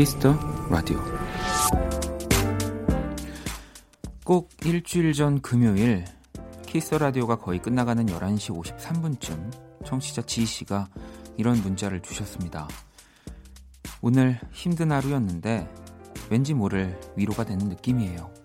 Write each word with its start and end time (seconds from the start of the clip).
Kiss 0.00 0.19
the 0.19 0.34
Radio 0.70 0.98
꼭 4.24 4.48
일주일 4.64 5.12
전 5.12 5.42
금요일 5.42 6.06
Kiss 6.66 6.83
the 6.83 6.96
Radio가 6.96 7.36
거의 7.36 7.58
끝나가는 7.60 8.06
11시 8.06 8.78
53분쯤 8.78 9.84
청취자 9.84 10.22
지희 10.22 10.46
씨가 10.46 10.88
이런 11.36 11.60
문자를 11.60 12.00
주셨습니다. 12.00 12.66
오늘 14.00 14.40
힘든 14.52 14.90
하루였는데 14.90 15.68
왠지 16.30 16.54
모를 16.54 16.98
위로가 17.16 17.44
되는 17.44 17.68
느낌이에요. 17.68 18.39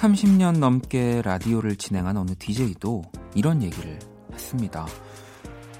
30년 0.00 0.60
넘게 0.60 1.20
라디오를 1.22 1.76
진행한 1.76 2.16
어느 2.16 2.30
DJ도 2.38 3.02
이런 3.34 3.62
얘기를 3.62 3.98
했습니다. 4.32 4.86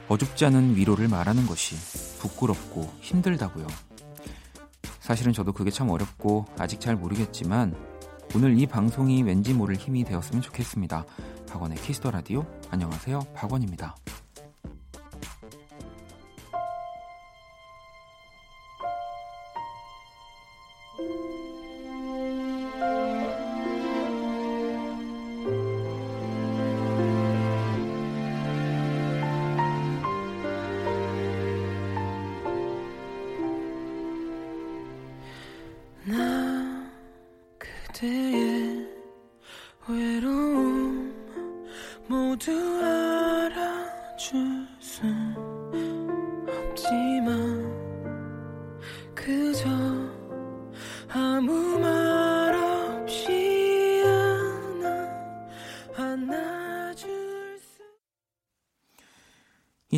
어줍지 0.09 0.45
않은 0.45 0.77
위로를 0.77 1.09
말하는 1.09 1.47
것이 1.47 1.75
부끄럽고 2.19 2.93
힘들다고요. 3.01 3.67
사실은 5.01 5.33
저도 5.33 5.55
그게 5.55 5.71
참 5.71 5.89
어렵고 5.89 6.45
아직 6.59 6.81
잘 6.81 6.97
모르겠지만 6.97 7.75
오늘 8.35 8.59
이 8.59 8.67
방송이 8.67 9.23
왠지 9.23 9.55
모를 9.55 9.77
힘이 9.77 10.05
되었으면 10.05 10.43
좋겠습니다. 10.43 11.07
박원의 11.49 11.79
Kiss 11.79 11.97
the 11.97 12.11
Radio 12.11 12.45
안녕하세요. 12.71 13.21
박원입니다. 13.35 13.97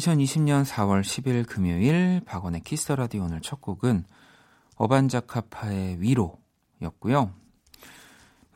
2020년 0.02 0.64
4월 0.64 1.02
10일 1.02 1.46
금요일 1.46 2.20
박원의 2.24 2.62
Kiss 2.62 2.82
the 2.82 2.96
Radio 2.96 3.22
오늘 3.22 3.40
첫 3.40 3.60
곡은 3.60 4.04
어반자카파의 4.74 6.00
위로였고요. 6.00 7.32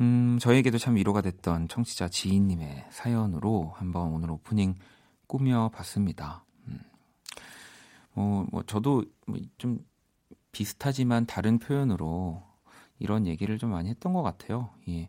음, 0.01 0.39
저에게도 0.41 0.79
참 0.79 0.97
위로가 0.97 1.21
됐던 1.21 1.69
청취자 1.69 2.09
지인님의 2.09 2.87
사연으로 2.91 3.73
한번 3.77 4.13
오늘 4.13 4.33
오프닝 4.33 4.75
꾸며봤습니다. 5.29 6.45
음, 6.67 6.81
뭐, 8.15 8.47
뭐, 8.51 8.65
저도 8.65 9.05
좀 9.57 9.79
비슷하지만 10.51 11.27
다른 11.27 11.61
표현으로 11.61 12.43
이런 12.99 13.27
얘기를 13.27 13.57
좀 13.57 13.71
많이 13.71 13.89
했던 13.89 14.13
것 14.13 14.23
같아요. 14.23 14.71
예. 14.89 15.09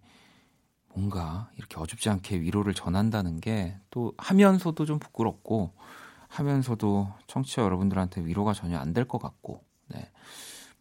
뭔가 0.93 1.49
이렇게 1.55 1.79
어줍지 1.79 2.09
않게 2.09 2.41
위로를 2.41 2.75
전한다는 2.75 3.39
게 3.39 3.79
또 3.89 4.13
하면서도 4.17 4.85
좀 4.85 4.99
부끄럽고 4.99 5.73
하면서도 6.27 7.07
청취자 7.27 7.61
여러분들한테 7.63 8.23
위로가 8.25 8.53
전혀 8.53 8.77
안 8.79 8.93
될 8.93 9.05
것 9.07 9.19
같고, 9.19 9.63
네. 9.89 10.11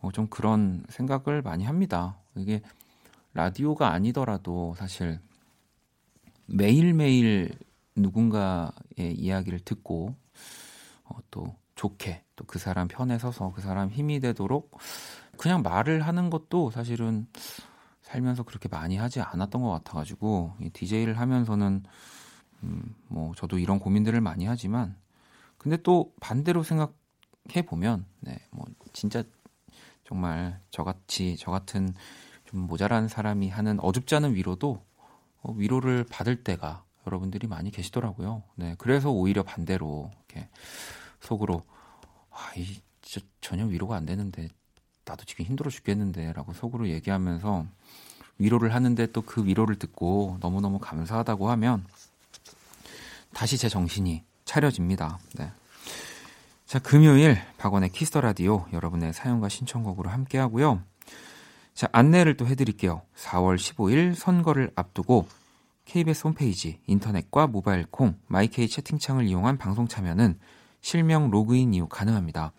뭐 0.00 0.12
좀 0.12 0.26
그런 0.28 0.84
생각을 0.88 1.42
많이 1.42 1.64
합니다. 1.64 2.18
이게 2.36 2.62
라디오가 3.34 3.90
아니더라도 3.92 4.74
사실 4.78 5.20
매일매일 6.46 7.50
누군가의 7.96 8.72
이야기를 9.14 9.60
듣고 9.60 10.14
어, 11.04 11.16
또 11.30 11.54
좋게 11.76 12.24
또 12.36 12.44
그 12.46 12.58
사람 12.58 12.88
편에 12.88 13.18
서서 13.18 13.52
그 13.54 13.60
사람 13.62 13.88
힘이 13.90 14.20
되도록 14.20 14.78
그냥 15.38 15.62
말을 15.62 16.02
하는 16.06 16.30
것도 16.30 16.70
사실은 16.70 17.26
살면서 18.02 18.44
그렇게 18.44 18.68
많이 18.68 18.96
하지 18.96 19.20
않았던 19.20 19.62
것 19.62 19.70
같아가지고 19.70 20.54
이 20.60 20.70
DJ를 20.70 21.18
하면서는 21.18 21.82
음, 22.62 22.94
뭐 23.08 23.34
저도 23.36 23.58
이런 23.58 23.78
고민들을 23.78 24.20
많이 24.20 24.46
하지만 24.46 24.96
근데 25.66 25.78
또 25.82 26.12
반대로 26.20 26.62
생각해 26.62 27.62
보면 27.66 28.06
네, 28.20 28.38
뭐 28.52 28.66
진짜 28.92 29.24
정말 30.04 30.60
저같이 30.70 31.36
저 31.40 31.50
같은 31.50 31.92
좀 32.44 32.60
모자란 32.60 33.08
사람이 33.08 33.48
하는 33.48 33.80
어줍지 33.80 34.14
않은 34.14 34.36
위로도 34.36 34.80
어, 35.42 35.52
위로를 35.54 36.04
받을 36.08 36.44
때가 36.44 36.84
여러분들이 37.04 37.48
많이 37.48 37.72
계시더라고요. 37.72 38.44
네, 38.54 38.76
그래서 38.78 39.10
오히려 39.10 39.42
반대로 39.42 40.12
이렇게 40.28 40.48
속으로 41.18 41.64
아, 42.30 42.52
이 42.56 42.80
진짜 43.02 43.26
전혀 43.40 43.66
위로가 43.66 43.96
안 43.96 44.06
되는데 44.06 44.48
나도 45.04 45.24
지금 45.24 45.46
힘들어 45.46 45.68
죽겠는데라고 45.68 46.52
속으로 46.52 46.88
얘기하면서 46.90 47.66
위로를 48.38 48.72
하는데 48.72 49.04
또 49.10 49.22
그 49.22 49.44
위로를 49.44 49.80
듣고 49.80 50.38
너무너무 50.38 50.78
감사하다고 50.78 51.50
하면 51.50 51.84
다시 53.34 53.58
제 53.58 53.68
정신이 53.68 54.22
차려집니다. 54.46 55.18
네. 55.34 55.50
자, 56.64 56.78
금요일 56.78 57.38
박원의 57.58 57.90
Kiss 57.90 58.09
the 58.09 58.22
Radio 58.22 58.66
여러분의 58.72 59.12
사연과 59.12 59.50
신청곡으로 59.50 60.08
함께 60.08 60.38
하고요. 60.38 60.82
자, 61.74 61.88
안내를 61.92 62.38
또 62.38 62.46
해드릴게요. 62.46 63.02
4월 63.14 63.56
15일 63.56 64.14
선거를 64.14 64.72
앞두고 64.74 65.28
KBS 65.84 66.26
홈페이지, 66.26 66.80
인터넷과 66.86 67.46
모바일 67.46 67.84
콩, 67.90 68.18
my 68.26 68.53
K 68.53 68.66
채팅창을 68.66 69.26
이용한 69.26 69.58
방송 69.58 69.86
참여는 69.86 70.38
실명 70.80 71.30
로그인 71.30 71.74
이후 71.74 71.86
가능합니다. 71.86 72.52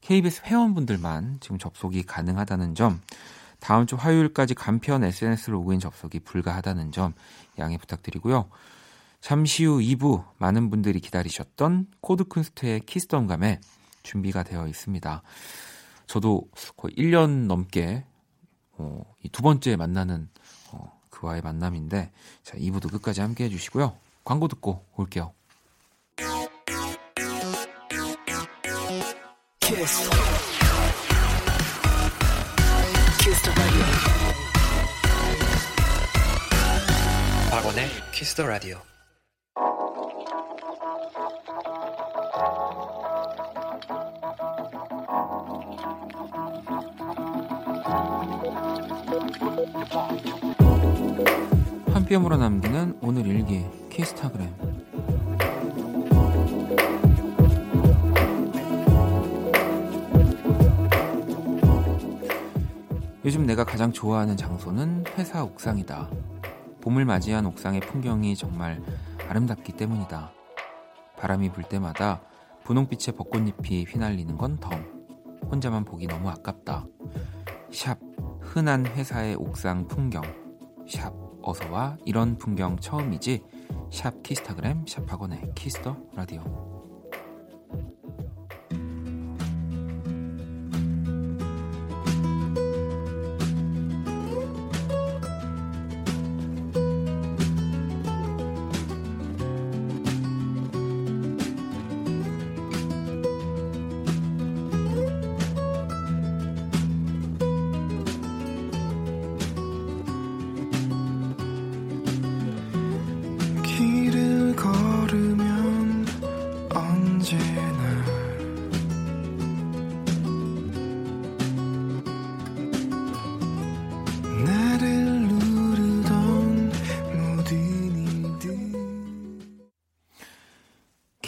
KBS 0.00 0.42
회원분들만 0.46 1.38
지금 1.40 1.58
접속이 1.58 2.04
가능하다는 2.04 2.74
점, 2.74 3.00
다음 3.60 3.86
주 3.86 3.96
화요일까지 3.96 4.54
간편 4.54 5.04
SNS 5.04 5.50
로그인 5.50 5.78
접속이 5.78 6.20
불가하다는 6.20 6.92
점 6.92 7.14
양해 7.58 7.76
부탁드리고요. 7.78 8.48
잠시 9.22 9.64
후 9.64 9.78
2부 9.78 10.24
많은 10.38 10.68
분들이 10.68 10.98
기다리셨던 10.98 11.86
코드 12.00 12.24
쿤스트의 12.24 12.84
Kiss 12.84 13.03
the 13.03 13.17
음감회 13.17 13.60
준비가 14.02 14.42
되어 14.42 14.66
있습니다. 14.66 15.22
저도 16.08 16.48
거의 16.76 16.92
1년 16.96 17.46
넘게 17.46 18.04
어, 18.72 19.02
이두 19.22 19.42
번째 19.42 19.76
만나는 19.76 20.28
어, 20.72 21.00
그와의 21.08 21.40
만남인데 21.40 22.10
자 22.42 22.58
2부도 22.58 22.90
끝까지 22.90 23.20
함께 23.20 23.44
해주시고요. 23.44 23.96
광고 24.24 24.48
듣고 24.48 24.84
올게요. 24.96 25.32
키스. 29.60 30.10
키스 38.12 38.34
더 38.34 38.46
라디오. 38.46 38.91
한 51.92 52.06
뼘으로 52.06 52.38
남기는 52.38 52.98
오늘 53.02 53.26
일기 53.26 53.66
키스타그램 53.90 54.48
요즘 63.26 63.44
내가 63.44 63.64
가장 63.64 63.92
좋아하는 63.92 64.38
장소는 64.38 65.04
회사 65.18 65.44
옥상이다. 65.44 66.08
봄을 66.80 67.04
맞이한 67.04 67.44
옥상의 67.44 67.80
풍경이 67.80 68.34
정말 68.34 68.82
아름답기 69.28 69.72
때문이다. 69.74 70.32
바람이 71.18 71.52
불 71.52 71.64
때마다 71.64 72.22
분홍빛의 72.64 73.14
벚꽃잎이 73.14 73.84
휘날리는 73.84 74.38
건 74.38 74.56
덤. 74.56 74.72
혼자만 75.50 75.84
보기 75.84 76.06
너무 76.06 76.30
아깝다. 76.30 76.86
샵 77.70 77.98
흔한 78.52 78.84
회사의 78.84 79.36
옥상 79.36 79.88
풍경. 79.88 80.20
샵 80.86 81.14
어서와 81.40 81.96
이런 82.04 82.36
풍경 82.36 82.76
처음이지. 82.76 83.42
샵 83.90 84.22
키스타그램 84.22 84.84
샵 84.86 85.10
박원의 85.10 85.52
Kiss 85.54 85.78
the 85.78 85.96
Radio. 86.14 86.81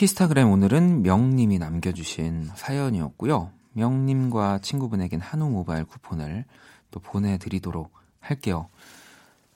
키스타그램 0.04 0.50
오늘은 0.50 1.00
명님이 1.00 1.58
남겨주신 1.58 2.50
사연이었고요. 2.56 3.50
명님과 3.72 4.58
친구분에겐 4.58 5.18
한우 5.22 5.48
모바일 5.48 5.86
쿠폰을 5.86 6.44
또 6.90 7.00
보내드리도록 7.00 7.90
할게요. 8.20 8.68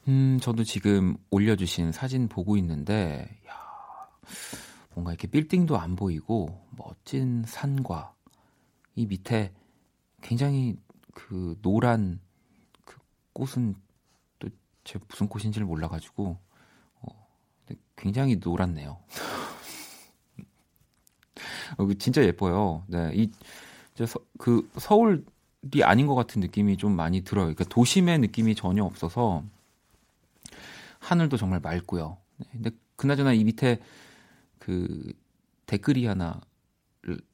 음, 0.07 0.39
저도 0.41 0.65
지금 0.65 1.19
올려주신 1.29 1.93
사진 1.93 2.29
보고 2.29 2.57
있는데, 2.57 3.29
야, 3.47 4.09
뭔가 4.95 5.13
이렇게 5.13 5.29
빌딩도 5.29 5.79
안 5.79 5.97
보이고, 5.97 6.59
멋진 6.79 7.45
산과 7.47 8.15
이 8.95 9.05
밑에 9.05 9.53
굉장히 10.23 10.79
그 11.13 11.59
노란 11.61 12.21
그 12.87 12.97
꽃은 13.35 13.75
또 14.39 14.49
제가 14.85 15.05
무슨 15.11 15.29
꽃인지를 15.29 15.67
몰라가지고, 15.67 16.39
어, 17.03 17.27
굉장히 17.97 18.37
노랗네요. 18.37 18.99
어, 21.77 21.85
그 21.87 21.99
진짜 21.99 22.23
예뻐요. 22.23 22.85
네, 22.87 23.11
이, 23.15 23.31
서, 24.07 24.19
그 24.39 24.69
서울이 24.77 25.23
아닌 25.83 26.07
것 26.07 26.15
같은 26.15 26.41
느낌이 26.41 26.77
좀 26.77 26.95
많이 26.97 27.23
들어요. 27.23 27.47
그러니까 27.47 27.65
도심의 27.65 28.19
느낌이 28.21 28.55
전혀 28.55 28.85
없어서 28.85 29.43
하늘도 31.01 31.37
정말 31.37 31.61
맑고요. 31.61 32.17
네, 32.39 32.47
근데 32.53 32.71
그나저나 32.97 33.33
이 33.33 33.45
밑에 33.45 33.81
그 34.59 35.13
댓글이 35.67 36.07
하나 36.07 36.41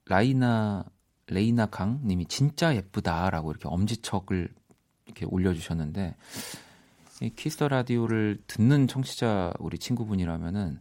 라이나 0.07 0.85
레이나 1.27 1.67
강 1.67 2.01
님이 2.05 2.27
진짜 2.27 2.75
예쁘다라고 2.75 3.51
이렇게 3.51 3.69
엄지척을 3.69 4.49
이렇게 5.07 5.27
올려주셨는데 5.27 6.17
이 7.23 7.31
Kiss 7.31 7.53
the 7.53 7.69
Radio를 7.69 8.43
듣는 8.47 8.89
청취자 8.89 9.55
우리 9.59 9.79
친구분이라면은 9.79 10.81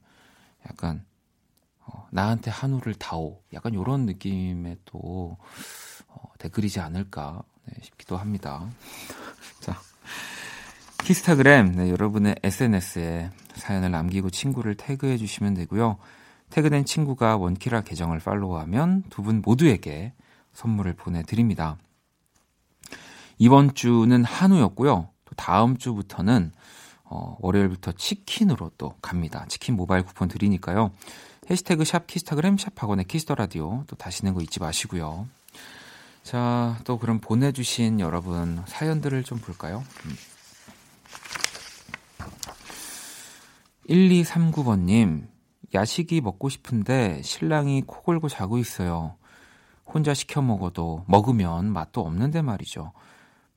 약간 0.69 1.05
어, 1.85 2.07
나한테 2.11 2.51
한우를 2.51 2.95
다오 2.95 3.41
약간 3.53 3.73
이런 3.73 4.05
느낌의 4.05 4.77
또 4.85 5.37
어, 6.07 6.21
댓글이지 6.39 6.79
않을까 6.79 7.43
네, 7.65 7.75
싶기도 7.81 8.17
합니다. 8.17 8.67
자 9.61 9.77
키스타그램 11.03 11.73
네, 11.73 11.89
여러분의 11.89 12.35
SNS에 12.43 13.29
사연을 13.55 13.91
남기고 13.91 14.29
친구를 14.29 14.75
태그해 14.75 15.17
주시면 15.17 15.53
되고요. 15.55 15.97
태그된 16.49 16.85
친구가 16.85 17.37
원키라 17.37 17.81
계정을 17.81 18.19
팔로우하면 18.19 19.03
두 19.09 19.21
분 19.23 19.41
모두에게 19.43 20.13
선물을 20.53 20.93
보내드립니다. 20.93 21.77
이번 23.39 23.73
주는 23.73 24.23
한우였고요. 24.23 25.09
또 25.25 25.35
다음 25.35 25.77
주부터는 25.77 26.51
어, 27.05 27.37
월요일부터 27.41 27.91
치킨으로 27.93 28.71
또 28.77 28.95
갑니다. 29.01 29.45
치킨 29.47 29.75
모바일 29.75 30.03
쿠폰 30.03 30.27
드리니까요. 30.27 30.91
해시태그 31.49 31.83
샵 31.85 32.07
키스타그램 32.07 32.57
샵 32.57 32.81
학원의 32.81 33.05
키스터라디오 33.05 33.83
또 33.87 33.95
다시는 33.95 34.33
거 34.33 34.41
잊지 34.41 34.59
마시고요. 34.59 35.27
자, 36.23 36.79
또 36.85 36.97
그럼 36.97 37.19
보내주신 37.19 37.99
여러분 37.99 38.63
사연들을 38.65 39.23
좀 39.23 39.39
볼까요? 39.39 39.83
음. 40.05 40.15
1239번님, 43.89 45.27
야식이 45.73 46.21
먹고 46.21 46.47
싶은데 46.47 47.21
신랑이 47.23 47.81
코 47.85 48.01
골고 48.01 48.29
자고 48.29 48.57
있어요. 48.57 49.17
혼자 49.85 50.13
시켜 50.13 50.41
먹어도 50.41 51.03
먹으면 51.07 51.71
맛도 51.71 52.01
없는데 52.01 52.41
말이죠. 52.41 52.93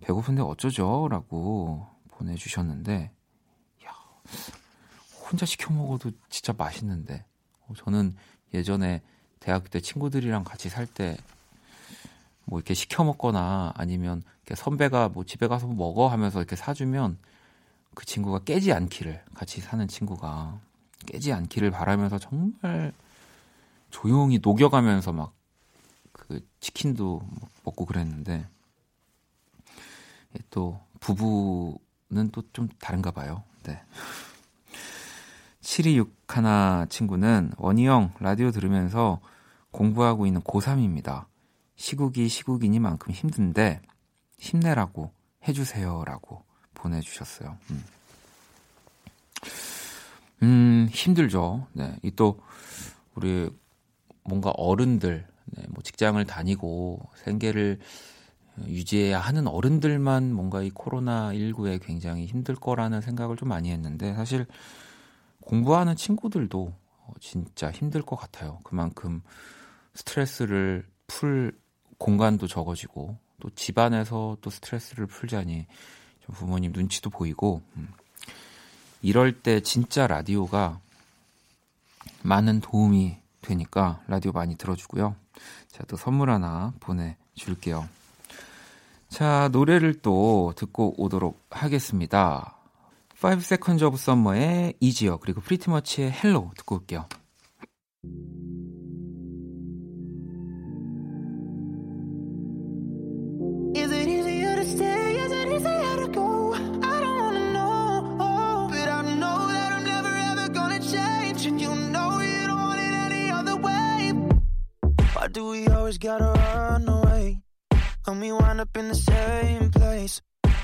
배고픈데 0.01 0.43
어쩌죠? 0.43 1.09
라고 1.09 1.87
보내주셨는데, 2.11 3.13
야, 3.87 3.91
혼자 5.31 5.47
시켜 5.47 5.73
먹어도 5.73 6.11
진짜 6.29 6.53
맛있는데. 6.57 7.25
어, 7.69 7.75
저는 7.77 8.17
예전에 8.55 9.03
대학교 9.41 9.69
때 9.69 9.81
친구들이랑 9.81 10.45
같이 10.45 10.69
살 10.69 10.87
때 10.87 11.17
뭐 12.45 12.59
이렇게 12.61 12.75
시켜 12.75 13.05
먹거나 13.05 13.73
아니면 13.77 14.23
선배가 14.55 15.09
뭐 15.09 15.25
집에 15.25 15.49
가서 15.49 15.67
먹어 15.67 16.09
하면서 16.09 16.39
이렇게 16.39 16.55
사주면 16.57 17.19
그 17.95 18.05
친구가 18.07 18.41
깨지 18.41 18.73
않기를 18.73 19.25
같이 19.35 19.61
사는 19.61 19.87
친구가 19.89 20.61
깨지 21.07 21.33
않기를 21.33 21.71
바라면서 21.73 22.19
정말 22.19 22.93
조용히 23.91 24.39
녹여가면서 24.43 25.13
막 25.13 25.35
그 26.13 26.41
치킨도 26.61 27.21
먹고 27.65 27.85
그랬는데 27.87 28.47
또 30.51 30.79
부부는 31.01 32.31
또 32.33 32.43
좀 32.53 32.69
다른가 32.81 33.11
봐요. 33.11 33.43
네. 33.65 33.81
7261 35.67 36.87
친구는 36.89 37.51
원희 37.59 37.87
형 37.87 38.13
라디오 38.21 38.53
들으면서 38.53 39.21
공부하고 39.73 40.25
있는 40.27 40.41
고3입니다. 40.43 41.27
시국이 41.75 42.29
시국이니만큼 42.29 43.13
힘든데 43.13 43.83
힘내라고 44.39 45.11
해주세요라고 45.47 46.45
보내주셨어요. 46.73 47.59
음, 47.71 47.85
음 50.43 50.89
힘들죠. 50.91 51.67
네, 51.73 51.97
이 52.03 52.13
또 52.13 52.39
우리 53.17 53.51
뭔가 54.23 54.51
어른들, 54.51 55.27
네, 55.47 55.65
뭐 55.71 55.83
직장을 55.83 56.25
다니고 56.25 57.01
생계를 57.25 57.81
유지해야 58.67 59.19
하는 59.19 59.49
어른들만 59.49 60.33
뭔가 60.33 60.63
이 60.63 60.71
코로나 60.71 61.33
19에 61.33 61.85
굉장히 61.85 62.27
힘들 62.27 62.55
거라는 62.55 63.01
생각을 63.01 63.37
좀 63.37 63.49
많이 63.49 63.71
했는데 63.71 64.15
사실 64.15 64.47
공부하는 65.47 65.95
친구들도 65.95 66.75
어, 66.99 67.13
진짜 67.21 67.71
힘들 67.71 68.03
것 68.03 68.17
같아요. 68.17 68.59
그만큼 68.65 69.23
스트레스를 69.95 70.85
풀 71.07 71.53
공간도 71.99 72.49
적어지고 72.49 73.17
또 73.41 73.51
집안에서 73.51 74.37
또 74.41 74.51
스트레스를 74.51 75.07
풀자니 75.07 75.67
좀 76.21 76.35
부모님 76.35 76.73
눈치도 76.73 77.11
보이고 77.11 77.63
음. 77.77 77.89
이럴 79.03 79.41
때 79.41 79.61
진짜 79.61 80.09
라디오가 80.09 80.81
많은 82.23 82.61
도움이 82.61 83.17
되니까 83.41 84.03
라디오 84.09 84.33
많이 84.33 84.57
들어주고요. 84.57 85.15
제가 85.69 85.85
또 85.87 85.97
선물 85.97 86.31
하나 86.31 86.73
보내줄게요. 86.81 87.89
자, 89.09 89.49
노래를 89.53 90.01
또 90.03 90.53
듣고 90.57 91.01
오도록 91.01 91.47
하겠습니다. 91.51 92.56
5 93.23 93.41
Seconds 93.41 93.83
of 93.83 93.95
Summer의 93.95 94.75
Easier 94.81 95.17
그리고 95.17 95.41
PRETTYMUCH의 95.41 96.13
Hello 96.13 96.53
듣고 96.57 96.77
올게요. 96.77 97.09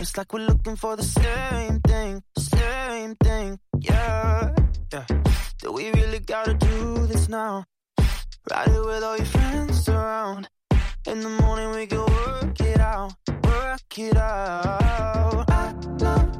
It's 0.02 0.16
like 0.16 0.32
we're 0.32 0.40
looking 0.40 0.74
for 0.74 0.96
the 0.96 1.04
same 1.04 1.78
thing, 1.86 2.24
same 2.36 3.14
thing, 3.22 3.60
yeah. 3.78 4.52
yeah. 4.92 5.06
Do 5.60 5.70
we 5.70 5.92
really 5.92 6.18
gotta 6.18 6.54
do 6.54 7.06
this 7.06 7.28
now? 7.28 7.62
Ride 8.50 8.66
it 8.66 8.84
with 8.84 9.04
all 9.04 9.16
your 9.16 9.26
friends 9.26 9.88
around. 9.88 10.48
In 11.06 11.20
the 11.20 11.28
morning 11.28 11.70
we 11.70 11.86
can 11.86 12.00
work 12.00 12.60
it 12.60 12.80
out, 12.80 13.12
work 13.44 13.96
it 13.96 14.16
out. 14.16 15.48
I 15.48 15.72
love 16.00 16.30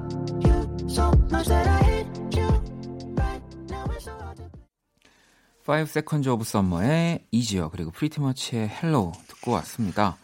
you 0.43 0.89
so 0.89 1.13
much 1.31 1.47
that 1.47 1.69
I 1.69 1.79
hate 1.85 2.37
you. 2.37 2.49
Right 3.15 3.43
now 3.71 3.87
it's 3.95 4.07
so 4.07 4.11
hard 4.11 4.39
to. 4.39 4.51
5 5.63 5.89
Seconds 5.89 6.29
of 6.29 6.43
Summer의 6.43 7.27
이지어 7.31 7.71
그리고 7.71 7.93
프리티머치의 7.93 8.69
헬로 8.71 9.13
듣고 9.29 9.53
왔습니다. 9.53 10.17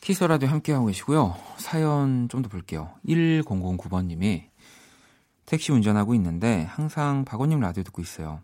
키스라도 0.00 0.46
함께하고 0.46 0.86
계시고요. 0.86 1.36
사연 1.58 2.28
좀 2.28 2.42
더 2.42 2.48
볼게요. 2.48 2.94
1009번님이 3.06 4.48
택시 5.44 5.72
운전하고 5.72 6.14
있는데 6.14 6.64
항상 6.64 7.24
박원님 7.24 7.60
라디오 7.60 7.82
듣고 7.82 8.00
있어요. 8.02 8.40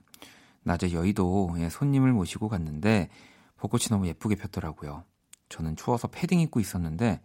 낮에 0.64 0.92
여의도에 0.92 1.70
손님을 1.70 2.12
모시고 2.12 2.48
갔는데 2.48 3.08
벚꽃이 3.56 3.84
너무 3.88 4.06
예쁘게 4.08 4.34
폈더라고요. 4.34 5.04
저는 5.48 5.76
추워서 5.76 6.08
패딩 6.08 6.40
입고 6.40 6.60
있었는데 6.60 7.20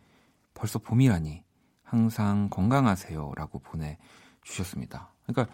벌써 0.53 0.79
봄이라니 0.79 1.43
항상 1.83 2.49
건강하세요 2.49 3.33
라고 3.35 3.59
보내주셨습니다. 3.59 5.11
그러니까 5.25 5.53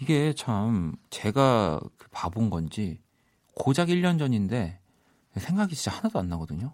이게 0.00 0.32
참 0.34 0.94
제가 1.10 1.80
그 1.98 2.08
바본 2.10 2.48
건지 2.48 3.00
고작 3.54 3.88
1년 3.88 4.18
전인데 4.18 4.78
생각이 5.36 5.74
진짜 5.74 5.96
하나도 5.96 6.18
안 6.18 6.28
나거든요. 6.28 6.72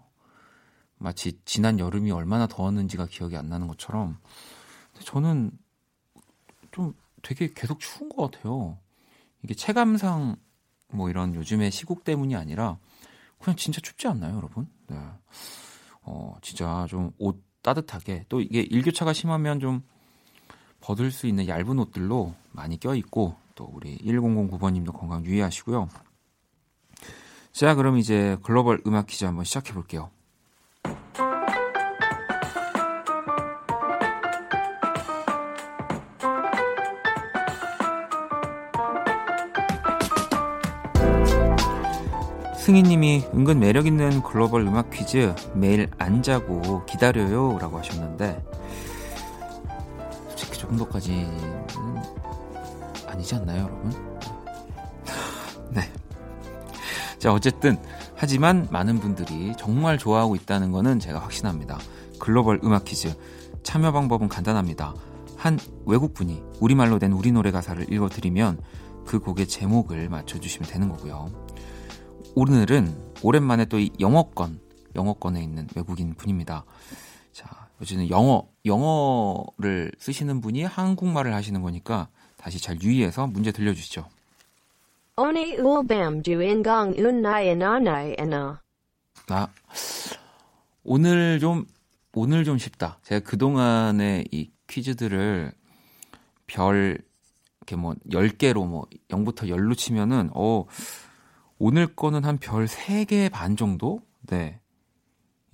마치 1.01 1.39
지난 1.45 1.79
여름이 1.79 2.11
얼마나 2.11 2.47
더웠는지가 2.47 3.07
기억이 3.07 3.35
안 3.35 3.49
나는 3.49 3.67
것처럼 3.67 4.17
저는 5.03 5.51
좀 6.71 6.93
되게 7.21 7.51
계속 7.53 7.79
추운 7.79 8.09
것 8.09 8.31
같아요. 8.31 8.77
이게 9.43 9.53
체감상 9.53 10.35
뭐 10.89 11.09
이런 11.09 11.33
요즘의 11.33 11.71
시국 11.71 12.03
때문이 12.03 12.35
아니라 12.35 12.77
그냥 13.39 13.57
진짜 13.57 13.81
춥지 13.81 14.07
않나요, 14.07 14.35
여러분? 14.37 14.67
네. 14.87 14.97
어, 16.03 16.35
진짜 16.41 16.85
좀 16.89 17.13
옷 17.19 17.41
따뜻하게 17.61 18.25
또 18.27 18.41
이게 18.41 18.61
일교차가 18.61 19.13
심하면 19.13 19.59
좀 19.59 19.83
벗을 20.79 21.11
수 21.11 21.27
있는 21.27 21.47
얇은 21.47 21.77
옷들로 21.79 22.33
많이 22.51 22.79
껴입고 22.79 23.35
또 23.55 23.69
우리 23.71 23.97
1009번님도 23.99 24.93
건강 24.93 25.23
유의하시고요. 25.25 25.89
자, 27.51 27.75
그럼 27.75 27.97
이제 27.97 28.37
글로벌 28.43 28.81
음악 28.87 29.07
퀴즈 29.07 29.25
한번 29.25 29.45
시작해 29.45 29.73
볼게요. 29.73 30.09
승희님이 42.71 43.25
은근 43.33 43.59
매력 43.59 43.85
있는 43.85 44.23
글로벌 44.23 44.61
음악 44.61 44.91
퀴즈 44.91 45.35
매일 45.53 45.89
안 45.97 46.23
자고 46.23 46.85
기다려요라고 46.85 47.77
하셨는데 47.77 48.41
솔직히 50.29 50.51
그 50.51 50.57
정도까지는 50.57 51.27
아니지 53.07 53.35
않나요, 53.35 53.63
여러분? 53.63 53.91
네. 55.71 55.81
자, 57.19 57.33
어쨌든 57.33 57.77
하지만 58.15 58.69
많은 58.71 59.01
분들이 59.01 59.53
정말 59.57 59.97
좋아하고 59.97 60.37
있다는 60.37 60.71
것은 60.71 61.01
제가 61.01 61.19
확신합니다. 61.19 61.77
글로벌 62.19 62.61
음악 62.63 62.85
퀴즈 62.85 63.13
참여 63.63 63.91
방법은 63.91 64.29
간단합니다. 64.29 64.95
한 65.35 65.59
외국분이 65.85 66.41
우리말로 66.61 66.99
된 66.99 67.11
우리 67.11 67.33
노래 67.33 67.51
가사를 67.51 67.91
읽어드리면 67.91 68.61
그 69.05 69.19
곡의 69.19 69.49
제목을 69.49 70.07
맞춰주시면 70.07 70.69
되는 70.69 70.87
거고요. 70.87 71.40
오늘은 72.33 73.11
오랜만에 73.23 73.65
또이 73.65 73.91
영어권, 73.99 74.59
영어권에 74.95 75.43
있는 75.43 75.67
외국인 75.75 76.13
분입니다. 76.13 76.63
자, 77.33 77.67
요즘은 77.81 78.09
영어, 78.09 78.47
영어를 78.65 79.91
쓰시는 79.97 80.39
분이 80.39 80.63
한국말을 80.63 81.33
하시는 81.33 81.61
거니까 81.61 82.07
다시 82.37 82.59
잘 82.59 82.81
유의해서 82.81 83.27
문제 83.27 83.51
들려주시죠. 83.51 84.07
Ingang 86.41 86.97
unna이 86.97 87.53
나나이 87.55 88.15
에나. 88.17 88.61
아, 89.27 89.47
오늘 90.83 91.39
좀, 91.39 91.65
오늘 92.13 92.45
좀 92.45 92.57
쉽다. 92.57 92.99
제가 93.03 93.25
그동안에 93.25 94.23
이 94.31 94.49
퀴즈들을 94.67 95.51
별, 96.47 96.97
이렇게 97.59 97.75
뭐, 97.75 97.93
10개로 98.09 98.65
뭐, 98.65 98.85
0부터 99.09 99.49
10로 99.49 99.77
치면은, 99.77 100.29
어, 100.33 100.65
오늘 101.63 101.95
거는 101.95 102.25
한 102.25 102.39
별 102.39 102.65
3개 102.65 103.29
반 103.29 103.55
정도? 103.55 104.01
네. 104.21 104.59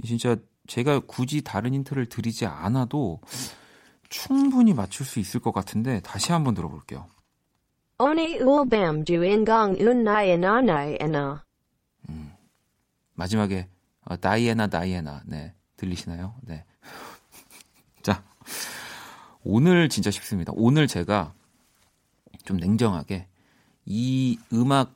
진짜 0.05 0.37
제가 0.65 1.01
굳이 1.01 1.41
다른 1.41 1.73
힌트를 1.73 2.05
드리지 2.07 2.45
않아도 2.45 3.19
충분히 4.07 4.73
맞출 4.73 5.05
수 5.05 5.19
있을 5.19 5.41
것 5.41 5.51
같은데 5.51 5.99
다시 5.99 6.31
한번 6.31 6.53
들어볼게요. 6.53 7.07
나나이 10.37 10.95
에나. 11.01 11.43
마지막에 13.15 13.67
어, 14.05 14.15
다이애나 14.15 14.67
다이애나 14.67 15.23
네 15.25 15.55
들리시나요? 15.75 16.35
네. 16.43 16.63
자 18.01 18.23
오늘 19.43 19.89
진짜 19.89 20.09
쉽습니다. 20.09 20.53
오늘 20.55 20.87
제가 20.87 21.33
좀 22.45 22.55
냉정하게 22.55 23.27
이 23.85 24.39
음악 24.53 24.95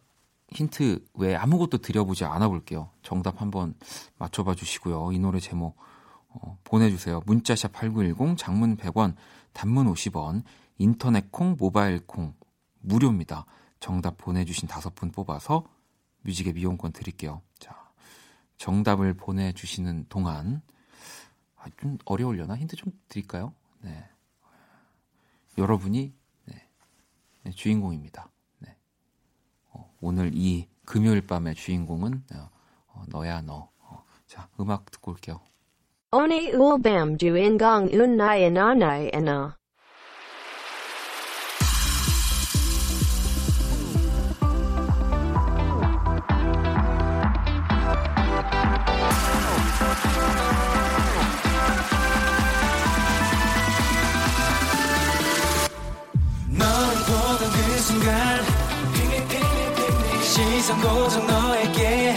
힌트 0.51 1.05
외에 1.13 1.36
아무것도 1.36 1.79
드려보지 1.79 2.25
않아 2.25 2.50
볼게요. 2.50 2.89
정답 3.01 3.41
한번 3.41 3.74
맞춰봐 4.17 4.55
주시고요. 4.55 5.12
이 5.13 5.20
노래 5.20 5.39
제목 5.39 5.77
어, 6.27 6.58
보내주세요. 6.63 7.22
문자샵 7.25 7.72
8910 7.72 8.38
장문 8.38 8.77
100원 8.77 9.15
단문 9.53 9.91
50원 9.93 10.43
인터넷 10.77 11.31
콩 11.31 11.55
모바일 11.58 12.05
콩 12.05 12.34
무료입니다. 12.79 13.46
정답 13.79 14.17
보내주신 14.17 14.67
다섯 14.67 14.93
분 14.93 15.12
뽑아서 15.12 15.65
뮤직의 16.22 16.53
미용권 16.53 16.91
드릴게요. 16.91 17.41
자 17.58 17.91
정답을 18.58 19.13
보내주시는 19.13 20.05
동안 20.10 20.62
아, 21.55 21.65
좀 21.77 21.98
어려울려나 22.05 22.58
힌트 22.58 22.75
좀 22.75 22.91
드릴까요? 23.08 23.53
네 23.79 24.03
여러분이 25.58 26.13
네, 26.46 26.67
네, 27.43 27.51
주인공입니다. 27.51 28.29
오늘 30.01 30.31
이 30.34 30.67
금요일 30.86 31.22
밤의 31.25 31.55
주인공은 31.55 32.24
어, 32.34 32.50
어, 32.88 33.03
너야 33.08 33.41
너. 33.41 33.70
어, 33.79 34.03
자 34.25 34.50
음악 34.60 34.89
듣고 34.91 35.12
올게요. 35.12 35.39
Oni 36.13 36.51
ulbam 36.51 37.17
du 37.17 37.38
ingang 37.38 37.88
unna이 37.93 38.51
나나이 38.51 39.12
에나. 39.13 39.60
시선 60.71 60.81
고정 60.81 61.27
너에게 61.27 62.15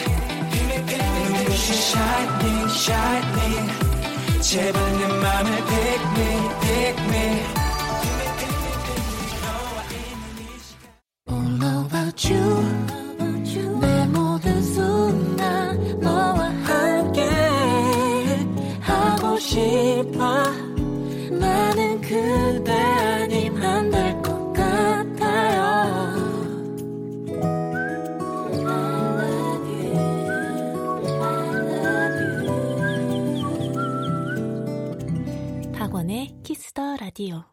눈부신 1.29 1.75
shining 1.75 2.71
shining 2.71 3.73
제발 4.41 4.79
내 4.99 5.07
맘을 5.09 5.51
pick 5.67 6.03
me 6.15 6.29
pick 6.61 6.97
me 7.09 7.17
All 11.31 11.63
about 11.87 12.33
you 12.33 12.47
내 13.81 14.07
모든 14.07 14.63
순간 14.63 15.99
너와 16.01 16.51
함께 16.65 17.21
하고 18.81 19.39
싶어 19.41 20.45
나는 21.31 22.01
그대 22.01 22.74
라디오. 37.15 37.45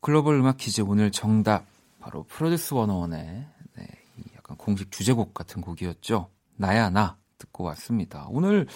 글로벌 0.00 0.36
음악 0.36 0.58
퀴즈 0.58 0.80
오늘 0.82 1.10
정답 1.10 1.66
바로 1.98 2.22
프로듀스 2.22 2.76
101의 2.76 3.10
네, 3.10 3.86
이 4.16 4.22
약간 4.36 4.56
공식 4.56 4.92
주제곡 4.92 5.34
같은 5.34 5.60
곡이었죠. 5.60 6.30
나야 6.54 6.88
나 6.88 7.18
듣고 7.36 7.64
왔습니다. 7.64 8.28
오늘 8.30 8.68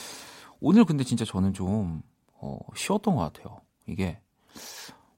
오늘 0.59 0.85
근데 0.85 1.05
진짜 1.05 1.25
저는 1.25 1.53
좀 1.53 2.03
어, 2.35 2.59
쉬웠던 2.75 3.15
것 3.15 3.33
같아요. 3.33 3.61
이게 3.87 4.19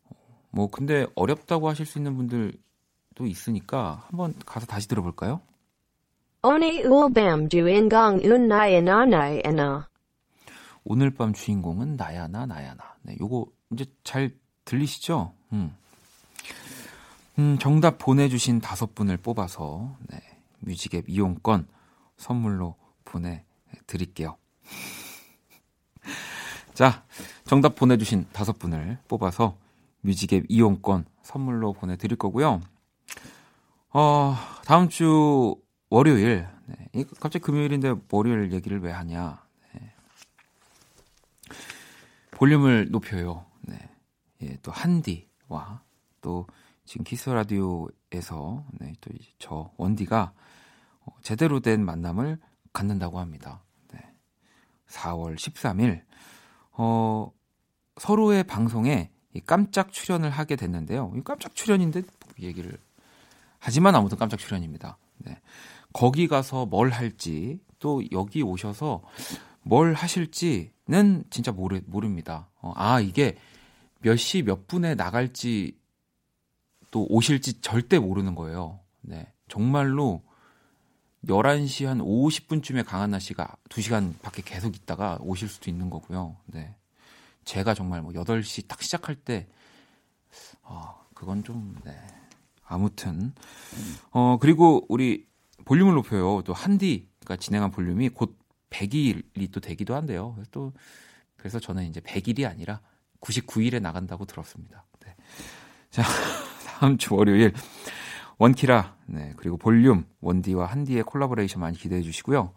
어, 0.04 0.14
뭐 0.50 0.68
근데 0.71 1.06
어렵다고 1.14 1.66
하실 1.66 1.87
수 1.87 1.99
있는 1.99 2.18
분들도 2.18 3.25
있으니까 3.26 4.04
한번 4.09 4.35
가서 4.44 4.66
다시 4.66 4.88
들어볼까요? 4.88 5.40
Oni 6.42 6.83
ulbam 6.85 7.49
du 7.49 7.66
ingang 7.66 8.23
unna이 8.23 8.83
나나이 8.83 9.40
에나. 9.42 9.88
오늘 10.85 11.11
밤 11.11 11.33
주인공은 11.33 11.97
나야 11.97 12.28
나 12.28 12.44
나야 12.44 12.75
나. 12.75 12.94
네, 13.02 13.16
요거 13.21 13.47
이제 13.75 13.85
잘 14.04 14.35
들리시죠? 14.64 15.33
음. 15.52 15.76
음, 17.38 17.59
정답 17.59 17.99
보내주신 17.99 18.61
다섯 18.61 18.95
분을 18.95 19.16
뽑아서 19.16 19.97
네, 20.09 20.21
뮤직앱 20.61 21.09
이용권 21.09 21.66
선물로 22.16 22.76
보내드릴게요. 23.04 24.37
자, 26.75 27.04
정답 27.45 27.75
보내주신 27.75 28.26
다섯 28.33 28.59
분을 28.59 28.99
뽑아서 29.09 29.57
뮤직앱 30.02 30.45
이용권 30.49 31.07
선물로 31.23 31.73
보내드릴 31.73 32.16
거고요. 32.16 32.61
어, 33.90 34.37
다음 34.64 34.88
주 34.88 35.57
월요일, 35.90 36.47
네, 36.66 36.88
이 36.95 37.04
갑자기 37.04 37.45
금요일인데 37.45 37.95
월요일 38.11 38.52
얘기를 38.52 38.81
왜 38.81 38.93
하냐. 38.93 39.43
네. 39.73 39.93
볼륨을 42.31 42.90
높여요. 42.90 43.45
네. 44.44 44.50
예, 44.50 44.58
또 44.62 44.70
한디와 44.70 45.82
또 46.20 46.46
지금 46.84 47.04
키스 47.04 47.30
라디오에서 47.30 48.64
네, 48.78 48.92
또저 49.00 49.70
원디가 49.76 50.32
어, 51.06 51.12
제대로 51.22 51.60
된 51.60 51.84
만남을 51.84 52.38
갖는다고 52.72 53.18
합니다. 53.18 53.62
네. 53.92 54.00
4월 54.88 55.36
13일 55.36 56.02
어, 56.72 57.32
서로의 57.96 58.44
방송에 58.44 59.10
이 59.32 59.40
깜짝 59.40 59.92
출연을 59.92 60.30
하게 60.30 60.56
됐는데요. 60.56 61.12
이 61.16 61.22
깜짝 61.24 61.54
출연인데 61.54 62.00
뭐 62.02 62.34
얘기를 62.40 62.76
하지만 63.58 63.94
아무튼 63.94 64.18
깜짝 64.18 64.38
출연입니다. 64.38 64.98
네. 65.18 65.40
거기 65.92 66.28
가서 66.28 66.66
뭘 66.66 66.90
할지 66.90 67.60
또 67.78 68.02
여기 68.12 68.42
오셔서 68.42 69.02
뭘 69.62 69.94
하실지는 69.94 71.24
진짜 71.30 71.50
모르, 71.50 71.80
모릅니다. 71.86 72.50
어, 72.60 72.72
아, 72.76 73.00
이게 73.00 73.38
몇 74.04 74.16
시 74.16 74.42
몇 74.42 74.66
분에 74.66 74.94
나갈지 74.94 75.78
또 76.90 77.06
오실지 77.08 77.61
절대 77.62 77.99
모르는 77.99 78.34
거예요. 78.34 78.80
네. 79.00 79.32
정말로 79.49 80.23
11시 81.26 81.87
한 81.87 81.99
50분쯤에 81.99 82.84
강한나 82.84 83.18
씨가 83.18 83.56
2시간 83.70 84.20
밖에 84.20 84.42
계속 84.44 84.76
있다가 84.76 85.18
오실 85.23 85.49
수도 85.49 85.70
있는 85.70 85.88
거고요. 85.88 86.37
네. 86.46 86.76
제가 87.44 87.73
정말 87.75 88.02
뭐 88.02 88.12
8시 88.12 88.68
딱 88.68 88.82
시작할 88.82 89.16
때, 89.16 89.49
어, 90.62 91.06
그건 91.14 91.42
좀, 91.42 91.75
네. 91.84 91.96
아무튼. 92.64 93.32
어, 94.11 94.38
그리고 94.38 94.84
우리 94.88 95.26
볼륨을 95.64 95.94
높여요. 95.94 96.42
또 96.42 96.52
한디가 96.52 97.37
진행한 97.37 97.70
볼륨이 97.70 98.11
곧 98.11 98.38
100일이 98.70 99.50
또 99.50 99.61
되기도 99.61 99.94
한데요. 99.94 100.37
또, 100.50 100.73
그래서 101.37 101.58
저는 101.58 101.87
이제 101.87 102.00
100일이 102.00 102.49
아니라 102.49 102.80
99일에 103.25 103.81
나간다고 103.81 104.25
들었습니다. 104.26 104.85
네. 105.04 105.14
자, 105.90 106.02
다음 106.66 106.99
주 106.99 107.14
월요일. 107.14 107.52
원키라, 108.38 108.97
네, 109.07 109.33
그리고 109.37 109.57
볼륨, 109.57 110.04
원디와 110.21 110.66
한디의 110.66 111.04
콜라보레이션 111.04 111.61
많이 111.61 111.78
기대해 111.78 112.02
주시고요. 112.02 112.52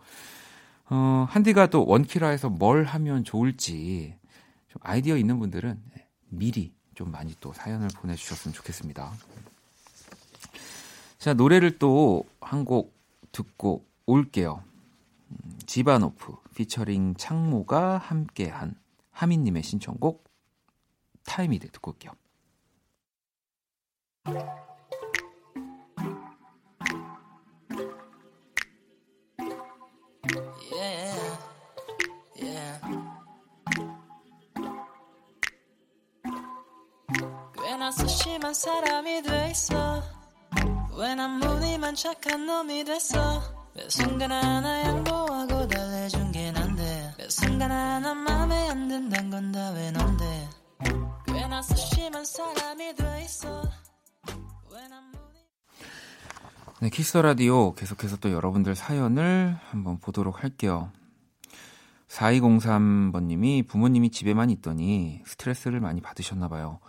어, 0.90 1.28
한디가 1.30 1.68
또 1.68 1.86
원키라에서 1.86 2.50
뭘 2.50 2.84
하면 2.84 3.24
좋을지 3.24 4.16
좀 4.70 4.82
아이디어 4.84 5.18
있는 5.18 5.38
분들은 5.40 5.80
네, 5.96 6.08
미리 6.30 6.74
좀 6.96 7.12
많이 7.12 7.36
또 7.40 7.54
사연을 7.54 7.90
보내주셨으면 7.96 8.54
좋겠습니다. 8.54 9.12
자, 11.20 11.34
노래를 11.34 11.78
또 11.80 12.24
한 12.42 12.64
곡 12.66 12.96
듣고 13.34 13.86
올게요. 14.06 14.64
음, 15.30 15.60
지바노프 15.66 16.34
피처링 16.56 17.16
창모가 17.16 17.98
함께한 17.98 18.76
하민님의 19.12 19.64
신청곡 19.64 20.24
Timid 21.28 21.70
듣고 21.72 21.92
올게요. 21.92 22.14
소심한 37.92 38.54
사람이 38.54 39.22
돼 39.24 39.52
있어. 39.52 40.04
왜난 40.98 41.40
무늬만 41.40 41.96
착한 41.96 42.46
놈이 42.46 42.84
됐어. 42.84 43.42
매 43.74 43.88
순간 43.90 44.32
하나 44.32 44.82
양보하고 44.84 45.68
달래준 45.68 46.32
게 46.34 46.52
난데. 46.52 47.14
매 47.18 47.30
순간 47.30 47.72
하나 47.72 48.14
맘에 48.14 48.70
안 48.70 48.88
든단 48.90 49.30
건 49.30 49.52
다 49.54 49.72
왜 49.72 49.92
넌데. 49.92 50.50
네, 56.82 56.90
키스 56.90 57.18
라디오 57.18 57.74
계속해서 57.74 58.18
또 58.18 58.32
여러분들 58.32 58.76
사연을 58.76 59.58
한번 59.70 59.98
보도록 59.98 60.44
할게요. 60.44 60.92
4203번님이 62.10 63.66
부모님이 63.66 64.10
집에만 64.10 64.50
있더니 64.50 65.22
스트레스를 65.26 65.80
많이 65.80 66.02
받으셨나 66.02 66.50
봐요. 66.50 66.80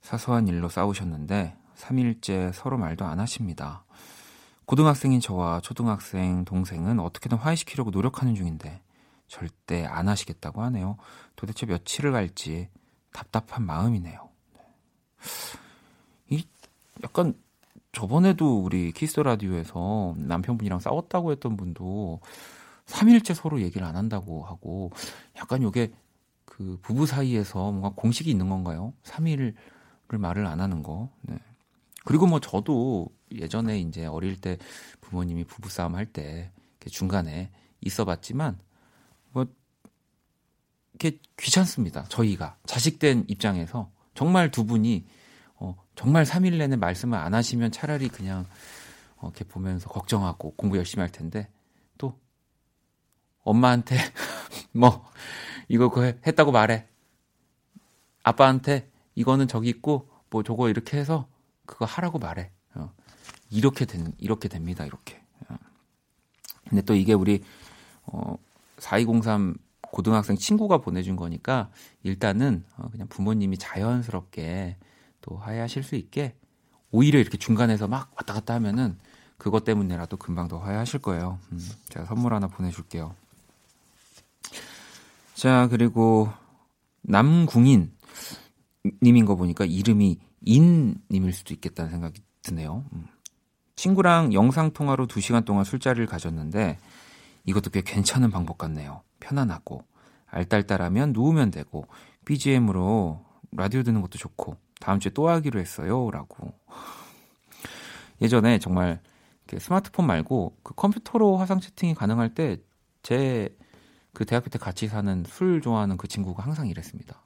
사소한 0.00 0.48
일로 0.48 0.68
싸우셨는데 0.68 1.56
3일째 1.76 2.52
서로 2.52 2.78
말도 2.78 3.04
안 3.04 3.20
하십니다. 3.20 3.84
고등학생인 4.64 5.20
저와 5.20 5.60
초등학생 5.60 6.44
동생은 6.44 6.98
어떻게든 6.98 7.38
화해시키려고 7.38 7.90
노력하는 7.90 8.34
중인데 8.34 8.82
절대 9.28 9.86
안 9.86 10.08
하시겠다고 10.08 10.60
하네요. 10.62 10.96
도대체 11.36 11.66
며칠을 11.66 12.10
갈지 12.10 12.68
답답한 13.12 13.64
마음이네요. 13.64 14.28
이 16.30 16.44
약간 17.04 17.34
저번에도 17.92 18.60
우리 18.60 18.92
키스 18.92 19.20
라디오에서 19.20 20.14
남편분이랑 20.16 20.80
싸웠다고 20.80 21.32
했던 21.32 21.56
분도 21.56 22.20
3일째 22.86 23.34
서로 23.34 23.60
얘기를 23.60 23.86
안 23.86 23.96
한다고 23.96 24.44
하고 24.44 24.90
약간 25.36 25.62
요게 25.62 25.92
그 26.44 26.78
부부 26.82 27.06
사이에서 27.06 27.70
뭔가 27.70 27.90
공식이 27.90 28.30
있는 28.30 28.48
건가요? 28.48 28.92
3일을 29.04 29.54
말을 30.08 30.46
안 30.46 30.60
하는 30.60 30.82
거. 30.82 31.10
네. 31.22 31.38
그리고 32.04 32.26
뭐 32.26 32.40
저도 32.40 33.08
예전에 33.30 33.78
이제 33.80 34.04
어릴 34.06 34.40
때 34.40 34.58
부모님이 35.00 35.44
부부싸움 35.44 35.94
할 35.94 36.06
때 36.06 36.50
중간에 36.90 37.50
있어 37.80 38.04
봤지만 38.04 38.58
뭐 39.30 39.46
이렇게 41.02 41.18
귀찮습니다. 41.36 42.04
저희가 42.04 42.56
자식된 42.64 43.24
입장에서 43.26 43.90
정말 44.14 44.50
두 44.50 44.64
분이 44.64 45.04
어, 45.56 45.76
정말 45.96 46.24
3일 46.24 46.58
내내 46.58 46.76
말씀을 46.76 47.18
안 47.18 47.34
하시면 47.34 47.72
차라리 47.72 48.08
그냥 48.08 48.46
어, 49.16 49.28
이렇게 49.28 49.44
보면서 49.44 49.88
걱정하고 49.88 50.54
공부 50.54 50.76
열심히 50.76 51.00
할 51.00 51.10
텐데 51.10 51.48
또 51.98 52.18
엄마한테 53.42 53.96
뭐 54.72 55.04
이거 55.68 55.88
그거 55.88 56.12
했다고 56.26 56.52
말해. 56.52 56.86
아빠한테 58.22 58.88
이거는 59.16 59.48
저기 59.48 59.68
있고 59.68 60.08
뭐 60.30 60.44
저거 60.44 60.68
이렇게 60.68 60.96
해서 60.98 61.28
그거 61.66 61.84
하라고 61.84 62.20
말해. 62.20 62.52
어, 62.74 62.92
이렇게 63.50 63.86
된 63.86 64.12
이렇게 64.18 64.48
됩니다. 64.48 64.84
이렇게. 64.84 65.20
어. 65.48 65.56
근데 66.68 66.82
또 66.82 66.94
이게 66.94 67.12
우리 67.12 67.42
어, 68.04 68.36
4203 68.78 69.56
고등학생 69.92 70.36
친구가 70.36 70.78
보내준 70.78 71.16
거니까 71.16 71.70
일단은 72.02 72.64
어, 72.78 72.88
그냥 72.90 73.06
부모님이 73.08 73.58
자연스럽게 73.58 74.78
또 75.20 75.36
화해하실 75.36 75.82
수 75.82 75.96
있게 75.96 76.34
오히려 76.90 77.20
이렇게 77.20 77.36
중간에서 77.36 77.88
막 77.88 78.10
왔다 78.16 78.32
갔다 78.32 78.54
하면은 78.54 78.96
그것 79.36 79.64
때문에라도 79.64 80.16
금방 80.16 80.48
더 80.48 80.58
화해하실 80.58 81.00
거예요. 81.00 81.38
음, 81.52 81.60
제가 81.90 82.06
선물 82.06 82.32
하나 82.32 82.46
보내줄게요. 82.46 83.14
자 85.34 85.68
그리고 85.70 86.30
남궁인 87.02 87.92
님인 89.02 89.26
거 89.26 89.36
보니까 89.36 89.66
이름이 89.66 90.18
인 90.46 90.94
님일 91.10 91.34
수도 91.34 91.52
있겠다는 91.52 91.90
생각이 91.90 92.22
드네요. 92.40 92.84
음. 92.94 93.08
친구랑 93.76 94.32
영상통화로 94.32 95.06
2시간 95.06 95.44
동안 95.44 95.64
술자리를 95.64 96.06
가졌는데 96.06 96.78
이것도 97.44 97.70
꽤 97.70 97.82
괜찮은 97.82 98.30
방법 98.30 98.56
같네요. 98.56 99.02
편안하고 99.22 99.84
알딸딸하면 100.26 101.12
누우면 101.12 101.50
되고 101.50 101.86
BGM으로 102.24 103.24
라디오 103.52 103.82
듣는 103.82 104.00
것도 104.00 104.18
좋고 104.18 104.56
다음 104.80 104.98
주에 104.98 105.12
또 105.12 105.28
하기로 105.28 105.60
했어요. 105.60 106.10
라고. 106.10 106.52
예전에 108.20 108.58
정말 108.58 109.00
스마트폰 109.58 110.06
말고 110.06 110.56
그 110.62 110.74
컴퓨터로 110.74 111.36
화상 111.36 111.60
채팅이 111.60 111.94
가능할 111.94 112.34
때 112.34 112.58
제 113.02 113.50
그 114.14 114.26
대학교 114.26 114.50
때 114.50 114.58
같이 114.58 114.88
사는 114.88 115.24
술 115.26 115.62
좋아하는 115.62 115.96
그 115.96 116.06
친구가 116.06 116.42
항상 116.44 116.68
이랬습니다. 116.68 117.24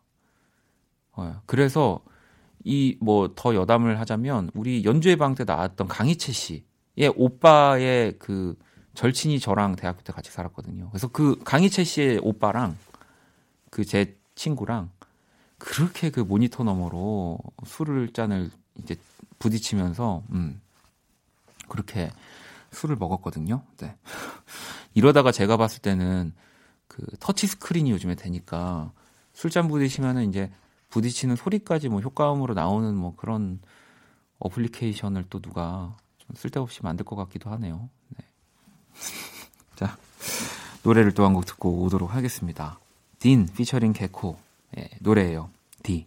어, 1.12 1.40
그래서 1.46 2.00
이 2.64 2.96
뭐 3.00 3.35
더 3.35 3.54
여담을 3.56 3.98
하자면 4.00 4.50
우리 4.54 4.85
연주회 4.85 5.16
방 5.16 5.35
때 5.35 5.44
나왔던 5.44 5.88
강희채 5.88 6.32
씨의 6.32 7.12
오빠의 7.16 8.18
그 8.20 8.56
절친이 8.96 9.38
저랑 9.40 9.76
대학교 9.76 10.02
때 10.02 10.12
같이 10.12 10.30
살았거든요. 10.32 10.88
그래서 10.90 11.09
그 11.09 11.38
강희채 11.44 11.85
씨의 11.85 12.20
오빠랑 12.22 12.76
그 13.70 13.85
제 13.85 14.16
친구랑 14.35 14.90
그렇게 15.59 16.11
그 16.11 16.20
모니터 16.20 16.64
너머로 16.64 17.38
술을 17.64 18.12
잔을 18.12 18.50
이제 18.82 18.96
부딪히면서 19.38 20.22
음 20.30 20.61
그렇게 21.68 22.11
술을 22.72 22.96
먹었거든요. 22.96 23.62
네. 23.78 23.96
이러다가 24.94 25.32
제가 25.32 25.56
봤을 25.56 25.80
때는 25.82 26.35
그 26.88 27.04
터치 27.20 27.46
스크린이 27.46 27.90
요즘에 27.90 28.14
되니까 28.14 28.92
술잔 29.32 29.68
부딪히면은 29.68 30.28
이제 30.28 30.50
부딪히는 30.90 31.37
소리까지 31.37 31.88
뭐 31.88 32.00
효과음으로 32.00 32.54
나오는 32.54 32.94
뭐 32.94 33.14
그런 33.16 33.61
어플리케이션을 34.38 35.24
또 35.30 35.40
누가 35.40 35.96
좀 36.18 36.37
쓸데없이 36.37 36.82
만들 36.82 37.04
것 37.04 37.16
같기도 37.16 37.50
하네요. 37.50 37.88
네. 38.09 38.24
자 40.87 40.88
노래를 40.88 41.12
또 41.14 41.25
한 41.25 41.35
곡 41.35 41.46
듣고 41.46 41.83
오도록 41.83 42.14
하겠습니다. 42.14 42.79
딘 43.18 43.49
피처링 43.57 43.92
개코 43.92 44.37
예, 44.79 44.88
노래예요. 45.01 45.51
D. 45.83 46.07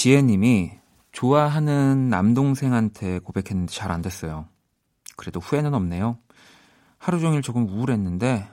지혜님이 0.00 0.72
좋아하는 1.12 2.08
남동생한테 2.08 3.18
고백했는데 3.18 3.70
잘 3.70 3.90
안 3.90 4.00
됐어요. 4.00 4.46
그래도 5.14 5.40
후회는 5.40 5.74
없네요. 5.74 6.16
하루 6.96 7.20
종일 7.20 7.42
조금 7.42 7.68
우울했는데 7.68 8.48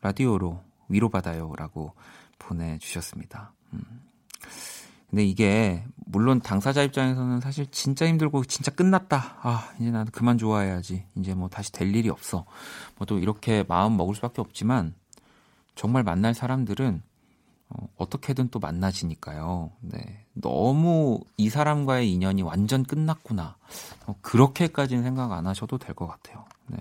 라디오로 0.00 0.60
위로받아요. 0.88 1.52
라고 1.56 1.94
보내주셨습니다. 2.40 3.52
음. 3.74 3.80
근데 5.08 5.24
이게 5.24 5.84
물론 6.04 6.40
당사자 6.40 6.82
입장에서는 6.82 7.38
사실 7.42 7.68
진짜 7.70 8.08
힘들고 8.08 8.42
진짜 8.46 8.72
끝났다. 8.72 9.38
아, 9.42 9.70
이제 9.78 9.92
나도 9.92 10.10
그만 10.10 10.36
좋아해야지. 10.36 11.06
이제 11.14 11.32
뭐 11.32 11.48
다시 11.48 11.70
될 11.70 11.94
일이 11.94 12.08
없어. 12.10 12.44
뭐 12.96 13.06
또 13.06 13.20
이렇게 13.20 13.64
마음 13.68 13.96
먹을 13.96 14.16
수밖에 14.16 14.40
없지만 14.40 14.96
정말 15.76 16.02
만날 16.02 16.34
사람들은 16.34 17.02
어, 17.70 17.88
어떻게든 17.96 18.48
또 18.50 18.58
만나지니까요. 18.58 19.70
네. 19.80 20.24
너무 20.32 21.20
이 21.36 21.50
사람과의 21.50 22.10
인연이 22.12 22.42
완전 22.42 22.82
끝났구나. 22.84 23.56
어, 24.06 24.14
그렇게까지는 24.22 25.02
생각 25.02 25.32
안 25.32 25.46
하셔도 25.46 25.78
될 25.78 25.94
것 25.94 26.06
같아요. 26.06 26.44
네. 26.66 26.78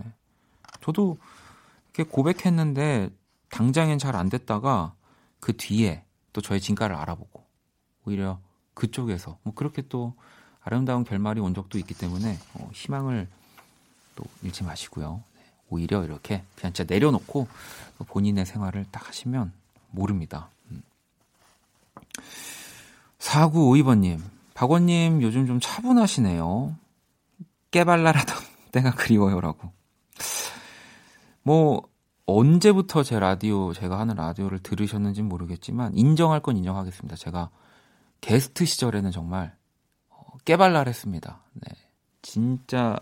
저도 0.82 1.17
이렇게 1.93 2.10
고백했는데 2.10 3.10
당장엔 3.50 4.00
잘 4.00 4.15
안 4.15 4.30
됐다가 4.30 4.93
그 5.39 5.56
뒤에 5.58 6.04
또 6.34 6.41
저의 6.41 6.62
진가를 6.62 6.95
알아보고 6.95 7.43
오히려 8.06 8.39
그쪽에서 8.73 9.38
뭐 9.43 9.54
그렇게 9.54 9.82
또 9.89 10.13
아름다운 10.62 11.04
결말이 11.04 11.39
온 11.39 11.54
적도 11.54 11.78
있기 11.80 11.93
때문에 11.93 12.38
어, 12.54 12.69
희망을 12.73 13.28
또 14.15 14.23
잃지 14.43 14.63
마시고요. 14.63 15.23
네. 15.36 15.41
오히려 15.69 16.04
이렇게 16.06 16.43
그냥 16.56 16.73
진짜 16.73 16.86
내려놓고 16.93 17.47
또 17.97 18.04
본인의 18.06 18.45
생활을 18.45 18.86
딱 18.91 19.08
하시면 19.08 19.52
모릅니다. 19.91 20.50
4952번님, 23.20 24.22
박원님 24.54 25.22
요즘 25.22 25.46
좀 25.46 25.60
차분하시네요. 25.60 26.76
깨발랄하던 27.72 28.38
때가 28.72 28.92
그리워요라고. 28.92 29.72
뭐, 31.44 31.84
언제부터 32.26 33.04
제 33.04 33.20
라디오, 33.20 33.74
제가 33.74 34.00
하는 34.00 34.16
라디오를 34.16 34.60
들으셨는지는 34.60 35.30
모르겠지만, 35.30 35.94
인정할 35.96 36.42
건 36.42 36.58
인정하겠습니다. 36.58 37.16
제가 37.16 37.50
게스트 38.20 38.66
시절에는 38.66 39.12
정말 39.12 39.56
어, 40.10 40.38
깨발랄했습니다. 40.44 41.42
네. 41.54 41.72
진짜, 42.22 43.00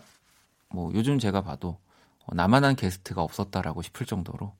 뭐, 0.68 0.92
요즘 0.94 1.18
제가 1.18 1.42
봐도 1.42 1.78
어, 2.24 2.34
나만한 2.34 2.76
게스트가 2.76 3.22
없었다라고 3.22 3.82
싶을 3.82 4.06
정도로 4.06 4.52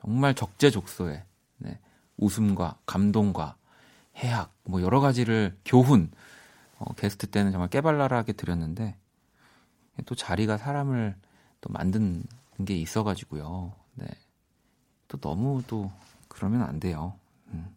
정말 0.00 0.34
적재적소에 0.34 1.24
네. 1.58 1.78
웃음과 2.16 2.78
감동과 2.86 3.56
해학, 4.16 4.52
뭐 4.64 4.82
여러 4.82 5.00
가지를 5.00 5.56
교훈 5.64 6.10
어, 6.78 6.92
게스트 6.94 7.26
때는 7.26 7.52
정말 7.52 7.68
깨발랄하게 7.68 8.34
드렸는데 8.34 8.96
또 10.06 10.14
자리가 10.14 10.58
사람을 10.58 11.14
또 11.60 11.72
만든 11.72 12.24
게 12.64 12.76
있어가지고요. 12.76 13.72
네. 13.94 14.06
또 15.08 15.18
너무 15.18 15.62
또 15.66 15.90
그러면 16.28 16.62
안 16.62 16.80
돼요. 16.80 17.14
음. 17.48 17.76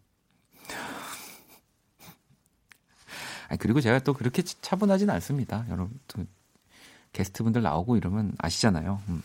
아니 3.48 3.58
그리고 3.58 3.80
제가 3.80 4.00
또 4.00 4.12
그렇게 4.12 4.42
차분하진 4.42 5.08
않습니다. 5.10 5.64
여러분 5.68 5.98
또 6.08 6.24
게스트분들 7.12 7.62
나오고 7.62 7.96
이러면 7.96 8.32
아시잖아요. 8.38 9.00
음. 9.08 9.22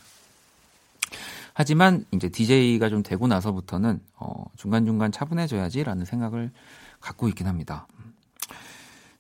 하지만 1.54 2.06
이제 2.12 2.30
DJ가 2.30 2.90
좀 2.90 3.04
되고 3.04 3.28
나서부터는 3.28 4.02
어, 4.16 4.46
중간중간 4.58 5.12
차분해져야지라는 5.12 6.06
생각을 6.06 6.52
갖고 7.04 7.28
있긴 7.28 7.48
합니다. 7.48 7.86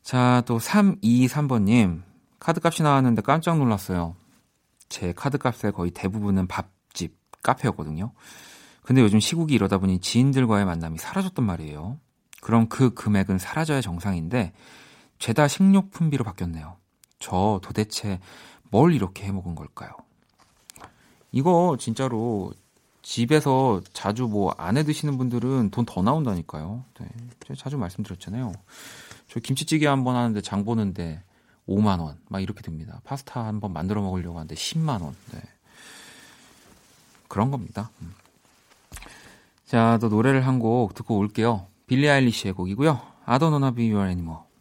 자, 0.02 0.42
또 0.46 0.58
323번님. 0.58 2.02
카드값이 2.40 2.82
나왔는데 2.82 3.22
깜짝 3.22 3.58
놀랐어요. 3.58 4.16
제 4.90 5.14
카드값의 5.14 5.74
거의 5.74 5.92
대부분은 5.92 6.48
밥집, 6.48 7.18
카페였거든요. 7.42 8.12
근데 8.84 9.02
요즘 9.02 9.20
시국이 9.20 9.54
이러다 9.54 9.78
보니 9.78 10.00
지인들과의 10.00 10.66
만남이 10.66 10.98
사라졌단 10.98 11.46
말이에요. 11.46 12.00
그럼 12.42 12.68
그 12.68 12.94
금액은 12.94 13.38
사라져야 13.38 13.82
정상인데 13.82 14.54
죄다 15.20 15.48
식료품비로 15.48 16.24
바뀌었네요. 16.24 16.78
저 17.20 17.60
도대체 17.64 18.20
뭘 18.64 18.94
이렇게 18.94 19.26
해먹은 19.26 19.56
걸까요? 19.56 19.92
이거 21.32 21.78
진짜로 21.80 22.54
집에서 23.04 23.82
자주 23.94 24.24
뭐 24.28 24.54
안 24.58 24.78
해 24.78 24.84
드시는 24.84 25.18
분들은 25.18 25.70
돈 25.72 25.86
더 25.86 26.02
나온다니까요. 26.02 26.84
네. 27.00 27.08
제가 27.46 27.56
자주 27.60 27.78
말씀드렸잖아요. 27.78 28.54
저 29.28 29.40
김치찌개 29.40 29.86
한 29.88 30.04
번 30.04 30.16
하는데 30.16 30.40
장 30.42 30.64
보는데 30.66 31.22
5만 31.68 32.00
원, 32.00 32.18
막 32.30 32.42
이렇게 32.42 32.62
듭니다. 32.62 33.02
파스타 33.04 33.46
한 33.46 33.60
번 33.60 33.72
만들어 33.74 34.02
먹으려고 34.02 34.38
하는데 34.40 34.56
10만 34.56 35.02
원. 35.02 35.16
네. 35.34 35.42
그런 37.28 37.52
겁니다. 37.52 37.90
음. 38.02 38.14
자, 39.66 39.98
또 40.02 40.08
노래를 40.10 40.46
한 40.48 40.60
곡 40.60 40.94
듣고 40.94 41.18
올게요. 41.18 41.68
빌리 41.88 42.10
아일리시의 42.10 42.54
곡이고요. 42.54 43.00
Your 43.28 44.10
anymore. 44.10 44.42
Don't 44.42 44.53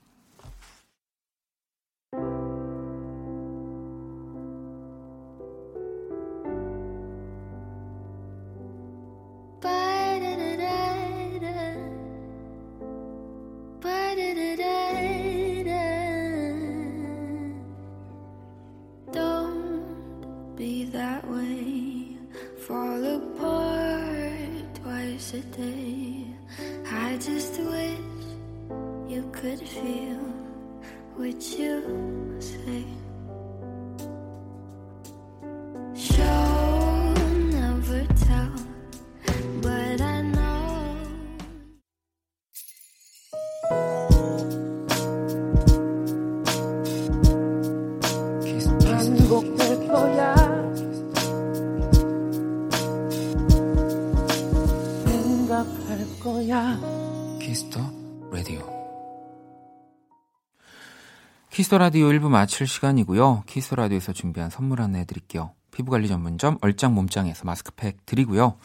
Kiss 61.62 61.72
the 61.72 61.78
Radio 61.78 62.08
1부 62.09 62.29
마칠 62.29 62.66
시간이고요. 62.66 63.44
Kiss 63.46 63.64
the 63.64 63.76
Radio에서 63.76 64.12
준비한 64.12 64.51
선물 64.51 64.81
하나 64.81 64.98
해드릴게요. 64.98 65.53
피부관리 65.70 66.09
전문점 66.09 66.59
얼짱 66.61 66.92
몸짱에서 66.92 67.44
마스크팩 67.44 68.05
드리고요. 68.05 68.57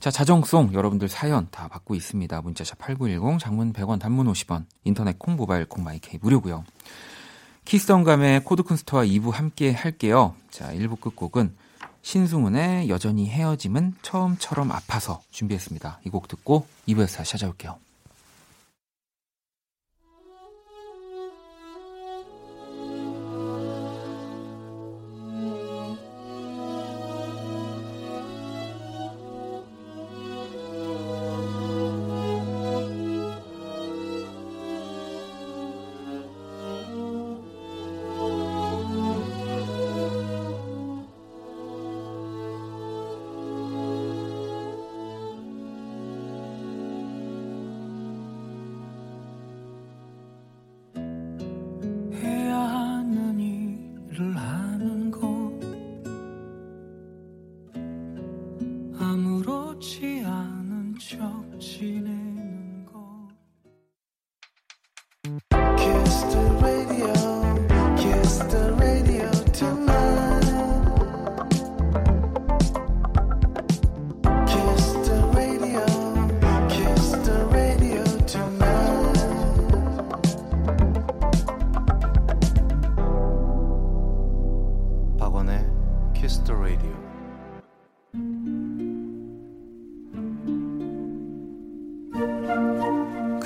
자, 0.00 0.10
자정송 0.10 0.74
여러분들 0.74 1.08
사연 1.08 1.48
다 1.50 1.66
받고 1.68 1.94
있습니다. 1.94 2.42
문자샵 2.42 2.78
8910, 2.78 3.38
장문 3.40 3.72
100원, 3.72 3.98
단문 3.98 4.30
50원, 4.30 4.66
인터넷 4.84 5.18
콩, 5.18 5.36
모바일 5.36 5.64
콩, 5.64 5.82
my 5.82 6.06
K 6.06 6.18
무료고요. 6.20 6.64
Kiss 7.64 7.83
the 7.83 7.97
음감회 7.97 8.40
코드쿤스트와 8.40 9.08
2부 9.08 9.30
함께 9.30 9.72
할게요. 9.72 10.34
자, 10.50 10.74
1부 10.74 11.00
끝곡은 11.00 11.56
신승훈의 12.02 12.90
여전히 12.90 13.30
헤어짐은 13.30 13.94
처음처럼 14.02 14.72
아파서 14.72 15.22
준비했습니다. 15.30 16.00
이 16.04 16.10
곡 16.10 16.28
듣고 16.28 16.66
2부에서 16.86 17.16
다시 17.16 17.32
찾아올게요. 17.32 17.78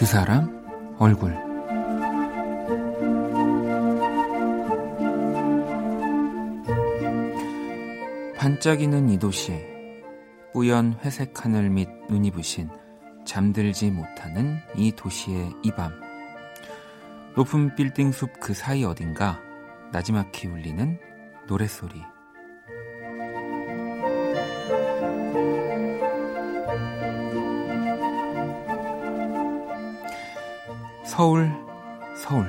그 0.05 0.09
사람 0.09 0.63
얼굴. 0.99 1.33
반짝이는 8.37 9.09
이 9.09 9.19
도시 9.19 9.59
뿌연 10.53 10.99
회색 11.03 11.43
하늘 11.43 11.71
밑 11.71 11.89
눈이 12.11 12.33
부신 12.33 12.69
잠들지 13.25 13.91
못하는 13.91 14.59
이 14.77 14.93
도시의 14.93 15.55
이 15.63 15.71
밤. 15.71 15.91
높은 17.35 17.75
빌딩 17.75 18.13
숲 18.13 18.29
그 18.41 18.53
사이 18.53 18.85
어딘가 18.85 19.41
나지막히 19.91 20.49
울리는 20.49 20.99
노랫소리 21.49 22.03
서울 31.17 31.49
서울. 32.17 32.45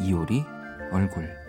이효리 0.00 0.46
얼굴 0.90 1.41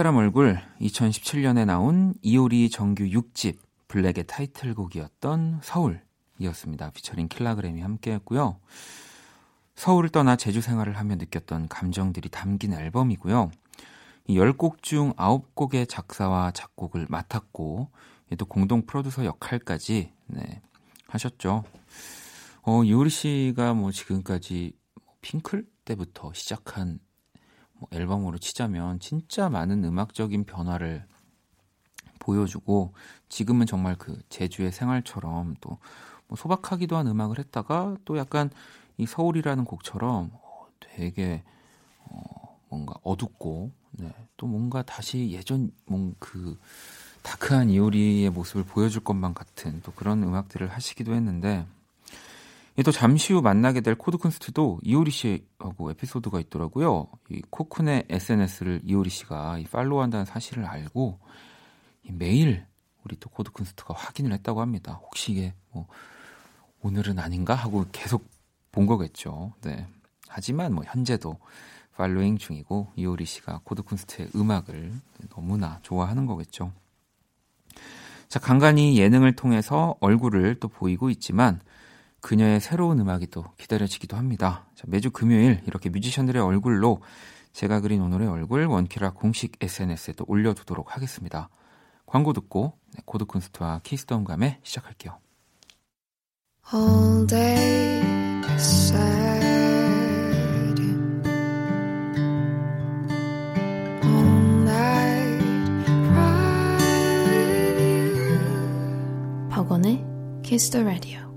사람 0.00 0.16
얼굴 0.16 0.58
2017년에 0.80 1.66
나온 1.66 2.14
이효리 2.22 2.70
정규 2.70 3.04
6집 3.04 3.58
블랙의 3.86 4.24
타이틀곡이었던 4.26 5.60
서울이었습니다. 5.62 6.90
피처링 6.92 7.28
킬라그램이 7.28 7.82
함께했고요. 7.82 8.58
서울을 9.74 10.08
떠나 10.08 10.36
제주 10.36 10.62
생활을 10.62 10.96
하며 10.96 11.16
느꼈던 11.16 11.68
감정들이 11.68 12.30
담긴 12.30 12.72
앨범이고요. 12.72 13.50
이 14.28 14.38
10곡 14.38 14.82
중 14.82 15.12
9곡의 15.16 15.86
작사와 15.86 16.52
작곡을 16.52 17.06
맡았고 17.10 17.90
또 18.38 18.46
공동 18.46 18.86
프로듀서 18.86 19.26
역할까지 19.26 20.14
네, 20.28 20.62
하셨죠. 21.08 21.64
어, 22.62 22.84
이효리 22.84 23.10
씨가 23.10 23.74
뭐 23.74 23.92
지금까지 23.92 24.72
핑클 25.20 25.66
때부터 25.84 26.32
시작한 26.32 27.00
뭐 27.80 27.88
앨범으로 27.92 28.38
치자면 28.38 29.00
진짜 29.00 29.48
많은 29.48 29.82
음악적인 29.84 30.44
변화를 30.44 31.04
보여주고 32.20 32.94
지금은 33.28 33.66
정말 33.66 33.96
그 33.96 34.20
제주의 34.28 34.70
생활처럼 34.70 35.56
또 35.60 35.78
뭐 36.30 36.36
소박하기도 36.36 36.96
한 36.96 37.08
음악을 37.08 37.40
했다가 37.40 37.96
또 38.04 38.16
약간 38.16 38.50
이 38.96 39.04
서울이라는 39.04 39.64
곡처럼 39.64 40.30
어, 40.32 40.66
되게 40.78 41.42
어, 42.04 42.60
뭔가 42.68 42.94
어둡고 43.02 43.72
네, 43.90 44.14
또 44.36 44.46
뭔가 44.46 44.82
다시 44.82 45.30
예전 45.32 45.72
뭔그 45.86 46.56
다크한 47.22 47.68
이효리의 47.68 48.30
모습을 48.30 48.62
보여줄 48.62 49.02
것만 49.02 49.34
같은 49.34 49.80
또 49.82 49.90
그런 49.92 50.22
음악들을 50.22 50.68
하시기도 50.68 51.14
했는데 51.14 51.48
예, 51.48 51.66
또 52.82 52.92
잠시 52.92 53.32
후 53.32 53.42
만나게 53.42 53.80
될 53.80 53.94
코드 53.94 54.16
쿤스트도 54.16 54.78
이효리 54.82 55.10
씨하고 55.10 55.90
에피소드가 55.90 56.40
있더라고요. 56.40 57.08
이 57.30 57.42
코쿤의 57.50 58.06
SNS를 58.08 58.80
이효리 58.84 59.10
씨가 59.10 59.58
이 59.58 59.64
팔로우한다는 59.64 60.24
사실을 60.24 60.64
알고 60.64 61.18
이 62.04 62.12
매일 62.12 62.64
우리 63.04 63.16
또 63.16 63.28
코드 63.28 63.50
쿤스트가 63.50 63.94
확인을 63.96 64.32
했다고 64.34 64.60
합니다. 64.60 65.00
혹시 65.02 65.32
이게 65.32 65.54
뭐 65.72 65.86
오늘은 66.82 67.18
아닌가 67.18 67.54
하고 67.54 67.84
계속 67.92 68.28
본 68.72 68.86
거겠죠. 68.86 69.52
네. 69.62 69.86
하지만 70.28 70.72
뭐 70.72 70.84
현재도 70.84 71.38
팔로잉 71.96 72.38
중이고 72.38 72.92
이효리 72.96 73.24
씨가 73.24 73.60
코드 73.64 73.82
쿤스트의 73.82 74.34
음악을 74.34 74.92
너무나 75.30 75.80
좋아하는 75.82 76.26
거겠죠. 76.26 76.72
자, 78.28 78.38
간간히 78.38 78.96
예능을 78.96 79.34
통해서 79.34 79.96
얼굴을 80.00 80.60
또 80.60 80.68
보이고 80.68 81.10
있지만 81.10 81.60
그녀의 82.20 82.60
새로운 82.60 83.00
음악이 83.00 83.28
또 83.28 83.44
기다려지기도 83.58 84.16
합니다. 84.16 84.66
자, 84.74 84.84
매주 84.86 85.10
금요일 85.10 85.62
이렇게 85.66 85.88
뮤지션들의 85.90 86.40
얼굴로 86.42 87.00
제가 87.52 87.80
그린 87.80 88.00
오늘의 88.02 88.28
얼굴 88.28 88.66
원키라 88.66 89.10
공식 89.12 89.56
SNS에 89.60 90.14
또 90.14 90.24
올려두도록 90.28 90.94
하겠습니다. 90.94 91.48
광고 92.06 92.32
듣고 92.32 92.74
네, 92.94 93.02
코드쿤스트와 93.06 93.82
키스덤 93.82 94.24
감에 94.24 94.60
시작할게요. 94.62 95.18
all 96.72 97.26
day 97.26 98.00
sad 98.56 99.42
all 104.04 104.62
night 104.62 105.40
cry 106.06 106.76
with 107.26 107.80
you 107.80 109.48
박원의 109.50 110.04
Kiss 110.42 110.70
the 110.70 110.84
Radio. 110.84 111.29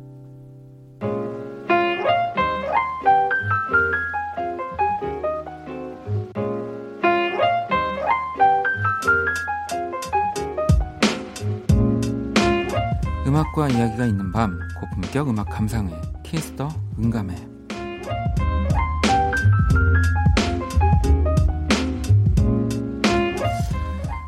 음악과 13.54 13.70
이야기가 13.70 14.06
있는 14.08 14.32
밤 14.32 14.60
고품격 14.80 15.30
음악 15.30 15.48
감상회 15.50 15.94
키스더 16.24 16.70
음감회 17.00 17.36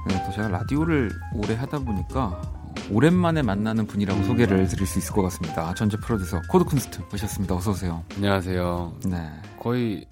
네, 0.07 0.23
또 0.25 0.31
제가 0.31 0.47
라디오를 0.49 1.11
오래 1.33 1.55
하다 1.55 1.79
보니까 1.79 2.39
오랜만에 2.91 3.41
만나는 3.41 3.88
분이라고 3.88 4.23
소개를 4.23 4.67
드릴 4.67 4.85
수 4.85 4.99
있을 4.99 5.13
것 5.13 5.23
같습니다. 5.23 5.73
천재 5.73 5.97
프로듀서 5.97 6.39
코드쿤스트 6.51 7.01
모셨습니다. 7.09 7.55
어서 7.55 7.71
오세요. 7.71 8.03
안녕하세요. 8.15 8.93
네. 9.07 9.27
거의 9.59 10.05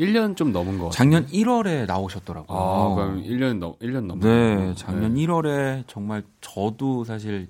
1년 0.00 0.34
좀 0.36 0.52
넘은 0.52 0.78
것 0.78 0.84
같아요. 0.84 0.90
작년 0.90 1.26
1월에 1.26 1.86
나오셨더라고요. 1.86 2.58
아, 2.58 2.94
그럼 2.94 3.22
1년 3.22 3.58
넘 3.58 3.74
1년 3.74 4.06
넘은 4.06 4.20
네. 4.20 4.74
작년 4.74 5.14
네. 5.14 5.26
1월에 5.26 5.84
정말 5.86 6.22
저도 6.40 7.04
사실 7.04 7.48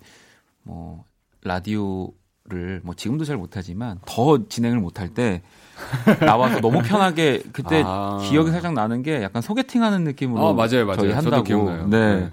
뭐 0.64 1.05
라디오를 1.42 2.81
뭐 2.83 2.94
지금도 2.94 3.24
잘 3.24 3.37
못하지만 3.37 4.00
더 4.07 4.48
진행을 4.48 4.81
못할 4.81 5.09
때 5.09 5.42
나와서 6.20 6.61
너무 6.61 6.83
편하게 6.83 7.42
그때 7.53 7.83
아. 7.85 8.18
기억이 8.29 8.50
살짝 8.50 8.72
나는 8.74 9.03
게 9.03 9.22
약간 9.22 9.42
소개팅하는 9.42 10.05
느낌으로 10.05 10.48
아, 10.48 10.53
맞아요, 10.53 10.87
맞아요. 10.87 10.96
저희 10.96 11.12
한다고 11.12 11.42
기억나요. 11.42 11.87
네. 11.88 12.20
네. 12.20 12.31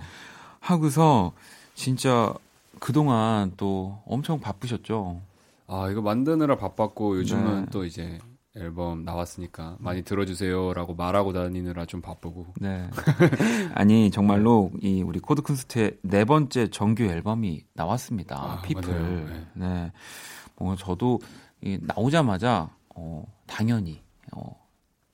하고서 0.60 1.34
진짜 1.76 2.34
그동안 2.80 3.52
또 3.58 4.00
엄청 4.06 4.40
바쁘셨죠. 4.40 5.22
아, 5.68 5.90
이거 5.90 6.02
만드느라 6.02 6.58
바빴고 6.58 7.18
요즘은 7.20 7.62
네. 7.62 7.68
또 7.72 7.86
이제 7.86 8.20
앨범 8.56 9.06
나왔으니까 9.06 9.78
많이 9.80 10.04
들어주세요라고 10.04 10.96
말하고 10.96 11.32
다니느라 11.32 11.86
좀 11.86 12.02
바쁘고. 12.02 12.48
네. 12.60 12.90
아니 13.74 14.12
정말로 14.12 14.72
이 14.82 15.02
우리 15.02 15.20
코드 15.20 15.42
쿤스트의 15.42 15.98
네 16.02 16.26
번째 16.26 16.70
정규 16.70 17.04
앨범이 17.04 17.64
나왔습니다. 17.74 18.36
아, 18.36 18.62
PEOPLE. 18.62 18.82
맞아요. 18.94 19.26
네. 19.26 19.46
네. 19.54 19.92
뭐 20.58 20.76
저도 20.76 21.20
이 21.62 21.78
나오자마자 21.82 22.70
어 22.94 23.24
당연히 23.48 24.02
어 24.34 24.60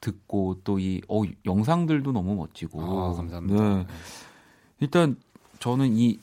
듣고 0.02 0.62
또 0.64 0.80
이 0.80 1.02
어 1.08 1.22
영상들도 1.46 2.12
너무 2.12 2.36
멋지고. 2.36 2.82
아, 2.82 3.14
감사합니다. 3.14 3.64
네. 3.64 3.76
네. 3.76 3.86
일단 4.80 5.16
저는 5.60 5.96
이 5.96 6.20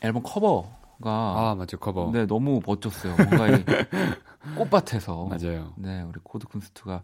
앨범 0.00 0.22
커버가 0.22 0.70
아, 1.04 1.54
맞죠. 1.58 1.76
커버. 1.78 2.10
네, 2.12 2.24
너무 2.26 2.60
멋졌어요. 2.64 3.16
뭔가 3.16 3.48
이 3.48 3.64
꽃밭에서 4.56 5.26
맞아요. 5.26 5.72
네, 5.76 6.02
우리 6.02 6.18
코드쿤스트가 6.20 7.02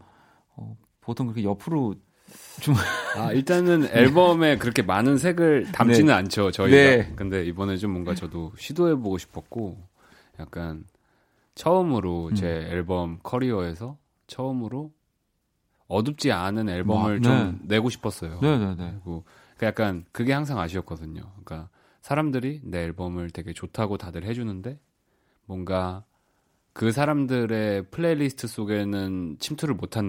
어, 0.56 0.76
보통 1.00 1.26
그렇게 1.26 1.44
옆으로 1.44 1.94
좀 2.60 2.74
아, 3.16 3.32
일단은 3.32 3.88
앨범에 3.94 4.58
그렇게 4.58 4.82
많은 4.82 5.16
색을 5.18 5.72
담지는 5.72 6.12
않죠, 6.12 6.50
저희가. 6.50 6.76
네. 6.76 7.12
근데 7.16 7.44
이번에 7.46 7.76
좀 7.76 7.92
뭔가 7.92 8.14
저도 8.14 8.52
시도해 8.58 8.96
보고 8.96 9.16
싶었고, 9.18 9.78
약간 10.38 10.84
처음으로 11.54 12.28
음. 12.28 12.34
제 12.34 12.46
앨범 12.70 13.18
커리어에서 13.22 13.96
처음으로 14.26 14.92
어둡지 15.88 16.32
않은 16.32 16.68
앨범을 16.68 17.14
와, 17.14 17.20
좀 17.20 17.58
네. 17.62 17.76
내고 17.76 17.88
싶었어요. 17.88 18.40
네 18.40 18.58
네 18.58 18.74
네. 18.76 18.90
그리고 19.02 19.24
그 19.56 19.64
약간 19.66 20.04
그게 20.12 20.32
항상 20.32 20.58
아쉬웠거든요. 20.58 21.22
그러니까 21.42 21.70
사람들이 22.02 22.60
내 22.64 22.82
앨범을 22.84 23.30
되게 23.30 23.52
좋다고 23.54 23.96
다들 23.96 24.24
해주는데 24.24 24.78
뭔가 25.46 26.04
그 26.78 26.92
사람들의 26.92 27.86
플레이리스트 27.90 28.46
속에는 28.46 29.38
침투를 29.40 29.74
못한 29.74 30.08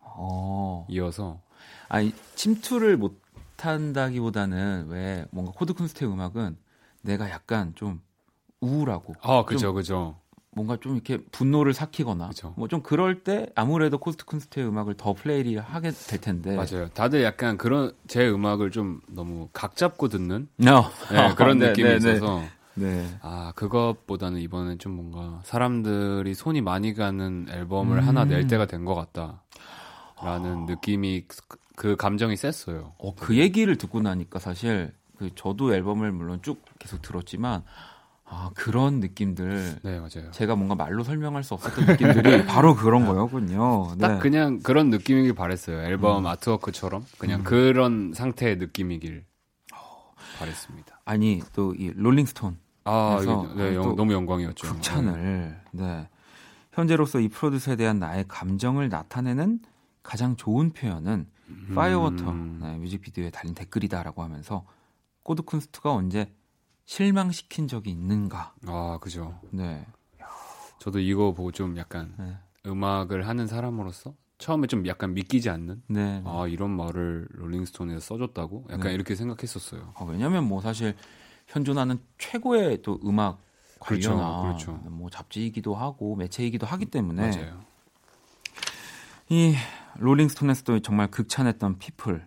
어. 0.00 0.86
느낌이어서 0.86 1.40
아니 1.88 2.12
침투를 2.34 2.98
못 2.98 3.22
한다기보다는 3.56 4.88
왜 4.90 5.24
뭔가 5.30 5.52
코드 5.52 5.72
쿤스트의 5.72 6.12
음악은 6.12 6.58
내가 7.00 7.30
약간 7.30 7.72
좀 7.74 8.02
우울하고 8.60 9.14
아 9.22 9.46
그죠 9.46 9.72
그죠 9.72 10.20
뭔가 10.50 10.76
좀 10.76 10.92
이렇게 10.96 11.24
분노를 11.32 11.72
삭히거나. 11.72 12.32
뭐 12.56 12.68
좀 12.68 12.82
그럴 12.82 13.24
때 13.24 13.46
아무래도 13.54 13.96
코드 13.96 14.26
쿤스트의 14.26 14.68
음악을 14.68 14.98
더 14.98 15.14
플레이를 15.14 15.62
하게 15.62 15.90
될 15.90 16.20
텐데 16.20 16.54
맞아요. 16.54 16.90
다들 16.90 17.22
약간 17.22 17.56
그런 17.56 17.92
제 18.08 18.28
음악을 18.28 18.72
좀 18.72 19.00
너무 19.08 19.48
각 19.54 19.74
잡고 19.74 20.08
듣는 20.10 20.48
노. 20.60 20.82
네, 21.10 21.34
그런 21.34 21.56
네, 21.60 21.68
느낌이 21.68 21.88
네, 21.88 21.98
네. 21.98 22.10
있어서 22.12 22.42
네. 22.74 23.06
아 23.22 23.52
그것보다는 23.54 24.40
이번엔 24.40 24.78
좀 24.78 24.92
뭔가 24.92 25.40
사람들이 25.44 26.34
손이 26.34 26.60
많이 26.60 26.92
가는 26.94 27.46
앨범을 27.48 27.98
음. 27.98 28.08
하나 28.08 28.24
낼 28.24 28.46
때가 28.46 28.66
된 28.66 28.84
것 28.84 28.94
같다라는 28.94 30.66
느낌이 30.66 31.24
그, 31.28 31.58
그 31.76 31.96
감정이 31.96 32.36
셌어요. 32.36 32.94
어, 32.98 33.14
그 33.14 33.36
얘기를 33.36 33.76
듣고 33.76 34.00
나니까 34.02 34.38
사실 34.38 34.92
그 35.18 35.30
저도 35.34 35.72
앨범을 35.74 36.10
물론 36.12 36.40
쭉 36.42 36.60
계속 36.78 37.00
들었지만 37.02 37.62
아 38.26 38.50
그런 38.54 39.00
느낌들 39.00 39.76
네 39.82 39.98
맞아요. 39.98 40.30
제가 40.32 40.56
뭔가 40.56 40.74
말로 40.74 41.04
설명할 41.04 41.44
수 41.44 41.54
없었던 41.54 41.86
느낌들이 41.86 42.44
바로 42.46 42.74
그런 42.74 43.06
거였군요. 43.06 43.96
딱 44.00 44.14
네. 44.14 44.18
그냥 44.18 44.58
그런 44.60 44.90
느낌이길 44.90 45.34
바랬어요. 45.34 45.82
앨범 45.82 46.26
아트워크처럼 46.26 47.04
그냥 47.18 47.40
음. 47.40 47.44
그런 47.44 48.12
상태의 48.14 48.56
느낌이길 48.56 49.24
바랬습니다. 50.38 51.00
아니 51.04 51.40
또 51.54 51.74
이 51.78 51.92
롤링스톤 51.94 52.56
아, 52.84 53.16
그래서 53.18 53.44
이게, 53.44 53.54
네, 53.54 53.74
또 53.76 53.82
영- 53.90 53.96
너무 53.96 54.12
영광이었죠. 54.12 54.68
극찬을 54.74 55.60
네. 55.72 56.08
현재로서 56.72 57.20
이 57.20 57.28
프로듀서에 57.28 57.76
대한 57.76 57.98
나의 57.98 58.24
감정을 58.28 58.88
나타내는 58.88 59.60
가장 60.02 60.36
좋은 60.36 60.70
표현은 60.70 61.26
음. 61.48 61.72
Fire 61.74 62.00
Water 62.00 62.32
네, 62.32 62.76
뮤직비디오에 62.78 63.30
달린 63.30 63.54
댓글이다라고 63.54 64.22
하면서 64.22 64.64
코드 65.22 65.42
쿤스트가 65.42 65.94
언제 65.94 66.32
실망시킨 66.84 67.68
적이 67.68 67.90
있는가? 67.92 68.54
아, 68.66 68.98
그죠. 69.00 69.38
네. 69.50 69.86
저도 70.78 70.98
이거 70.98 71.32
보고 71.32 71.50
좀 71.52 71.78
약간 71.78 72.14
네. 72.18 72.36
음악을 72.66 73.26
하는 73.26 73.46
사람으로서 73.46 74.14
처음에 74.36 74.66
좀 74.66 74.86
약간 74.86 75.14
믿기지 75.14 75.48
않는 75.48 75.82
네. 75.86 76.22
아 76.26 76.46
이런 76.46 76.70
말을 76.70 77.28
롤링스톤에서 77.30 78.00
써줬다고 78.00 78.64
약간 78.70 78.88
네. 78.88 78.94
이렇게 78.94 79.14
생각했었어요. 79.14 79.92
어, 79.94 80.04
왜냐면 80.04 80.44
뭐 80.46 80.60
사실 80.60 80.94
현존하는 81.46 81.98
최고의 82.18 82.82
또 82.82 82.98
음악 83.04 83.38
그렇죠, 83.80 84.10
관련한 84.16 84.42
그렇죠. 84.42 84.72
뭐 84.90 85.10
잡지이기도 85.10 85.74
하고 85.74 86.16
매체이기도 86.16 86.66
하기 86.66 86.86
때문에 86.86 87.30
맞아요. 87.30 87.60
이 89.28 89.54
롤링스톤에서도 89.98 90.80
정말 90.80 91.08
극찬했던 91.10 91.78
People 91.78 92.24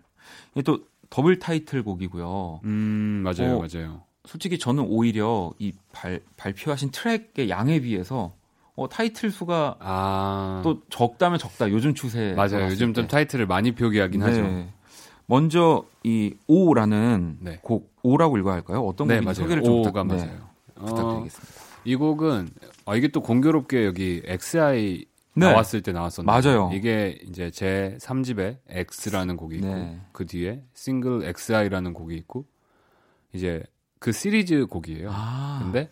이게 0.54 0.62
또 0.62 0.80
더블 1.10 1.40
타이틀 1.40 1.84
곡이고요. 1.84 2.62
음 2.64 3.24
맞아요, 3.24 3.58
어, 3.58 3.68
맞아요. 3.68 4.04
솔직히 4.26 4.60
저는 4.60 4.84
오히려 4.88 5.52
이 5.58 5.74
발, 5.94 6.22
발표하신 6.36 6.92
트랙의 6.92 7.50
양에 7.50 7.80
비해서 7.80 8.36
어, 8.76 8.88
타이틀 8.90 9.32
수가 9.32 9.78
아 9.80 10.62
또 10.64 10.82
적다면 10.90 11.40
적다 11.40 11.70
요즘 11.72 11.94
추세 11.94 12.34
맞아요. 12.36 12.66
요즘 12.66 12.94
좀 12.94 13.08
타이틀을 13.08 13.48
많이 13.48 13.72
표기하긴 13.74 14.22
하죠. 14.22 14.68
네. 15.28 15.34
먼저 15.36 15.86
이 16.04 16.34
오라는 16.48 17.38
네. 17.42 17.60
곡 17.62 17.94
오라고 18.02 18.38
읽어야 18.38 18.56
할까요? 18.56 18.82
어떤 18.86 19.08
네 19.08 19.20
곡인지. 19.20 19.42
소개를 19.42 19.64
좀 19.64 19.74
오가 19.76 20.04
부탁- 20.04 20.08
네, 20.08 20.26
맞아요. 20.26 20.50
어, 20.76 20.86
부탁드리겠습니다. 20.86 21.54
이 21.86 21.96
곡은 21.96 22.50
아, 22.86 22.96
이게 22.96 23.08
또 23.10 23.22
공교롭게 23.22 23.86
여기 23.86 24.22
XI 24.26 25.06
네. 25.36 25.46
나왔을 25.46 25.82
때 25.82 25.92
나왔었는데 25.92 26.48
맞아요. 26.50 26.72
이게 26.74 27.20
이제 27.28 27.52
제 27.52 27.98
3집에 28.00 28.58
X라는 28.70 29.36
곡이 29.38 29.58
있고 29.58 29.68
네. 29.68 30.00
그 30.12 30.26
뒤에 30.26 30.64
싱글 30.74 31.24
XI라는 31.26 31.94
곡이 31.94 32.16
있고 32.16 32.46
이제 33.34 33.64
그 34.00 34.12
시리즈 34.12 34.66
곡이에요. 34.66 35.10
아, 35.12 35.60
근데 35.62 35.90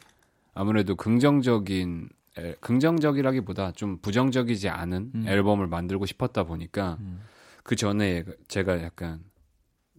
아무래도 0.54 0.96
긍정적인 0.96 2.10
에, 2.38 2.54
긍정적이라기보다 2.60 3.72
좀 3.74 3.98
부정적이지 4.02 4.70
않은 4.70 5.12
음. 5.16 5.26
앨범을 5.28 5.68
만들고 5.68 6.06
싶었다 6.06 6.44
보니까 6.44 6.98
음. 7.02 7.22
그 7.66 7.76
전에 7.76 8.24
제가 8.48 8.84
약간 8.84 9.24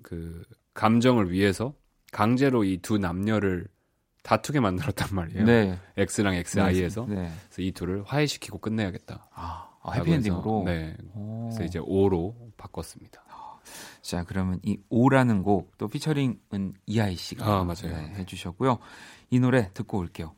그 0.02 0.42
감정을 0.74 1.32
위해서 1.32 1.74
강제로 2.12 2.62
이 2.64 2.78
두 2.80 2.96
남녀를 2.96 3.66
다투게 4.22 4.60
만들었단 4.60 5.08
말이에요. 5.12 5.44
네. 5.44 5.78
X랑 5.96 6.34
XI에서 6.34 7.06
네. 7.06 7.14
그래서 7.48 7.62
이 7.62 7.72
둘을 7.72 8.04
화해시키고 8.04 8.58
끝내야겠다. 8.58 9.28
아, 9.32 9.68
아, 9.82 9.92
해피엔딩으로. 9.92 10.62
네. 10.64 10.96
오. 11.14 11.48
그래서 11.48 11.64
이제 11.64 11.78
5로 11.80 12.34
바꿨습니다. 12.56 13.24
자, 14.00 14.22
그러면 14.22 14.60
이 14.62 14.78
오라는 14.88 15.42
곡 15.42 15.76
또 15.76 15.88
피처링은 15.88 16.74
이하이 16.86 17.16
씨가 17.16 17.44
아, 17.44 17.64
맞아요. 17.64 17.96
네, 17.96 18.14
해주셨고요. 18.18 18.78
이 19.30 19.40
노래 19.40 19.70
듣고 19.74 19.98
올게요. 19.98 20.34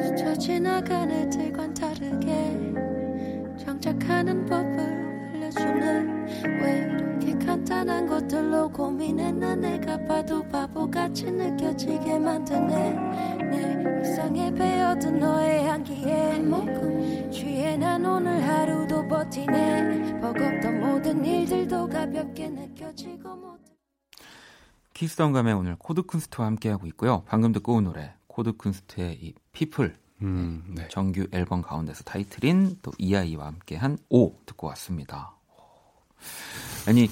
스쳐 0.00 0.34
지나간 0.36 1.10
애들과는 1.10 1.74
다르게 1.74 2.72
장착하는 3.64 4.46
법을 4.46 4.78
알려주는 5.34 6.26
왜 6.62 6.78
이렇게 6.78 7.44
간단한 7.44 8.06
것들로 8.06 8.70
고민했나 8.70 9.54
내가 9.56 10.02
봐도 10.04 10.42
바보같이 10.48 11.30
느껴지게 11.30 12.18
만드네. 12.18 12.92
내 13.50 13.82
일상에 13.98 14.52
배어든 14.52 15.18
너의 15.18 15.64
향기에 15.66 16.38
먹고 16.40 17.30
취해 17.30 17.76
난 17.76 18.04
오늘 18.04 18.42
하루도 18.42 19.06
버티네. 19.08 20.20
버겁던 20.20 20.80
모든 20.80 21.24
일들도 21.24 21.88
가볍게 21.88 22.48
느껴지고 22.48 23.36
모든 23.36 23.62
키스덤감의 24.94 25.54
오늘 25.54 25.76
코드 25.78 26.02
쿤스트와 26.02 26.44
함께하고 26.44 26.86
있고요. 26.88 27.22
방금 27.26 27.52
듣고 27.52 27.74
온 27.74 27.84
노래 27.84 28.14
코드 28.32 28.52
쿤스트의 28.52 29.22
이 29.22 29.34
피플 29.52 29.94
음, 30.22 30.64
네. 30.74 30.88
정규 30.88 31.26
앨범 31.32 31.60
가운데서 31.60 32.02
타이틀인 32.04 32.78
또 32.80 32.90
이하이와 32.96 33.46
함께한 33.46 33.98
오 34.08 34.34
듣고 34.46 34.68
왔습니다. 34.68 35.36
아니 36.88 37.10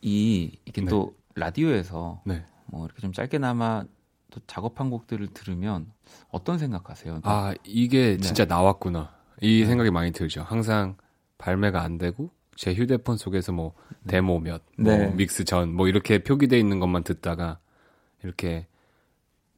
이 0.00 0.56
이게 0.64 0.80
네. 0.82 0.86
또 0.88 1.16
라디오에서 1.34 2.22
네. 2.24 2.44
뭐 2.66 2.84
이렇게 2.84 3.00
좀 3.00 3.12
짧게나마 3.12 3.84
또 4.30 4.40
작업한 4.46 4.90
곡들을 4.90 5.26
들으면 5.28 5.90
어떤 6.30 6.58
생각하세요? 6.58 7.20
아, 7.24 7.54
이게 7.64 8.16
네. 8.16 8.18
진짜 8.18 8.44
나왔구나. 8.44 9.12
이 9.40 9.64
생각이 9.64 9.90
많이 9.90 10.12
들죠. 10.12 10.42
항상 10.42 10.96
발매가 11.38 11.82
안 11.82 11.98
되고 11.98 12.30
제 12.54 12.72
휴대폰 12.74 13.16
속에서 13.16 13.50
뭐 13.50 13.74
데모 14.06 14.38
몇, 14.38 14.62
뭐 14.78 14.96
네. 14.96 15.08
믹스 15.14 15.44
전, 15.44 15.74
뭐 15.74 15.88
이렇게 15.88 16.22
표기돼 16.22 16.58
있는 16.58 16.78
것만 16.78 17.02
듣다가 17.02 17.58
이렇게 18.22 18.68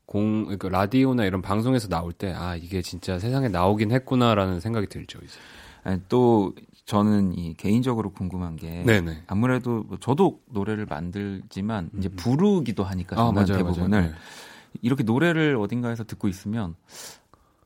공, 0.07 0.45
그러니까 0.45 0.69
라디오나 0.69 1.25
이런 1.25 1.43
방송에서 1.43 1.89
나올 1.89 2.13
때 2.13 2.33
아, 2.33 2.55
이게 2.57 2.81
진짜 2.83 3.19
세상에 3.19 3.49
나오긴 3.49 3.91
했구나라는 3.91 4.61
생각이 4.61 4.87
들죠, 4.87 5.19
이제. 5.25 5.35
아니, 5.83 6.01
또 6.09 6.55
저는 6.85 7.37
이 7.37 7.55
개인적으로 7.55 8.11
궁금한 8.13 8.55
게 8.57 8.83
네네. 8.85 9.25
아무래도 9.27 9.83
뭐 9.89 9.99
저도 10.01 10.41
노래를 10.51 10.87
만들지만 10.87 11.91
이제 11.99 12.09
부르기도 12.09 12.85
하니까 12.85 13.21
아, 13.21 13.33
맞아요, 13.33 13.47
대부분을 13.47 13.89
맞아요. 13.89 14.07
네. 14.11 14.15
이렇게 14.83 15.03
노래를 15.03 15.57
어딘가에서 15.57 16.05
듣고 16.05 16.29
있으면 16.29 16.75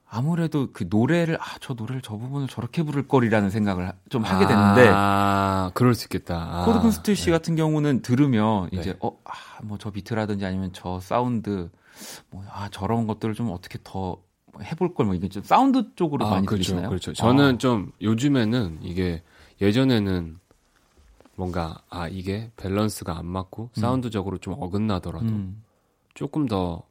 아무래도 0.09 0.69
그 0.73 0.87
노래를 0.89 1.37
아 1.41 1.59
저 1.61 1.75
노래를 1.75 2.01
저 2.03 2.17
부분을 2.17 2.49
저렇게 2.49 2.83
부를걸이라는 2.83 3.51
생각을 3.51 3.89
하- 3.89 3.93
좀 4.09 4.23
하게 4.25 4.47
되는데 4.47 4.89
아, 4.93 5.71
그럴 5.75 5.95
수 5.95 6.07
있겠다. 6.07 6.37
아, 6.37 6.65
코드 6.65 6.79
쿤스트 6.81 7.15
씨 7.15 7.31
같은 7.31 7.55
경우는 7.57 8.01
들으면 8.03 8.71
네. 8.73 8.81
이제 8.81 8.97
어아뭐 9.01 9.79
저 9.79 9.91
비트라든지 9.91 10.45
아니면 10.47 10.71
저 10.73 10.99
사운드 11.01 11.69
뭐 12.31 12.43
아 12.51 12.69
저런 12.71 13.07
것들을 13.07 13.35
좀 13.35 13.51
어떻게 13.51 13.79
더 13.85 14.19
해볼 14.61 14.95
걸 14.95 15.07
뭐 15.07 15.15
이게 15.15 15.29
좀 15.29 15.43
사운드 15.43 15.95
쪽으로 15.95 16.27
아, 16.27 16.31
많이 16.31 16.47
그렇죠, 16.47 16.63
들리시나요? 16.65 16.89
그렇죠. 16.89 17.13
저는 17.13 17.55
아, 17.55 17.59
좀 17.59 17.93
요즘에는 18.03 18.81
이게 18.83 19.23
예전에는 19.61 20.39
뭔가 21.37 21.81
아 21.89 22.09
이게 22.09 22.51
밸런스가 22.57 23.17
안 23.17 23.27
맞고 23.27 23.71
사운드적으로 23.75 24.39
좀 24.39 24.55
어긋나더라도 24.59 25.27
음, 25.27 25.63
조금 26.15 26.47
더 26.47 26.83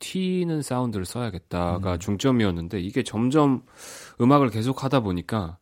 튀는 0.00 0.62
사운드를 0.62 1.04
써야겠다가 1.04 1.94
음. 1.94 1.98
중점이었는데 2.00 2.80
이게 2.80 3.02
점점 3.04 3.62
음악을 4.20 4.50
계속 4.50 4.82
하다 4.82 5.00
보니까 5.00 5.58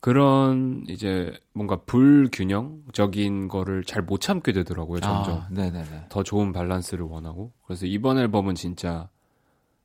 그런 0.00 0.84
이제 0.88 1.32
뭔가 1.52 1.76
불균형적인 1.84 3.48
거를 3.48 3.84
잘 3.84 4.02
못 4.02 4.20
참게 4.20 4.52
되더라고요. 4.52 5.00
점점 5.00 5.38
아, 5.38 5.48
네네네. 5.50 6.06
더 6.08 6.22
좋은 6.22 6.52
밸런스를 6.52 7.04
원하고 7.04 7.52
그래서 7.66 7.84
이번 7.86 8.16
앨범은 8.18 8.54
진짜 8.54 9.08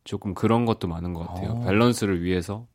조금 0.04 0.34
그런 0.34 0.66
것도 0.66 0.88
많은 0.88 1.14
것 1.14 1.28
같아요. 1.28 1.52
어. 1.52 1.66
밸런스를 1.66 2.24
위해서 2.24 2.68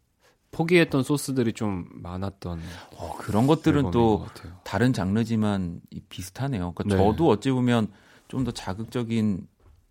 포기했던 0.50 1.02
소스들이 1.02 1.52
좀 1.52 1.86
많았던 1.92 2.60
어, 2.96 3.16
그런 3.18 3.46
것들은 3.46 3.90
또. 3.90 4.26
다른 4.64 4.92
장르지만 4.92 5.80
이- 5.90 6.00
비슷하네요. 6.08 6.72
그러니까 6.72 6.84
네. 6.84 6.96
저도 7.02 7.28
어찌 7.28 7.50
보면 7.50 7.88
좀 8.28 8.44
더 8.44 8.50
자극적인 8.50 9.46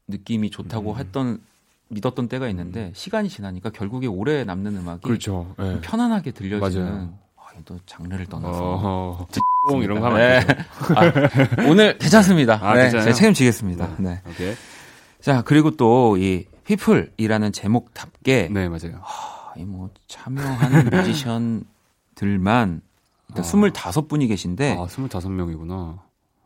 느낌이 0.08 0.52
좋다고 0.52 0.94
음. 0.94 0.98
했던 0.98 1.42
믿었던 1.90 2.28
때가 2.28 2.48
있는데 2.50 2.92
시간이 2.94 3.30
지나니까 3.30 3.72
결국에 3.72 4.06
오래 4.08 4.44
남는 4.44 4.76
음악이 4.78 5.02
그렇죠. 5.02 5.56
예. 5.60 5.80
편안하게 5.82 6.32
들려지는 6.32 6.86
맞아요. 6.86 7.20
아, 7.58 7.60
이또 7.62 7.80
장르를 7.86 8.26
떠나서 8.28 8.60
어, 8.62 9.28
뽕 9.70 9.82
이런 9.82 10.00
거 10.00 10.08
하면 10.08 10.20
네. 10.20 10.40
아, 10.96 11.66
오늘 11.68 11.98
괜찮습니다. 11.98 12.60
아, 12.62 12.76
네? 12.76 12.90
제가 12.90 13.12
책임지겠습니다. 13.12 13.96
네. 14.00 14.22
오케이. 14.30 14.54
자 15.22 15.42
그리고 15.44 15.72
또 15.72 16.16
이 16.18 16.46
People이라는 16.66 17.52
제목답게 17.54 18.50
네, 18.52 18.68
맞아요. 18.70 19.02
아, 19.02 19.54
이뭐 19.58 19.90
참여하는 20.08 20.90
뮤지션들만 20.92 22.82
일단 23.30 23.44
아. 23.44 23.48
25분이 23.48 24.28
계신데 24.28 24.74
아, 24.78 24.86
25명이구나. 24.86 26.00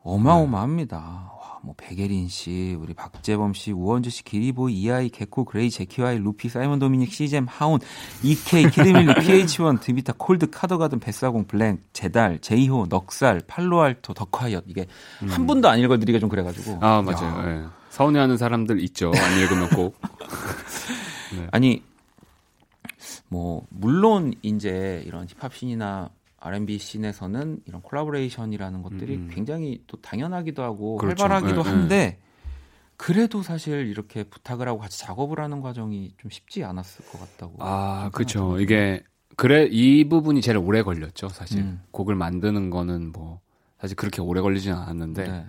어마어마합니다. 0.04 1.32
와, 1.62 1.68
뭐 1.68 1.76
백예린 1.78 2.28
씨, 2.28 2.76
우리 2.80 2.94
박재범 2.94 3.54
씨, 3.54 3.72
우원재 3.72 4.10
씨, 4.10 4.24
기리보이, 4.24 4.74
이하이, 4.74 5.10
개코, 5.10 5.46
그레이, 5.46 5.70
제키와이, 5.70 6.18
루피, 6.18 6.50
사이먼 6.50 6.80
도미닉, 6.80 7.12
씨잼, 7.12 7.46
하온, 7.48 7.80
EK, 8.24 8.70
키드밀리, 8.72 9.14
pH-1, 9.14 9.82
드비타, 9.82 10.14
콜드, 10.18 10.50
카더가든, 10.50 11.00
뱃사공, 11.00 11.46
블랭, 11.46 11.78
제달, 11.94 12.40
제이호, 12.40 12.88
넉살, 12.90 13.42
팔로알토, 13.48 14.14
더콰이엇 14.14 14.66
이게 14.68 14.88
한 15.20 15.48
분도 15.48 15.70
안 15.70 15.80
읽어드리기가 15.80 16.20
좀 16.20 16.30
그래가지고 16.30 16.74
음. 16.74 16.84
아, 16.84 17.02
맞아요. 17.02 17.38
야, 17.40 17.64
예. 17.64 17.66
서운해하는 17.90 18.38
사람들 18.38 18.80
있죠. 18.86 19.12
안 19.16 19.40
읽으면 19.40 19.70
꼭. 19.70 20.00
아니 21.52 21.84
뭐 23.28 23.66
물론 23.70 24.34
이제 24.42 25.04
이런 25.06 25.26
힙합 25.28 25.54
씬이나 25.54 26.10
R&B 26.42 26.78
씬에서는 26.78 27.62
이런 27.66 27.82
콜라보레이션이라는 27.82 28.82
것들이 28.82 29.16
음. 29.16 29.30
굉장히 29.32 29.84
또 29.88 29.98
당연하기도 30.02 30.62
하고 30.62 30.98
그렇죠. 30.98 31.24
활발하기도 31.24 31.62
예, 31.62 31.70
한데 31.70 32.20
그래도 32.98 33.42
사실 33.42 33.88
이렇게 33.88 34.24
부탁을 34.24 34.68
하고 34.68 34.80
같이 34.80 35.00
작업을 35.00 35.40
하는 35.40 35.62
과정이 35.62 36.14
좀 36.18 36.30
쉽지 36.30 36.64
않았을 36.64 37.06
것 37.06 37.20
같다고. 37.20 37.56
아. 37.60 38.12
생각이 38.14 38.64
이게, 38.64 39.04
그래, 39.38 39.68
이 39.72 40.08
부분이 40.08 40.42
제일 40.42 40.58
오래 40.58 40.84
걸렸죠, 40.84 41.30
사실. 41.30 41.62
음. 41.62 41.82
곡을 41.90 42.14
만드는 42.14 42.70
거는 42.70 43.12
뭐, 43.12 43.40
사실 43.80 43.96
그렇게 43.96 44.22
오래 44.22 44.42
걸리진 44.42 44.74
않았는데, 44.74 45.28
네. 45.28 45.46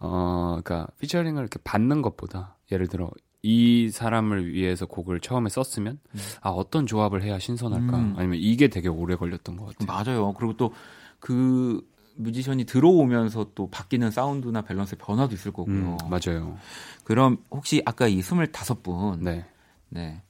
어, 0.00 0.54
그니까, 0.54 0.88
피처링을 0.98 1.40
이렇게 1.40 1.60
받는 1.62 2.02
것보다, 2.02 2.56
예를 2.72 2.88
들어, 2.88 3.10
이 3.42 3.88
사람을 3.90 4.52
위해서 4.52 4.86
곡을 4.86 5.20
처음에 5.20 5.48
썼으면, 5.48 5.98
아, 6.42 6.50
어떤 6.50 6.86
조합을 6.86 7.22
해야 7.22 7.38
신선할까? 7.38 7.96
음. 7.98 8.14
아니면 8.16 8.38
이게 8.38 8.68
되게 8.68 8.88
오래 8.88 9.16
걸렸던 9.16 9.56
것 9.56 9.76
같아요. 9.78 9.86
맞아요. 10.12 10.32
그리고 10.34 10.56
또 10.56 10.72
그 11.20 11.86
뮤지션이 12.16 12.64
들어오면서 12.64 13.52
또 13.54 13.70
바뀌는 13.70 14.10
사운드나 14.10 14.62
밸런스의 14.62 14.98
변화도 14.98 15.34
있을 15.34 15.52
거고요. 15.52 15.74
음, 15.74 15.96
맞아요. 16.10 16.58
그럼 17.04 17.38
혹시 17.50 17.82
아까 17.86 18.08
이 18.08 18.20
25분 18.20 19.20
네. 19.20 19.46
네. 19.90 20.22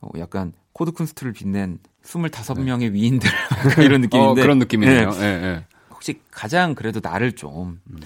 어, 0.00 0.08
약간 0.18 0.52
코드 0.72 0.92
쿤스트를 0.92 1.34
빛낸 1.34 1.80
25명의 2.04 2.92
위인들 2.92 3.28
이런 3.84 3.96
어, 3.96 3.98
느낌인데 4.06 4.42
그런 4.42 4.58
느낌이네요. 4.58 5.10
네. 5.10 5.20
예, 5.20 5.24
예. 5.44 5.64
혹시 5.90 6.20
가장 6.30 6.74
그래도 6.74 7.00
나를 7.02 7.32
좀 7.32 7.80
음. 7.90 7.98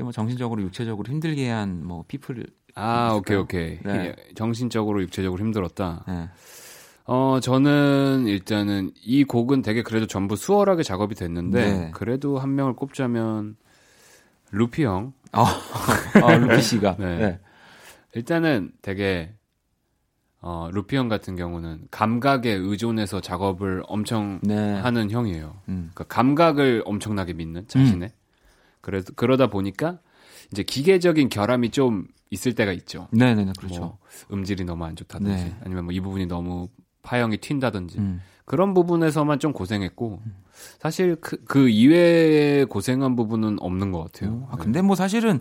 뭐 0.00 0.12
정신적으로 0.12 0.62
육체적으로 0.62 1.10
힘들게 1.10 1.48
한 1.48 1.82
뭐 1.84 2.04
피플 2.08 2.46
아? 2.76 3.14
오케이, 3.14 3.36
오케이. 3.36 3.78
네. 3.82 4.06
예, 4.06 4.16
정신적으로, 4.34 5.02
육체적으로 5.02 5.42
힘들었다. 5.42 6.04
네. 6.06 6.28
어, 7.06 7.38
저는 7.40 8.26
일단은 8.26 8.92
이 9.02 9.24
곡은 9.24 9.62
되게 9.62 9.82
그래도 9.82 10.06
전부 10.06 10.36
수월하게 10.36 10.82
작업이 10.82 11.14
됐는데, 11.14 11.72
네. 11.72 11.90
그래도 11.94 12.38
한 12.38 12.54
명을 12.54 12.74
꼽자면, 12.74 13.56
루피 14.50 14.84
형. 14.84 15.14
어, 15.32 15.42
어, 15.42 15.44
루피 16.36 16.62
씨가 16.62 16.96
네. 16.98 17.18
네. 17.18 17.40
일단은 18.14 18.72
되게, 18.82 19.32
어, 20.42 20.68
루피 20.70 20.96
형 20.96 21.08
같은 21.08 21.34
경우는 21.34 21.88
감각에 21.90 22.50
의존해서 22.50 23.22
작업을 23.22 23.84
엄청 23.86 24.38
네. 24.42 24.74
하는 24.74 25.10
형이에요. 25.10 25.56
음. 25.68 25.90
그러니까 25.94 26.04
감각을 26.04 26.82
엄청나게 26.84 27.32
믿는 27.32 27.66
자신의. 27.68 28.10
그래서 28.82 29.12
그러다 29.16 29.48
보니까 29.48 29.98
이제 30.52 30.62
기계적인 30.62 31.28
결함이 31.28 31.70
좀 31.70 32.06
있을 32.30 32.54
때가 32.54 32.72
있죠. 32.72 33.08
네, 33.12 33.34
네, 33.34 33.44
네, 33.44 33.52
그렇죠. 33.58 33.80
뭐 33.80 33.98
음질이 34.32 34.64
너무 34.64 34.84
안 34.84 34.96
좋다든지 34.96 35.44
네. 35.44 35.56
아니면 35.64 35.84
뭐 35.84 35.92
이 35.92 36.00
부분이 36.00 36.26
너무 36.26 36.68
파형이 37.02 37.36
튄다든지 37.38 37.98
음. 37.98 38.20
그런 38.44 38.74
부분에서만 38.74 39.38
좀 39.38 39.52
고생했고 39.52 40.20
사실 40.78 41.16
그, 41.20 41.42
그 41.44 41.68
이외에 41.68 42.64
고생한 42.64 43.16
부분은 43.16 43.58
없는 43.60 43.92
것 43.92 44.04
같아요. 44.04 44.48
아, 44.50 44.56
근데 44.56 44.82
뭐 44.82 44.96
사실은 44.96 45.40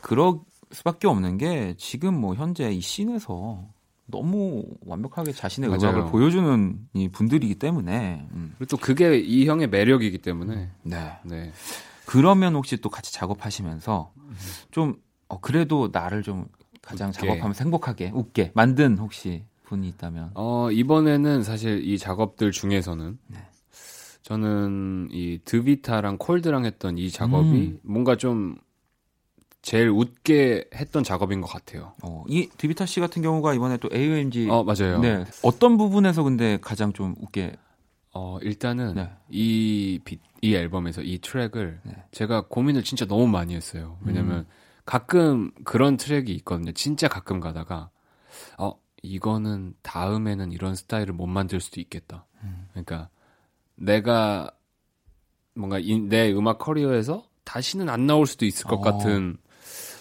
그럴 0.00 0.34
수밖에 0.70 1.06
없는 1.06 1.36
게 1.38 1.74
지금 1.78 2.18
뭐 2.18 2.34
현재 2.34 2.70
이 2.72 2.80
씬에서 2.80 3.64
너무 4.06 4.64
완벽하게 4.86 5.32
자신의 5.32 5.70
맞아요. 5.70 5.94
음악을 5.94 6.10
보여주는 6.10 6.78
이 6.94 7.08
분들이기 7.08 7.54
때문에 7.56 8.26
음. 8.32 8.54
그리고 8.58 8.76
또 8.76 8.80
그게 8.80 9.18
이 9.18 9.46
형의 9.46 9.68
매력이기 9.68 10.18
때문에 10.18 10.70
네. 10.82 11.12
네. 11.24 11.52
그러면 12.12 12.54
혹시 12.54 12.76
또 12.76 12.90
같이 12.90 13.10
작업하시면서 13.10 14.12
좀 14.70 15.00
어, 15.28 15.40
그래도 15.40 15.88
나를 15.90 16.22
좀 16.22 16.46
가장 16.82 17.08
웃게. 17.08 17.20
작업하면서 17.20 17.64
행복하게 17.64 18.10
웃게 18.14 18.50
만든 18.54 18.98
혹시 18.98 19.46
분이 19.64 19.88
있다면 19.88 20.32
어, 20.34 20.70
이번에는 20.70 21.42
사실 21.42 21.82
이 21.88 21.96
작업들 21.96 22.50
중에서는 22.50 23.18
네. 23.28 23.38
저는 24.20 25.08
이 25.10 25.38
드비타랑 25.42 26.18
콜드랑 26.18 26.66
했던 26.66 26.98
이 26.98 27.10
작업이 27.10 27.56
음. 27.56 27.78
뭔가 27.82 28.16
좀 28.16 28.56
제일 29.62 29.88
웃게 29.88 30.68
했던 30.74 31.02
작업인 31.02 31.40
것 31.40 31.46
같아요. 31.46 31.94
어, 32.02 32.24
이 32.28 32.50
디비타 32.58 32.84
씨 32.84 33.00
같은 33.00 33.22
경우가 33.22 33.54
이번에 33.54 33.78
또 33.78 33.88
AOMG 33.90 34.50
어, 34.50 34.64
맞아요. 34.64 35.00
네. 35.00 35.24
어떤 35.42 35.78
부분에서 35.78 36.24
근데 36.24 36.58
가장 36.60 36.92
좀 36.92 37.14
웃게 37.20 37.56
어, 38.12 38.38
일단은 38.42 38.94
네. 38.94 39.10
이, 39.30 40.00
비, 40.04 40.18
이 40.42 40.54
앨범에서 40.54 41.02
이 41.02 41.18
트랙을 41.18 41.80
네. 41.84 42.04
제가 42.12 42.42
고민을 42.48 42.84
진짜 42.84 43.06
너무 43.06 43.26
많이 43.26 43.54
했어요. 43.54 43.98
왜냐면 44.02 44.40
음. 44.40 44.46
가끔 44.84 45.50
그런 45.64 45.96
트랙이 45.96 46.30
있거든요. 46.36 46.72
진짜 46.72 47.08
가끔 47.08 47.40
가다가, 47.40 47.90
어, 48.58 48.78
이거는 49.02 49.74
다음에는 49.82 50.52
이런 50.52 50.74
스타일을 50.74 51.14
못 51.14 51.26
만들 51.26 51.60
수도 51.60 51.80
있겠다. 51.80 52.26
음. 52.42 52.68
그러니까 52.72 53.08
내가 53.76 54.50
뭔가 55.54 55.78
이, 55.78 55.98
내 55.98 56.32
음악 56.32 56.58
커리어에서 56.58 57.24
다시는 57.44 57.88
안 57.88 58.06
나올 58.06 58.26
수도 58.26 58.44
있을 58.44 58.66
것 58.66 58.76
어. 58.76 58.80
같은 58.80 59.36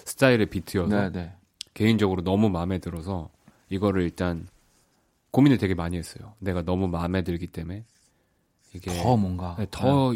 스타일의 0.06 0.48
비트여서 0.48 0.96
네, 0.96 1.12
네. 1.12 1.36
개인적으로 1.74 2.24
너무 2.24 2.50
마음에 2.50 2.80
들어서 2.80 3.30
이거를 3.70 4.04
일단 4.04 4.48
고민을 5.32 5.58
되게 5.58 5.74
많이 5.74 5.98
했어요. 5.98 6.34
내가 6.40 6.62
너무 6.62 6.88
마음에 6.88 7.24
들기 7.24 7.48
때문에 7.48 7.86
이게 8.74 8.92
더 8.92 9.18
뭔가 9.18 9.56
네, 9.60 9.68
더, 9.70 10.14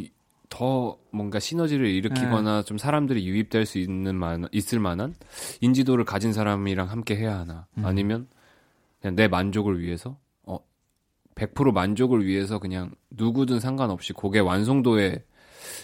더 0.50 0.98
뭔가 1.12 1.40
시너지를 1.40 1.88
일으키거나 1.88 2.64
좀 2.64 2.78
사람들이 2.78 3.28
유입될 3.28 3.66
수 3.66 3.78
있는 3.78 4.16
만, 4.16 4.48
있을 4.52 4.80
만한 4.80 5.16
인지도를 5.62 6.06
가진 6.06 6.34
사람이랑 6.34 6.90
함께 6.90 7.16
해야 7.16 7.40
하나. 7.40 7.68
음. 7.78 7.86
아니면 7.86 8.28
그냥 9.02 9.16
내 9.16 9.28
만족을 9.28 9.80
위해서, 9.80 10.18
어, 10.44 10.60
100% 11.36 11.72
만족을 11.74 12.26
위해서 12.26 12.60
그냥 12.60 12.92
누구든 13.10 13.60
상관없이 13.60 14.14
곡의 14.14 14.42
완성도에 14.42 15.26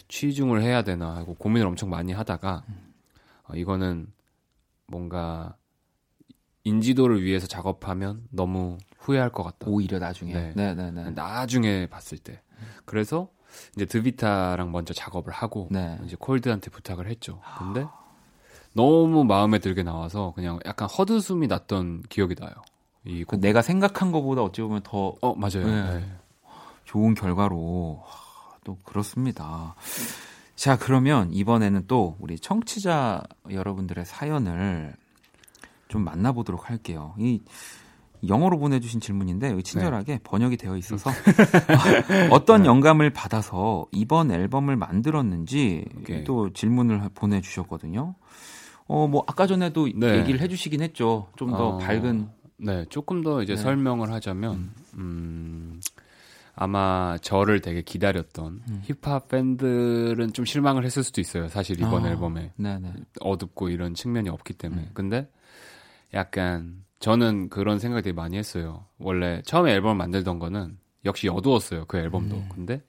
치중을 0.07 0.61
해야 0.61 0.83
되나 0.83 1.15
하고 1.15 1.35
고민을 1.35 1.67
엄청 1.67 1.89
많이 1.89 2.13
하다가, 2.13 2.63
어, 3.43 3.55
이거는 3.55 4.07
뭔가 4.87 5.55
인지도를 6.63 7.23
위해서 7.23 7.47
작업하면 7.47 8.27
너무 8.29 8.77
후회할 8.99 9.31
것 9.31 9.43
같다. 9.43 9.67
오히려 9.67 9.99
나중에 9.99 10.33
네. 10.33 10.53
네, 10.55 10.75
네, 10.75 10.91
네. 10.91 11.09
나중에 11.09 11.87
봤을 11.87 12.17
때. 12.17 12.41
그래서 12.85 13.29
이제 13.75 13.85
드비타랑 13.85 14.71
먼저 14.71 14.93
작업을 14.93 15.33
하고 15.33 15.67
네. 15.71 15.99
이제 16.05 16.15
콜드한테 16.17 16.69
부탁을 16.71 17.07
했죠. 17.07 17.41
근데 17.57 17.85
너무 18.73 19.23
마음에 19.25 19.59
들게 19.59 19.83
나와서 19.83 20.31
그냥 20.35 20.59
약간 20.65 20.87
헛웃음이 20.87 21.47
났던 21.47 22.03
기억이 22.09 22.35
나요. 22.35 22.51
이그 23.03 23.25
곡. 23.31 23.39
내가 23.39 23.61
생각한 23.61 24.11
것보다 24.11 24.41
어찌 24.43 24.61
보면 24.61 24.81
더 24.83 25.15
어 25.21 25.35
맞아요. 25.35 25.65
네. 25.67 25.99
네. 25.99 26.11
좋은 26.85 27.13
결과로 27.13 28.01
하, 28.05 28.55
또 28.63 28.77
그렇습니다. 28.83 29.75
자 30.55 30.77
그러면 30.77 31.33
이번에는 31.33 31.85
또 31.87 32.15
우리 32.19 32.37
청취자 32.39 33.23
여러분들의 33.49 34.05
사연을 34.05 34.93
좀 35.87 36.03
만나보도록 36.03 36.69
할게요. 36.69 37.15
이 37.17 37.41
영어로 38.27 38.59
보내주신 38.59 38.99
질문인데 38.99 39.59
친절하게 39.61 40.19
번역이 40.23 40.57
되어 40.57 40.77
있어서 40.77 41.09
어떤 42.31 42.65
영감을 42.65 43.09
받아서 43.09 43.85
이번 43.91 44.31
앨범을 44.31 44.75
만들었는지 44.75 45.85
오케이. 45.97 46.23
또 46.23 46.51
질문을 46.53 47.09
보내주셨거든요. 47.15 48.15
어, 48.87 49.07
뭐 49.07 49.23
아까 49.27 49.47
전에도 49.47 49.87
네. 49.95 50.19
얘기를 50.19 50.41
해주시긴 50.41 50.81
했죠. 50.81 51.27
좀더 51.35 51.69
어, 51.69 51.77
밝은 51.77 52.29
네, 52.57 52.85
조금 52.89 53.23
더 53.23 53.41
이제 53.41 53.55
네. 53.55 53.61
설명을 53.61 54.11
하자면, 54.11 54.71
음, 54.95 55.79
아마 56.53 57.17
저를 57.21 57.59
되게 57.59 57.81
기다렸던 57.81 58.61
힙합 58.83 59.29
팬들은 59.29 60.33
좀 60.33 60.45
실망을 60.45 60.85
했을 60.85 61.03
수도 61.03 61.21
있어요. 61.21 61.47
사실 61.47 61.79
이번 61.79 62.05
아, 62.05 62.09
앨범에 62.09 62.51
네네. 62.57 62.93
어둡고 63.21 63.69
이런 63.69 63.95
측면이 63.95 64.29
없기 64.29 64.53
때문에. 64.53 64.81
음. 64.81 64.89
근데 64.93 65.27
약간 66.13 66.83
저는 67.01 67.49
그런 67.49 67.79
생각을 67.79 68.03
되게 68.03 68.13
많이 68.13 68.37
했어요. 68.37 68.85
원래 68.99 69.41
처음에 69.45 69.73
앨범을 69.73 69.95
만들던 69.95 70.39
거는 70.39 70.77
역시 71.03 71.27
어두웠어요. 71.27 71.85
그 71.85 71.97
앨범도. 71.97 72.35
음. 72.37 72.49
근데 72.49 72.81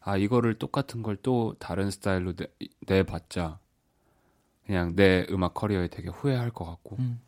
아 0.00 0.16
이거를 0.16 0.54
똑같은 0.54 1.02
걸 1.02 1.16
또 1.22 1.54
다른 1.58 1.90
스타일로 1.90 2.34
내, 2.34 2.46
내봤자 2.86 3.58
그냥 4.66 4.94
내 4.96 5.26
음악 5.30 5.54
커리어에 5.54 5.88
되게 5.88 6.08
후회할 6.08 6.50
것 6.50 6.64
같고 6.64 6.96
음. 6.98 7.20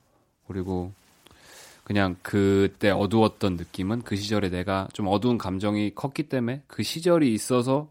그리고 0.46 0.92
그냥 1.84 2.16
그때 2.22 2.90
어두웠던 2.90 3.56
느낌은 3.56 4.02
그 4.02 4.16
시절에 4.16 4.48
내가 4.50 4.88
좀 4.92 5.06
어두운 5.08 5.38
감정이 5.38 5.94
컸기 5.94 6.28
때문에 6.28 6.62
그 6.66 6.82
시절이 6.82 7.32
있어서 7.34 7.90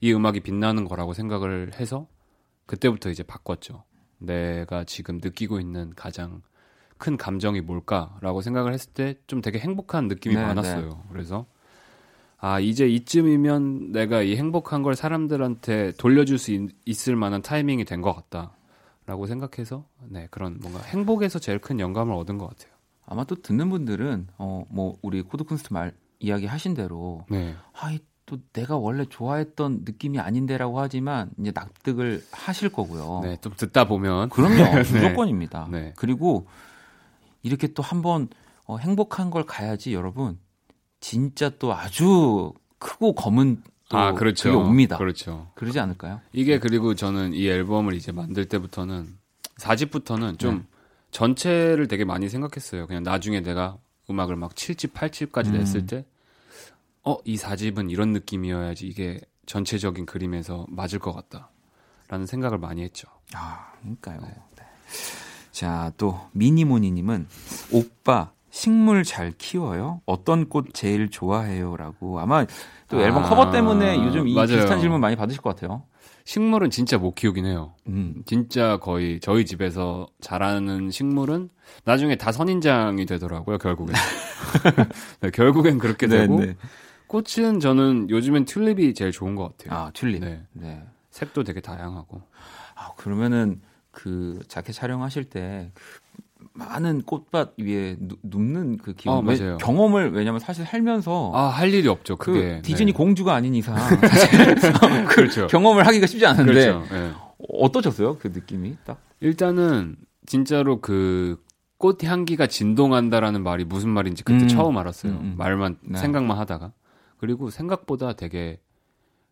이 0.00 0.12
음악이 0.12 0.40
빛나는 0.40 0.84
거라고 0.84 1.12
생각을 1.14 1.72
해서 1.74 2.06
그때부터 2.66 3.10
이제 3.10 3.22
바꿨죠. 3.22 3.84
내가 4.18 4.84
지금 4.84 5.18
느끼고 5.22 5.60
있는 5.60 5.92
가장 5.94 6.42
큰 6.98 7.16
감정이 7.16 7.60
뭘까라고 7.60 8.42
생각을 8.42 8.72
했을 8.72 8.92
때 8.92 9.14
좀 9.26 9.40
되게 9.40 9.58
행복한 9.58 10.08
느낌이 10.08 10.34
네, 10.34 10.42
많았어요. 10.42 11.04
그래서 11.12 11.46
아 12.40 12.60
이제 12.60 12.86
이쯤이면 12.88 13.92
내가 13.92 14.22
이 14.22 14.36
행복한 14.36 14.82
걸 14.82 14.94
사람들한테 14.94 15.92
돌려줄 15.98 16.38
수 16.38 16.52
있, 16.52 17.08
을 17.08 17.16
만한 17.16 17.42
타이밍이 17.42 17.84
된 17.84 18.00
것 18.02 18.14
같다라고 18.14 19.26
생각해서 19.26 19.84
네 20.08 20.28
그런 20.30 20.58
뭔가 20.60 20.80
행복에서 20.80 21.38
제일 21.40 21.58
큰 21.58 21.80
영감을 21.80 22.14
얻은 22.14 22.38
것 22.38 22.48
같아요. 22.48 22.72
아마 23.06 23.24
또 23.24 23.34
듣는 23.36 23.70
분들은 23.70 24.28
어 24.38 24.64
뭐 24.70 24.96
우리 25.02 25.22
코드쿤스트 25.22 25.72
말 25.72 25.92
이야기 26.20 26.46
하신 26.46 26.74
대로 26.74 27.24
네, 27.30 27.54
아이 27.72 27.98
또 28.26 28.36
내가 28.52 28.76
원래 28.76 29.06
좋아했던 29.06 29.80
느낌이 29.86 30.18
아닌데라고 30.20 30.78
하지만 30.80 31.30
이제 31.40 31.50
납득을 31.54 32.22
하실 32.30 32.68
거고요. 32.68 33.20
네, 33.24 33.38
좀 33.40 33.54
듣다 33.56 33.88
보면 33.88 34.28
그럼요. 34.28 34.78
무조건입니다. 34.92 35.66
네. 35.72 35.92
그리고 35.96 36.46
이렇게 37.42 37.68
또 37.68 37.82
한번 37.82 38.28
어, 38.64 38.76
행복한 38.78 39.30
걸 39.30 39.44
가야지 39.44 39.94
여러분 39.94 40.38
진짜 41.00 41.50
또 41.58 41.74
아주 41.74 42.52
크고 42.78 43.14
검은 43.14 43.62
또아 43.88 44.12
그렇죠, 44.12 44.58
옵니다. 44.58 44.98
그렇죠. 44.98 45.50
그러지 45.54 45.80
않을까요? 45.80 46.20
이게 46.32 46.58
그리고 46.58 46.94
저는 46.94 47.32
이 47.32 47.48
앨범을 47.48 47.94
이제 47.94 48.12
만들 48.12 48.44
때부터는 48.44 49.16
4집부터는 49.58 50.38
좀 50.38 50.58
네. 50.58 50.64
전체를 51.10 51.88
되게 51.88 52.04
많이 52.04 52.28
생각했어요. 52.28 52.86
그냥 52.86 53.02
나중에 53.02 53.40
내가 53.40 53.78
음악을 54.10 54.36
막 54.36 54.54
7집, 54.54 54.92
8집까지 54.92 55.48
음. 55.48 55.52
냈을 55.52 55.86
때, 55.86 56.04
어, 57.02 57.16
이 57.24 57.36
4집은 57.36 57.90
이런 57.90 58.12
느낌이어야지 58.12 58.86
이게 58.86 59.20
전체적인 59.46 60.06
그림에서 60.06 60.66
맞을 60.68 60.98
것 60.98 61.12
같다. 61.12 61.50
라는 62.08 62.26
생각을 62.26 62.58
많이 62.58 62.82
했죠. 62.82 63.08
아, 63.34 63.72
그러니까요. 63.80 64.20
네. 64.20 64.64
자, 65.58 65.90
또 65.96 66.20
미니모니님은 66.34 67.26
오빠 67.72 68.30
식물 68.48 69.02
잘 69.02 69.32
키워요? 69.32 70.00
어떤 70.06 70.48
꽃 70.48 70.66
제일 70.72 71.10
좋아해요?라고 71.10 72.20
아마 72.20 72.46
또 72.88 73.02
앨범 73.02 73.24
아, 73.24 73.28
커버 73.28 73.50
때문에 73.50 73.96
요즘 74.04 74.28
이 74.28 74.34
맞아요. 74.36 74.46
비슷한 74.50 74.78
질문 74.78 75.00
많이 75.00 75.16
받으실 75.16 75.42
것 75.42 75.56
같아요. 75.56 75.82
식물은 76.26 76.70
진짜 76.70 76.96
못 76.96 77.16
키우긴 77.16 77.44
해요. 77.44 77.74
음, 77.88 78.22
진짜 78.24 78.76
거의 78.76 79.18
저희 79.18 79.44
집에서 79.44 80.06
자라는 80.20 80.92
식물은 80.92 81.50
나중에 81.82 82.14
다 82.14 82.30
선인장이 82.30 83.04
되더라고요, 83.06 83.58
결국엔. 83.58 83.94
네, 85.22 85.30
결국엔 85.32 85.78
그렇게 85.78 86.06
네, 86.06 86.18
되고, 86.18 86.38
네. 86.38 86.54
꽃은 87.08 87.58
저는 87.58 88.10
요즘엔 88.10 88.44
튤립이 88.44 88.94
제일 88.94 89.10
좋은 89.10 89.34
것 89.34 89.58
같아요. 89.58 89.76
아, 89.76 89.90
튤립. 89.92 90.20
네. 90.20 90.40
네. 90.52 90.84
색도 91.10 91.42
되게 91.42 91.60
다양하고. 91.60 92.22
아, 92.76 92.92
그러면은 92.96 93.60
그 93.98 94.38
자켓 94.48 94.74
촬영하실 94.74 95.24
때그 95.24 95.70
많은 96.54 97.02
꽃밭 97.02 97.54
위에 97.58 97.96
누, 97.98 98.16
눕는 98.22 98.78
그 98.78 98.94
기분 98.94 99.12
어, 99.12 99.22
맞아요. 99.22 99.58
경험을 99.58 100.12
왜냐면 100.12 100.40
사실 100.40 100.64
살면서 100.64 101.32
아, 101.34 101.46
할 101.48 101.72
일이 101.72 101.88
없죠, 101.88 102.16
그 102.16 102.32
그게. 102.32 102.62
디즈니 102.62 102.92
네. 102.92 102.96
공주가 102.96 103.34
아닌 103.34 103.54
이상 103.54 103.76
사실 104.06 104.54
그 105.06 105.14
그렇죠. 105.14 105.46
경험을 105.48 105.86
하기가 105.86 106.06
쉽지 106.06 106.26
않은데 106.26 106.52
그렇죠. 106.52 106.84
네. 106.94 107.12
어떠셨어요? 107.54 108.18
그 108.18 108.28
느낌이 108.28 108.76
딱? 108.84 109.00
일단은 109.20 109.96
진짜로 110.26 110.80
그 110.80 111.38
꽃 111.78 112.02
향기가 112.02 112.48
진동한다라는 112.48 113.42
말이 113.42 113.64
무슨 113.64 113.90
말인지 113.90 114.24
그때 114.24 114.44
음. 114.44 114.48
처음 114.48 114.76
알았어요. 114.76 115.12
음, 115.12 115.18
음. 115.20 115.34
말만 115.38 115.78
네. 115.82 115.98
생각만 115.98 116.36
하다가 116.36 116.72
그리고 117.18 117.50
생각보다 117.50 118.12
되게 118.14 118.60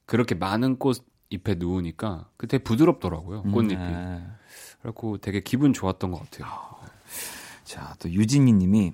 그렇게 0.07 0.37
많은 0.37 0.79
꽃 0.79 1.05
잎에 1.29 1.57
누우니까 1.57 2.29
그때 2.37 2.59
부드럽더라고요. 2.59 3.43
꽃잎이. 3.43 3.75
네. 3.77 4.23
그래갖고 4.81 5.19
되게 5.19 5.41
기분 5.41 5.73
좋았던 5.73 6.11
것 6.11 6.21
같아요. 6.21 6.51
자, 7.65 7.95
또 7.99 8.11
유진희 8.11 8.53
님이 8.53 8.93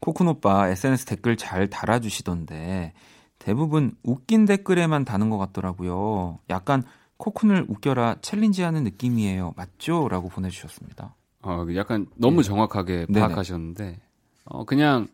코쿤 0.00 0.28
오빠 0.28 0.68
SNS 0.68 1.06
댓글 1.06 1.36
잘 1.36 1.68
달아주시던데 1.68 2.92
대부분 3.38 3.96
웃긴 4.02 4.44
댓글에만 4.44 5.04
다는 5.04 5.30
것 5.30 5.38
같더라고요. 5.38 6.38
약간 6.50 6.82
코쿤을 7.18 7.66
웃겨라 7.68 8.16
챌린지하는 8.20 8.84
느낌이에요. 8.84 9.54
맞죠? 9.56 10.08
라고 10.08 10.28
보내주셨습니다. 10.28 11.14
어, 11.42 11.64
약간 11.74 12.06
너무 12.16 12.42
정확하게 12.42 13.06
네네. 13.08 13.20
파악하셨는데 13.20 14.00
어, 14.46 14.64
그냥 14.64 15.08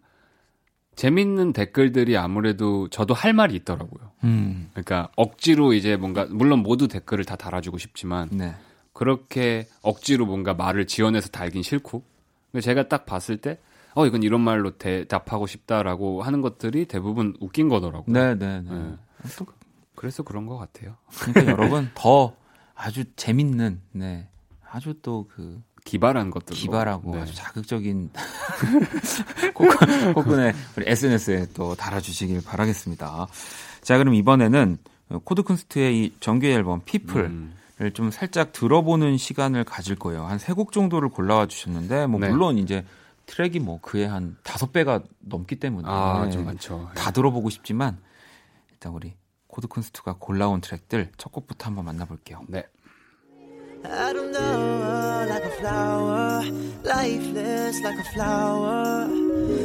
재밌는 0.95 1.53
댓글들이 1.53 2.17
아무래도 2.17 2.89
저도 2.89 3.15
할 3.15 3.33
말이 3.33 3.55
있더라고요. 3.57 4.11
음, 4.25 4.69
그러니까 4.73 5.11
억지로 5.17 5.73
이제 5.73 5.97
뭔가 5.97 6.27
물론 6.31 6.61
모두 6.61 6.89
댓글을 6.89 7.25
다 7.25 7.37
달아주고 7.37 7.79
싶지만 7.79 8.29
네. 8.31 8.55
그렇게 8.93 9.69
억지로 9.83 10.27
뭔가 10.27 10.55
말을 10.55 10.87
지어내서 10.87 11.29
달긴 11.29 11.63
싫고 11.63 12.03
근데 12.51 12.61
제가 12.61 12.89
딱 12.89 13.07
봤을 13.07 13.37
때 13.39 13.59
어 13.95 14.07
이건 14.07 14.23
이런 14.23 14.41
말로 14.41 14.77
대답하고 14.79 15.47
싶다라고 15.47 16.23
하는 16.23 16.41
것들이 16.41 16.87
대부분 16.87 17.37
웃긴 17.41 17.69
거더라고요. 17.69 18.13
네, 18.13 18.35
네, 18.35 18.61
네. 18.63 18.71
네. 18.71 18.95
또 19.39 19.47
그래서 19.95 20.23
그런 20.23 20.47
것 20.47 20.57
같아요. 20.57 20.97
그러니까 21.21 21.53
여러분 21.53 21.91
더 21.95 22.35
아주 22.75 23.05
재밌는, 23.17 23.81
네, 23.93 24.29
아주 24.71 24.95
또 25.03 25.27
그 25.35 25.63
기발한 25.85 26.31
것들 26.31 26.57
기발하고 26.57 27.17
네. 27.17 27.23
아주 27.23 27.35
자극적인 27.35 28.11
코쿤의 29.55 30.55
우리 30.77 30.85
SNS에 30.87 31.49
또 31.55 31.75
달아주시길 31.75 32.43
바라겠습니다. 32.45 33.27
자, 33.83 33.99
그럼 33.99 34.15
이번에는 34.15 34.79
코드쿤스트의 35.11 35.93
이 35.93 36.15
정규 36.21 36.47
앨범 36.47 36.81
PEOPLE 36.85 37.21
음, 37.25 37.53
를 37.53 37.62
좀 37.95 38.11
살짝 38.11 38.53
들어보는 38.53 39.17
시간을 39.17 39.65
가질 39.65 39.97
거예요. 39.97 40.25
한 40.27 40.39
세 40.39 40.53
곡 40.55 40.73
정도를 40.73 41.09
골라와 41.09 41.47
주셨는데, 41.47 42.07
뭐 42.07 42.21
네. 42.21 42.29
물론 42.29 42.59
이제 42.59 42.85
트랙이 43.27 43.59
뭐 43.61 43.81
그의 43.81 44.09
한 44.09 44.37
다섯 44.43 44.73
배가 44.73 45.01
넘기 45.21 45.57
때문에 45.57 45.87
아 45.89 46.29
좀 46.31 46.45
많죠. 46.45 46.91
다 46.95 47.11
들어보고 47.11 47.51
싶지만 47.51 47.99
일단 48.73 48.93
우리 48.93 49.15
코드쿤스트가 49.49 50.17
골라온 50.19 50.61
트랙들 50.61 51.11
첫 51.17 51.33
곡부터 51.33 51.67
한번 51.67 51.85
만나볼게요. 51.87 52.41
네. 52.49 52.65
I 53.85 54.13
don't 54.13 54.31
know, 54.31 55.27
like 55.29 55.45
a 55.45 55.51
flower, 55.59 56.45
lifeless 56.85 57.81
like 57.83 57.99
a 57.99 58.05
flower. 58.13 59.09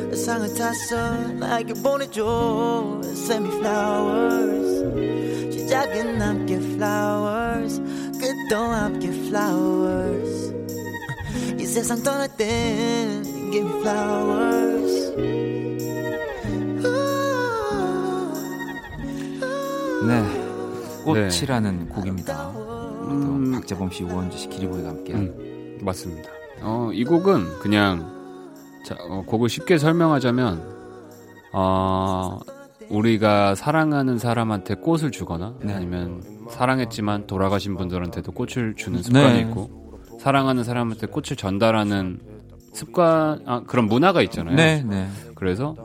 세상을 0.10 0.55
탔어, 0.55 1.18
나에게 1.34 1.74
보내줘, 1.84 3.01
send 3.03 3.47
me 3.47 3.55
flowers. 3.60 5.27
시작은 5.68 6.22
함께 6.22 6.53
flowers, 6.55 7.82
끝도 8.18 8.55
함께 8.57 9.09
flowers. 9.09 10.55
이 11.59 11.65
세상 11.65 12.01
떠날 12.01 12.30
땐 12.38 13.22
give 13.51 13.70
me 13.70 13.80
flowers. 13.82 15.13
네, 20.07 21.03
꽃이라는 21.03 21.89
곡입니다. 21.89 22.53
또 22.53 22.59
음, 23.09 23.51
박재범 23.51 23.91
씨, 23.91 24.05
우원지 24.05 24.38
씨, 24.38 24.47
기리보이가 24.47 24.88
함께한 24.88 25.22
음, 25.22 25.80
맞습니다. 25.82 26.30
어, 26.61 26.91
이 26.93 27.03
곡은 27.03 27.59
그냥 27.59 28.09
자, 28.86 28.95
어, 29.01 29.22
곡을 29.28 29.49
쉽게 29.49 29.78
설명하자면 29.78 30.78
어, 31.51 32.39
우리가 32.90 33.56
사랑하는 33.56 34.18
사람한테 34.18 34.76
꽃을 34.76 35.12
주거나 35.12 35.56
네. 35.62 35.74
아니면 35.74 36.24
사랑했지만 36.50 37.28
돌아가신 37.28 37.76
분들한테도 37.76 38.32
꽃을 38.32 38.76
주는 38.76 39.02
습관이 39.04 39.34
네. 39.34 39.42
있고 39.42 40.00
사랑하는 40.20 40.64
사람한테 40.64 41.08
꽃을 41.08 41.36
전달하는 41.38 42.20
습관 42.74 43.42
아 43.46 43.64
그런 43.66 43.86
문화가 43.86 44.22
있잖아요. 44.24 44.56
네, 44.56 44.84
네. 44.84 45.08
그래서 45.36 45.76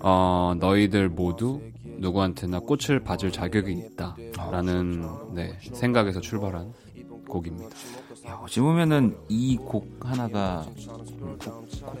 어 0.00 0.54
너희들 0.58 1.08
모두 1.08 1.60
누구한테나 1.98 2.60
꽃을 2.60 3.00
받을 3.00 3.32
자격이 3.32 3.72
있다라는 3.72 5.06
네, 5.34 5.58
생각에서 5.72 6.20
출발한 6.20 6.72
곡입니다. 7.28 7.68
야, 8.28 8.40
어찌 8.42 8.60
보면은 8.60 9.16
이 9.28 9.56
곡 9.56 9.86
하나가 10.00 10.64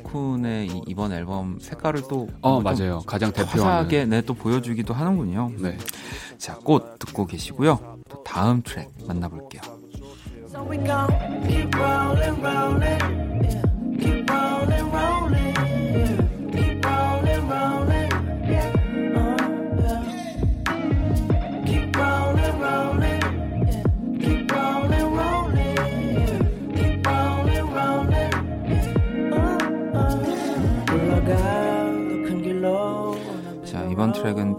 코, 0.02 0.36
쿤의 0.36 0.68
이, 0.74 0.82
이번 0.86 1.12
앨범 1.12 1.58
색깔을 1.60 2.02
또어좀 2.08 2.62
맞아요. 2.62 3.00
가장 3.06 3.32
대표하는 3.32 3.62
화사하게 3.64 4.06
네, 4.06 4.22
또 4.22 4.34
보여주기도 4.34 4.94
하는군요. 4.94 5.52
네. 5.58 5.76
자, 6.38 6.56
꽃 6.56 6.98
듣고 6.98 7.26
계시고요. 7.26 7.78
또 8.08 8.22
다음 8.24 8.62
트랙 8.62 8.90
만나볼게요. 9.06 9.62
So 10.48 10.64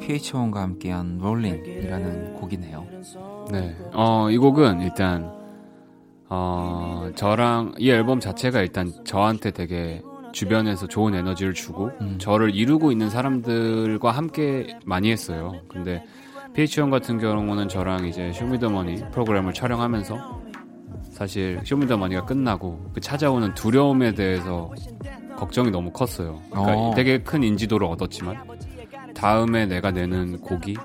pH-1과 0.08 0.56
함께한 0.56 1.20
Rollin'이라는 1.20 2.34
곡이네요. 2.36 2.88
네. 3.52 3.76
어, 3.94 4.30
이 4.32 4.38
곡은 4.38 4.82
일단, 4.82 5.32
어, 6.30 7.10
저랑, 7.16 7.74
이 7.78 7.90
앨범 7.90 8.20
자체가 8.20 8.62
일단 8.62 8.92
저한테 9.04 9.52
되게 9.52 10.02
주변에서 10.32 10.88
좋은 10.88 11.14
에너지를 11.14 11.54
주고, 11.54 11.92
음. 12.02 12.16
저를 12.20 12.56
이루고 12.56 12.92
있는 12.92 13.10
사람들과 13.10 14.12
함께 14.12 14.78
많이 14.86 15.12
했어요. 15.12 15.54
근데 15.68 16.04
pH-1 16.56 16.90
같은 16.90 17.20
경우는 17.20 17.68
저랑 17.68 18.06
이제 18.06 18.32
Show 18.34 18.56
Me 18.56 18.67
The 18.67 18.84
Money 18.84 19.12
프로그램을 19.12 19.54
촬영하면서, 19.54 20.48
사실 21.12 21.60
쇼미더머니가 21.64 22.26
끝나고 22.26 22.92
그 22.94 23.02
찾아오는 23.02 23.54
두려움에 23.56 24.14
대해서 24.14 24.72
걱정이 25.36 25.72
너무 25.72 25.92
컸어요. 25.92 26.40
그러니까 26.52 26.78
어. 26.78 26.94
되게 26.96 27.20
큰 27.20 27.44
인지도를 27.44 27.88
얻었지만 27.88 28.57
다음에 29.18 29.66
내가 29.66 29.92
내는 29.92 30.40
곡이 30.42 30.78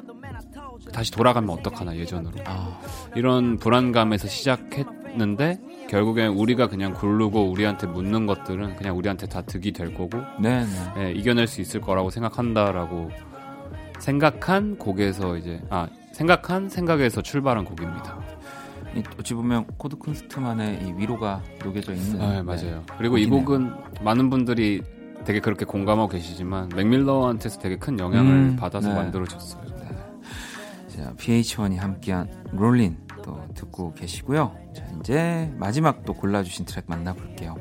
다시 0.93 1.13
돌아가면 1.13 1.51
어떡하나 1.51 1.97
예전으로 1.97 2.33
아, 2.47 2.81
이런 3.15 3.59
불안감에서 3.59 4.27
시작했는데 4.27 5.61
결국엔 5.89 6.31
우리가 6.33 6.69
그냥 6.69 6.95
굴르고 6.95 7.51
우리한테 7.51 7.87
묻는 7.87 8.27
것들은 8.27 8.77
그냥 8.77 8.97
우리한테 8.97 9.27
다 9.27 9.43
득이 9.43 9.73
될 9.73 9.95
거고 9.95 10.19
네, 10.41 10.65
네. 10.65 11.05
예, 11.05 11.13
이겨낼 11.13 11.47
수 11.47 11.61
있을 11.61 11.81
거라고 11.83 12.09
생각한다라고 12.09 13.11
생각한 13.99 14.79
곡에서 14.79 15.37
이제 15.37 15.61
아 15.69 15.87
생각한 16.13 16.69
생각에서 16.71 17.21
출발한 17.23 17.65
곡입니다. 17.65 18.19
이, 18.97 19.03
어찌 19.19 19.35
보면 19.35 19.67
코드 19.77 19.97
쿤스트만의 19.97 20.87
이 20.87 20.95
위로가 20.99 21.43
녹여져 21.63 21.95
있는. 21.95 22.21
아, 22.21 22.33
네, 22.33 22.43
맞아요. 22.43 22.83
그리고 22.99 23.19
이 23.19 23.27
곡이네요. 23.27 23.45
곡은 23.45 23.73
많은 24.03 24.31
분들이 24.31 24.83
되게 25.25 25.41
그렇게 25.41 25.65
공감하고 25.65 26.09
계시지만 26.09 26.71
맥밀러한테서 26.75 27.61
되게 27.61 27.77
큰 27.77 27.99
영향을 27.99 28.33
음, 28.33 28.57
받아서 28.57 28.89
네. 28.89 28.95
만들어졌어요. 28.95 29.63
자, 30.89 31.15
PH1이 31.17 31.79
함께한 31.79 32.29
롤린 32.53 32.99
또 33.25 33.41
듣고 33.55 33.95
계시고요. 33.95 34.55
자, 34.77 34.85
이제 35.01 35.51
마지막 35.57 36.05
또 36.05 36.13
골라주신 36.13 36.67
트랙 36.67 36.85
만나볼게요. 36.87 37.57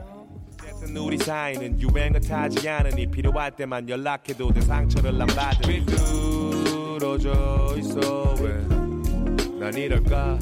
우리 1.00 1.18
사이는 1.18 1.80
유행을 1.80 2.20
타지 2.22 2.68
않으니 2.68 3.08
필요할 3.08 3.56
때만 3.56 3.88
연락해도 3.88 4.52
내 4.52 4.62
상처를 4.62 5.22
안 5.22 5.28
받으니 5.28 5.86
삐뚤어져 5.86 7.76
있어 7.78 8.36
왜난 8.42 9.74
이럴까 9.74 10.40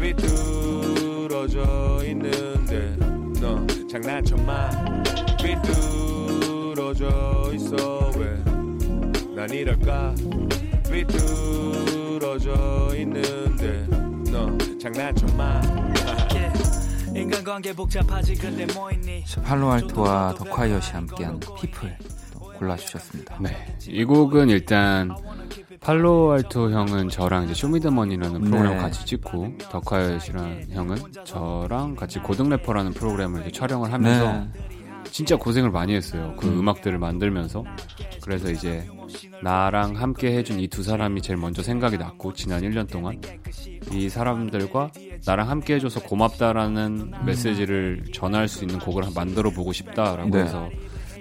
삐뚤어져 0.00 2.00
있는데 2.06 2.96
너 3.40 3.66
장난쳐마 3.88 4.70
삐뚤 5.42 6.05
어져 6.78 7.50
있어 7.54 8.10
왜 8.18 8.56
난 9.36 9.50
이럴까 9.50 10.14
삐뚤어져 10.90 12.88
있는데 12.96 13.86
너 14.32 14.56
장난쳐 14.78 15.26
마 15.36 15.60
인간관계 17.14 17.74
복잡하지 17.74 18.34
근데 18.36 18.66
뭐 18.74 18.90
있니 18.90 19.22
자, 19.26 19.42
팔로알토와 19.42 20.36
더콰이엇이 20.38 20.92
함께한 20.92 21.38
PEOPLE 21.60 21.98
또 22.32 22.40
골라주셨습니다. 22.58 23.36
네. 23.40 23.76
이 23.88 24.04
곡은 24.04 24.48
일단 24.48 25.14
팔로알토 25.80 26.70
형은 26.70 27.10
저랑 27.10 27.44
이제 27.44 27.52
쇼미더머니라는 27.52 28.40
프로그램 28.40 28.72
네. 28.72 28.76
같이 28.78 29.04
찍고 29.04 29.58
더콰이엇이라는 29.70 30.68
형은 30.70 30.96
저랑 31.24 31.94
같이 31.94 32.20
고등 32.20 32.48
래퍼라는 32.48 32.94
프로그램을 32.94 33.42
이제 33.42 33.50
촬영을 33.52 33.92
하면서 33.92 34.32
네. 34.32 34.48
진짜 35.10 35.36
고생을 35.36 35.70
많이 35.70 35.94
했어요. 35.94 36.34
그 36.38 36.46
음. 36.46 36.60
음. 36.60 36.68
악들을 36.68 36.98
만들면서 36.98 37.64
그래서 38.22 38.50
이제 38.50 38.86
나랑 39.42 39.96
함께 39.96 40.36
해준 40.36 40.58
이 40.60 40.68
두 40.68 40.82
사람이 40.82 41.22
제일 41.22 41.38
먼저 41.38 41.62
생각이 41.62 41.96
났고 41.98 42.32
지난 42.32 42.62
1년 42.62 42.90
동안 42.90 43.20
이 43.92 44.08
사람들과 44.08 44.90
나랑 45.24 45.48
함께 45.48 45.74
해줘서 45.74 46.00
고맙다라는 46.02 47.12
메시지를 47.24 48.04
전할 48.12 48.48
수 48.48 48.64
있는 48.64 48.78
곡을 48.78 49.04
만들어 49.14 49.50
보고 49.50 49.72
싶다라고 49.72 50.30
네. 50.30 50.42
해서 50.42 50.68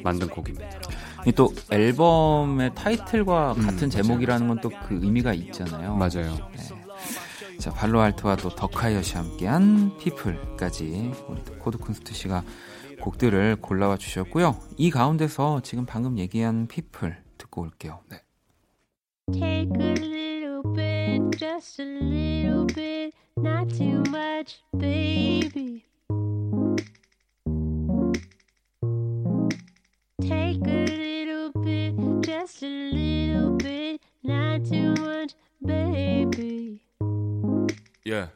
만든 0.03 0.27
곡입니다. 0.29 0.67
이또 1.27 1.51
앨범의 1.71 2.71
타이틀과 2.75 3.53
음, 3.57 3.65
같은. 3.65 3.89
제목이라는 3.89 4.47
건 4.47 4.59
또 4.61 4.69
그 4.87 4.99
의미가 5.01 5.33
있잖아요. 5.33 5.95
맞아요. 5.95 6.37
네. 6.55 7.57
자, 7.59 7.71
팔로알토와 7.71 8.35
또 8.37 8.49
더콰이엇이 8.49 9.15
함께한 9.15 9.97
PEOPLE까지 9.97 11.11
우리 11.27 11.43
또 11.45 11.53
코드 11.59 11.77
쿤스트 11.77 12.13
씨가 12.13 12.43
곡들을 13.05 13.57
골라와 13.57 13.97
주셨고요. 13.97 14.55
이 14.77 14.89
가운데서 14.89 15.61
지금 15.61 15.85
방금 15.85 16.17
얘기한 16.17 16.67
피플 16.67 17.15
듣고 17.37 17.61
올게요. 17.61 17.99
Take 19.31 19.71
a 19.79 19.93
little 19.93 20.63
bit, 20.73 21.37
just 21.37 21.81
a 21.81 21.85
little 21.85 22.65
bit, 22.65 23.13
not 23.37 23.69
too 23.75 24.01
much, 24.09 24.59
baby. 24.77 25.83
Take 30.21 30.65
a 30.65 30.85
little 30.85 31.51
bit, 31.61 31.95
just 32.23 32.63
a 32.63 32.91
little 32.91 33.55
bit, 33.57 34.01
not 34.23 34.65
too 34.67 34.93
much, 34.99 35.35
baby. 35.63 36.81
Yeah. 38.03 38.29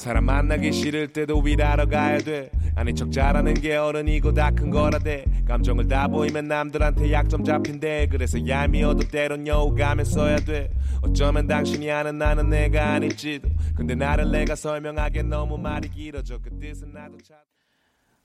사람 0.00 0.24
만나기 0.24 0.72
싫을 0.72 1.12
때도 1.12 1.46
일하러 1.46 1.84
가야 1.86 2.16
돼. 2.18 2.50
아닌 2.74 2.96
척 2.96 3.12
잘하는 3.12 3.52
게 3.52 3.76
어른이고 3.76 4.32
다 4.32 4.50
큰 4.50 4.70
거라대. 4.70 5.26
감정을 5.46 5.88
다 5.88 6.08
보이면 6.08 6.48
남들한테 6.48 7.12
약점 7.12 7.44
잡힌대. 7.44 8.08
그래서 8.10 8.46
얄미워도 8.46 9.08
때론 9.08 9.46
여우가면 9.46 10.06
써야 10.06 10.36
돼. 10.36 10.70
어쩌면 11.02 11.46
당신이 11.46 11.90
아는 11.90 12.16
나는 12.16 12.48
내가 12.48 12.94
아닐지도. 12.94 13.50
근데 13.76 13.94
나를 13.94 14.30
내가 14.30 14.54
설명하기엔 14.54 15.28
너무 15.28 15.58
말이 15.58 15.90
길어져. 15.90 16.38
그 16.38 16.48
뜻은 16.58 16.92
나도 16.94 17.18
잘 17.18 17.36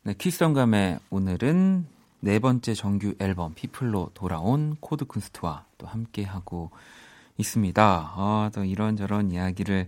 네, 0.03 0.13
키스성감의 0.13 0.99
오늘은 1.09 1.88
네 2.21 2.39
번째 2.39 2.73
정규 2.73 3.15
앨범 3.19 3.53
PEOPLE로 3.53 4.11
돌아온 4.13 4.78
코드 4.80 5.03
쿤스트와 5.05 5.63
또 5.78 5.88
함께 5.88 6.23
하고 6.23 6.71
있습니다. 7.38 7.84
아, 8.15 8.49
또 8.53 8.63
이런저런 8.63 9.32
이야기를 9.32 9.88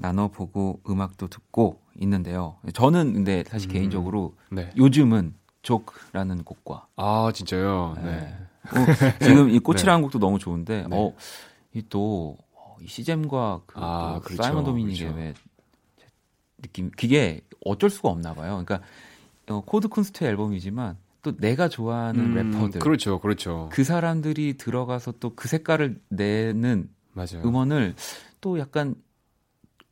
나눠보고 0.00 0.80
음악도 0.88 1.28
듣고 1.28 1.80
있는데요. 2.00 2.56
저는 2.74 3.12
근데 3.14 3.44
사실 3.46 3.70
음. 3.70 3.72
개인적으로 3.72 4.34
네. 4.50 4.70
요즘은 4.76 5.34
JOKE라는 5.62 6.44
곡과 6.44 6.86
아 6.96 7.30
진짜요? 7.34 7.94
네. 7.96 8.02
네. 8.02 8.36
어, 8.70 9.16
지금 9.24 9.50
이 9.50 9.58
꽃이라는 9.58 9.96
네. 10.00 10.02
곡도 10.02 10.18
너무 10.18 10.38
좋은데 10.38 10.86
네. 10.88 10.96
어, 10.96 11.14
이 11.74 11.82
또 11.82 12.36
이 12.82 12.86
씨잼과 12.86 13.62
그 13.66 13.78
아, 13.80 14.14
또 14.16 14.20
그렇죠. 14.22 14.42
사이먼 14.42 14.64
도미닉의 14.64 14.98
그렇죠. 15.12 15.16
왜 15.18 15.34
느낌 16.62 16.90
그게 16.90 17.40
어쩔 17.64 17.90
수가 17.90 18.08
없나 18.08 18.34
봐요. 18.34 18.62
그러니까 18.64 18.80
어, 19.48 19.60
코드 19.62 19.88
쿤스트 19.88 20.22
앨범이지만 20.24 20.96
또 21.22 21.36
내가 21.36 21.68
좋아하는 21.68 22.36
음, 22.36 22.52
래퍼들 22.52 22.80
그렇죠, 22.80 23.18
그렇죠. 23.20 23.68
그 23.72 23.84
사람들이 23.84 24.56
들어가서 24.56 25.12
또 25.20 25.34
그 25.34 25.48
색깔을 25.48 26.00
내는 26.08 26.88
맞아요. 27.12 27.42
음원을 27.44 27.94
또 28.40 28.58
약간 28.58 28.94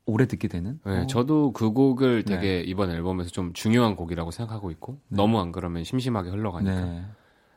오래 0.08 0.26
듣게 0.26 0.48
되는. 0.48 0.80
네, 0.84 1.00
어, 1.00 1.06
저도 1.06 1.52
그 1.52 1.70
곡을 1.72 2.24
네. 2.24 2.34
되게 2.36 2.60
이번 2.60 2.90
앨범에서 2.90 3.30
좀 3.30 3.52
중요한 3.52 3.94
곡이라고 3.94 4.30
생각하고 4.30 4.70
있고 4.70 4.98
너무 5.08 5.38
안 5.40 5.52
그러면 5.52 5.84
심심하게 5.84 6.30
흘러가니까. 6.30 6.80
네. 6.80 7.04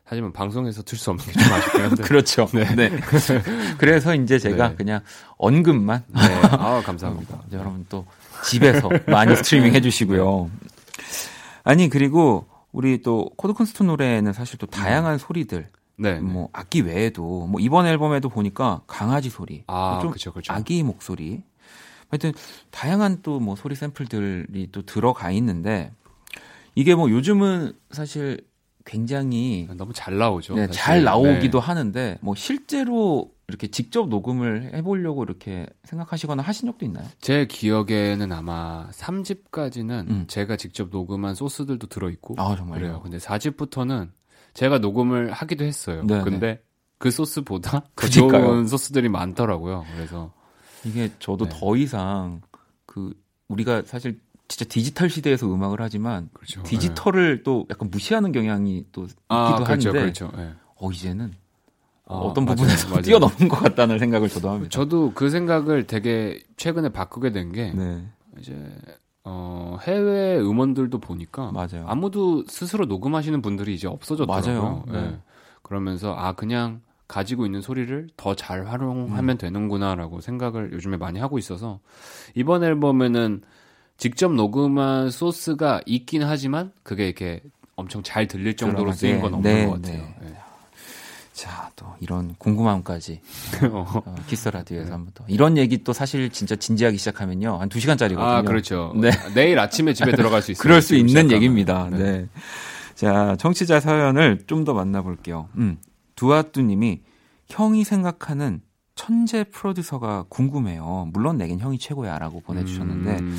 하지만 0.03 0.33
방송에서 0.33 0.83
들을 0.83 1.05
수 1.05 1.11
없는 1.11 1.25
게 1.25 1.31
좀 1.31 1.53
아쉽긴 1.53 1.81
한데. 1.81 2.03
그렇죠. 2.03 2.45
네. 2.53 2.89
그래서 3.79 4.13
이제 4.15 4.37
제가 4.37 4.69
네. 4.69 4.75
그냥 4.75 5.01
언급만 5.37 6.03
네. 6.07 6.19
아 6.51 6.81
감사합니다. 6.85 7.35
어, 7.35 7.43
여러분 7.53 7.85
또 7.87 8.05
집에서 8.45 8.89
많이 9.07 9.33
스트리밍 9.37 9.73
해주시고요. 9.75 10.49
아니 11.63 11.89
그리고 11.89 12.47
우리 12.73 13.01
또 13.01 13.29
코드 13.37 13.54
쿤스트 13.54 13.83
노래는 13.83 14.33
사실 14.33 14.57
또 14.57 14.65
다양한 14.67 15.17
소리들 15.17 15.69
네. 15.97 16.15
네. 16.15 16.19
뭐 16.19 16.49
악기 16.51 16.81
외에도 16.81 17.45
뭐 17.47 17.61
이번 17.61 17.85
앨범에도 17.85 18.27
보니까 18.29 18.81
강아지 18.87 19.29
소리, 19.29 19.63
아, 19.67 19.99
좀 20.01 20.09
그렇죠, 20.09 20.31
그렇죠. 20.33 20.51
아기 20.51 20.81
목소리, 20.81 21.43
하여튼 22.11 22.33
다양한 22.69 23.21
또 23.23 23.39
뭐 23.39 23.55
소리 23.55 23.73
샘플들이 23.75 24.67
또 24.71 24.81
들어가 24.83 25.31
있는데 25.31 25.91
이게 26.75 26.93
뭐 26.95 27.09
요즘은 27.09 27.73
사실 27.91 28.45
굉장히 28.85 29.67
너무 29.75 29.93
잘 29.93 30.17
나오죠. 30.17 30.55
네. 30.55 30.67
잘 30.69 31.03
나오기도 31.03 31.59
네. 31.59 31.65
하는데 31.65 32.17
뭐 32.21 32.35
실제로 32.35 33.31
이렇게 33.47 33.67
직접 33.67 34.07
녹음을 34.09 34.71
해보려고 34.73 35.23
이렇게 35.23 35.65
생각하시거나 35.83 36.41
하신 36.43 36.67
적도 36.69 36.85
있나요? 36.85 37.05
제 37.19 37.45
기억에는 37.45 38.31
아마 38.31 38.87
3집까지는 38.91 40.09
음. 40.09 40.25
제가 40.27 40.55
직접 40.55 40.89
녹음한 40.91 41.35
소스들도 41.35 41.87
들어있고 41.87 42.35
아 42.37 42.55
정말요? 42.55 42.79
그래요. 42.79 42.99
근데 43.03 43.17
4집부터는 43.17 44.09
제가 44.53 44.79
녹음을 44.79 45.31
하기도 45.31 45.63
했어요. 45.65 46.03
네, 46.05 46.21
근데 46.23 46.61
그 46.97 47.11
소스보다 47.11 47.71
더 47.71 47.81
그러니까요. 47.95 48.43
좋은 48.45 48.67
소스들이 48.67 49.09
많더라고요. 49.09 49.85
그래서 49.95 50.31
이게 50.85 51.11
저도 51.19 51.45
네. 51.45 51.51
더 51.59 51.75
이상 51.75 52.41
그 52.85 53.13
우리가 53.47 53.83
사실 53.85 54.19
진짜 54.47 54.65
디지털 54.65 55.09
시대에서 55.09 55.47
음악을 55.53 55.81
하지만 55.81 56.29
그렇죠. 56.33 56.63
디지털을 56.63 57.43
또 57.43 57.65
약간 57.69 57.89
무시하는 57.89 58.31
경향이 58.31 58.85
또 58.91 59.03
있기도 59.03 59.15
아, 59.29 59.55
그렇죠, 59.63 59.89
한데 59.89 60.01
그렇죠. 60.01 60.31
예. 60.37 60.53
어 60.75 60.91
이제는 60.91 61.33
아, 62.05 62.15
어떤 62.15 62.43
맞아요, 62.45 62.57
부분에서 62.57 62.89
맞아요. 62.89 63.01
뛰어넘은 63.03 63.47
것 63.47 63.57
같다는 63.57 63.99
생각을 63.99 64.27
저도 64.27 64.49
합니다. 64.49 64.69
저도 64.69 65.13
그 65.13 65.29
생각을 65.29 65.87
되게 65.87 66.43
최근에 66.57 66.89
바꾸게 66.89 67.31
된게 67.31 67.71
네 67.73 68.05
이제 68.39 68.55
어, 69.23 69.77
해외 69.83 70.37
음원들도 70.39 70.97
보니까 70.99 71.51
맞아요. 71.51 71.85
아무도 71.87 72.43
스스로 72.47 72.85
녹음하시는 72.85 73.41
분들이 73.41 73.73
이제 73.75 73.87
없어졌더라고요. 73.87 74.61
맞아요. 74.61 74.83
네. 74.87 74.97
예. 75.13 75.19
그러면서 75.61 76.13
아 76.15 76.33
그냥 76.33 76.81
가지고 77.11 77.45
있는 77.45 77.59
소리를 77.61 78.07
더 78.15 78.33
잘 78.35 78.65
활용하면 78.67 79.29
음. 79.35 79.37
되는구나라고 79.37 80.21
생각을 80.21 80.71
요즘에 80.71 80.95
많이 80.95 81.19
하고 81.19 81.37
있어서 81.37 81.79
이번 82.35 82.63
앨범에는 82.63 83.41
직접 83.97 84.31
녹음한 84.33 85.09
소스가 85.11 85.81
있긴 85.85 86.23
하지만 86.23 86.71
그게 86.83 87.05
이렇게 87.05 87.41
엄청 87.75 88.01
잘 88.01 88.27
들릴 88.27 88.55
정도로 88.55 88.93
쓰인 88.93 89.15
네, 89.15 89.21
건 89.21 89.33
없는 89.35 89.53
네, 89.53 89.65
것 89.65 89.73
같아요. 89.81 89.97
네. 90.21 90.27
예. 90.29 90.33
자, 91.33 91.69
또 91.75 91.85
이런 91.99 92.33
궁금함까지 92.37 93.19
어. 93.71 93.85
어, 94.05 94.15
키스 94.27 94.47
라디오에서 94.49 94.93
한번 94.93 95.11
더. 95.13 95.25
이런 95.27 95.57
얘기 95.57 95.83
또 95.83 95.91
사실 95.93 96.29
진짜 96.29 96.55
진지하기 96.55 96.97
시작하면요. 96.97 97.57
한 97.59 97.69
2 97.69 97.79
시간짜리거든요. 97.79 98.29
아 98.31 98.41
그렇죠. 98.43 98.93
네. 98.95 99.11
내일 99.35 99.59
아침에 99.59 99.93
집에 99.93 100.11
들어갈 100.13 100.41
수 100.41 100.51
있어요. 100.53 100.61
그럴 100.63 100.81
수 100.81 100.95
있는 100.95 101.09
시작하면. 101.09 101.35
얘기입니다. 101.35 101.89
네. 101.91 102.27
자, 102.95 103.35
청취자 103.39 103.79
사연을 103.81 104.43
좀 104.47 104.63
더 104.65 104.73
만나볼게요. 104.73 105.49
음, 105.57 105.77
두아뚜 106.21 106.61
님이 106.61 107.01
형이 107.47 107.83
생각하는 107.83 108.61
천재 108.93 109.43
프로듀서가 109.43 110.25
궁금해요. 110.29 111.09
물론 111.13 111.37
내겐 111.37 111.57
형이 111.57 111.79
최고야 111.79 112.19
라고 112.19 112.41
보내주셨는데, 112.41 113.17
음. 113.21 113.37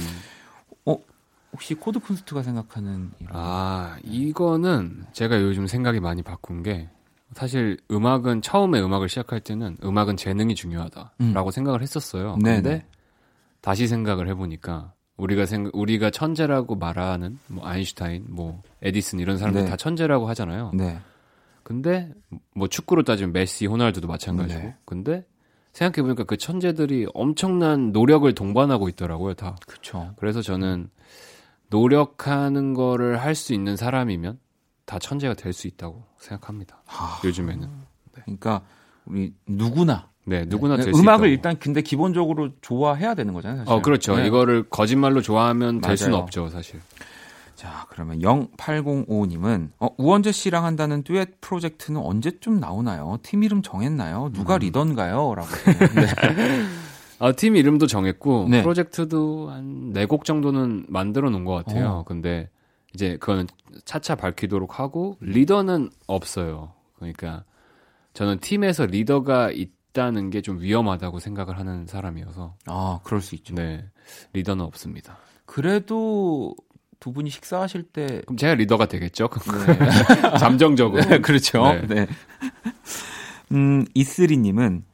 혹시 1.53 1.76
코드쿤스트가 1.76 2.43
생각하는 2.43 3.12
이런. 3.20 3.30
아, 3.37 3.99
이거는 4.03 5.05
제가 5.12 5.41
요즘 5.43 5.68
생각이 5.68 6.01
많이 6.01 6.22
바꾼 6.22 6.64
게 6.64 6.89
사실 7.35 7.76
음악은 7.91 8.43
처음에 8.43 8.80
음악을 8.80 9.09
시작할 9.09 9.39
때는 9.41 9.76
음악은 9.85 10.16
재능이 10.16 10.57
중요하다라고 10.57 11.53
생각을 11.53 11.83
했었어요. 11.83 12.35
음. 12.35 12.39
네네. 12.41 12.62
근데 12.62 12.87
다시 13.61 13.87
생각을 13.87 14.28
해보니까 14.30 14.93
우리가 15.18 15.47
생각 15.47 15.76
우리가 15.76 16.11
천재라고 16.11 16.74
말하는 16.74 17.39
뭐 17.47 17.64
아인슈타인, 17.64 18.24
뭐 18.28 18.62
에디슨 18.80 19.20
이런 19.20 19.39
사람들 19.39 19.64
네. 19.64 19.70
다 19.70 19.76
천재라고 19.76 20.26
하잖아요. 20.30 20.72
네. 20.74 20.99
근데 21.62 22.10
뭐 22.54 22.68
축구로 22.68 23.02
따지면 23.04 23.32
메시, 23.32 23.66
호날두도 23.66 24.08
마찬가지고. 24.08 24.60
네. 24.60 24.74
근데 24.84 25.24
생각해 25.72 26.02
보니까 26.02 26.24
그 26.24 26.36
천재들이 26.36 27.06
엄청난 27.14 27.92
노력을 27.92 28.30
동반하고 28.34 28.88
있더라고요, 28.90 29.34
다. 29.34 29.56
그쵸. 29.66 30.12
그래서 30.16 30.42
저는 30.42 30.90
노력하는 31.70 32.74
거를 32.74 33.20
할 33.20 33.34
수 33.34 33.54
있는 33.54 33.76
사람이면 33.76 34.38
다 34.84 34.98
천재가 34.98 35.34
될 35.34 35.52
수 35.52 35.66
있다고 35.66 36.04
생각합니다. 36.18 36.82
아, 36.86 37.20
요즘에는. 37.24 37.68
그러니까 38.12 38.62
우리 39.06 39.32
누구나. 39.46 40.08
네, 40.24 40.44
누구나 40.46 40.76
네, 40.76 40.84
될. 40.84 40.94
음악을 40.94 41.28
일단 41.28 41.58
근데 41.58 41.80
기본적으로 41.82 42.50
좋아해야 42.60 43.14
되는 43.14 43.32
거잖아요. 43.32 43.64
사실. 43.64 43.72
어, 43.72 43.82
그렇죠. 43.82 44.16
네. 44.16 44.26
이거를 44.26 44.68
거짓말로 44.68 45.20
좋아하면 45.22 45.80
될 45.80 45.96
수는 45.96 46.12
맞아요. 46.12 46.22
없죠, 46.22 46.48
사실. 46.50 46.80
자, 47.62 47.86
그러면 47.90 48.18
0805님은 48.18 49.70
어, 49.78 49.88
우원재 49.96 50.32
씨랑 50.32 50.64
한다는 50.64 51.04
듀엣 51.04 51.40
프로젝트는 51.40 52.00
언제쯤 52.00 52.58
나오나요? 52.58 53.18
팀 53.22 53.44
이름 53.44 53.62
정했나요? 53.62 54.30
누가 54.32 54.54
음. 54.54 54.58
리더인가요? 54.58 55.34
라고. 55.36 55.48
네. 55.94 56.66
아, 57.20 57.30
팀 57.30 57.54
이름도 57.54 57.86
정했고 57.86 58.48
네. 58.50 58.62
프로젝트도 58.62 59.50
한 59.50 59.92
네 59.92 60.06
곡 60.06 60.24
정도는 60.24 60.86
만들어 60.88 61.30
놓은 61.30 61.44
것 61.44 61.52
같아요. 61.54 61.88
어. 61.98 62.04
근데 62.04 62.50
이제 62.94 63.16
그거는 63.18 63.46
차차 63.84 64.16
밝히도록 64.16 64.80
하고 64.80 65.16
리더는 65.20 65.90
없어요. 66.08 66.72
그러니까 66.96 67.44
저는 68.14 68.40
팀에서 68.40 68.86
리더가 68.86 69.52
있다는 69.52 70.30
게 70.30 70.40
좀 70.40 70.60
위험하다고 70.60 71.20
생각을 71.20 71.58
하는 71.60 71.86
사람이어서 71.86 72.56
아, 72.66 72.98
그럴 73.04 73.20
수 73.20 73.36
있죠. 73.36 73.54
네. 73.54 73.84
리더는 74.32 74.64
없습니다. 74.64 75.18
그래도 75.46 76.56
두 77.03 77.12
분이 77.12 77.30
식사하실 77.30 77.82
때 77.82 78.22
그럼 78.26 78.36
제가 78.36 78.55
리더가 78.55 78.86
되겠죠? 78.86 79.28
네. 79.66 80.38
잠정적으로. 80.38 81.03
네, 81.03 81.18
그렇죠. 81.20 81.64
네. 81.64 81.86
네. 81.88 82.07
음, 83.50 83.84
이슬이 83.92 84.36
님은 84.36 84.84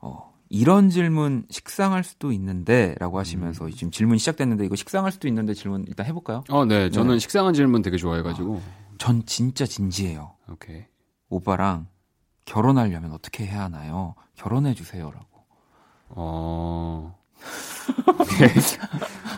어, 0.00 0.34
이런 0.50 0.90
질문 0.90 1.46
식상할 1.48 2.04
수도 2.04 2.32
있는데라고 2.32 3.18
하시면서 3.18 3.70
지금 3.70 3.90
질문 3.90 4.18
시작됐는데 4.18 4.66
이거 4.66 4.76
식상할 4.76 5.10
수도 5.10 5.26
있는데 5.26 5.54
질문 5.54 5.86
일단 5.88 6.04
해 6.04 6.12
볼까요? 6.12 6.44
어, 6.50 6.66
네. 6.66 6.90
저는 6.90 7.14
네. 7.14 7.18
식상한 7.18 7.54
질문 7.54 7.80
되게 7.80 7.96
좋아해 7.96 8.20
가지고. 8.20 8.60
전 8.98 9.24
진짜 9.24 9.64
진지해요. 9.64 10.32
오케이. 10.52 10.84
오빠랑 11.30 11.86
결혼하려면 12.44 13.12
어떻게 13.12 13.46
해야 13.46 13.64
하나요? 13.64 14.16
결혼해 14.34 14.74
주세요라고. 14.74 15.46
어. 16.10 17.18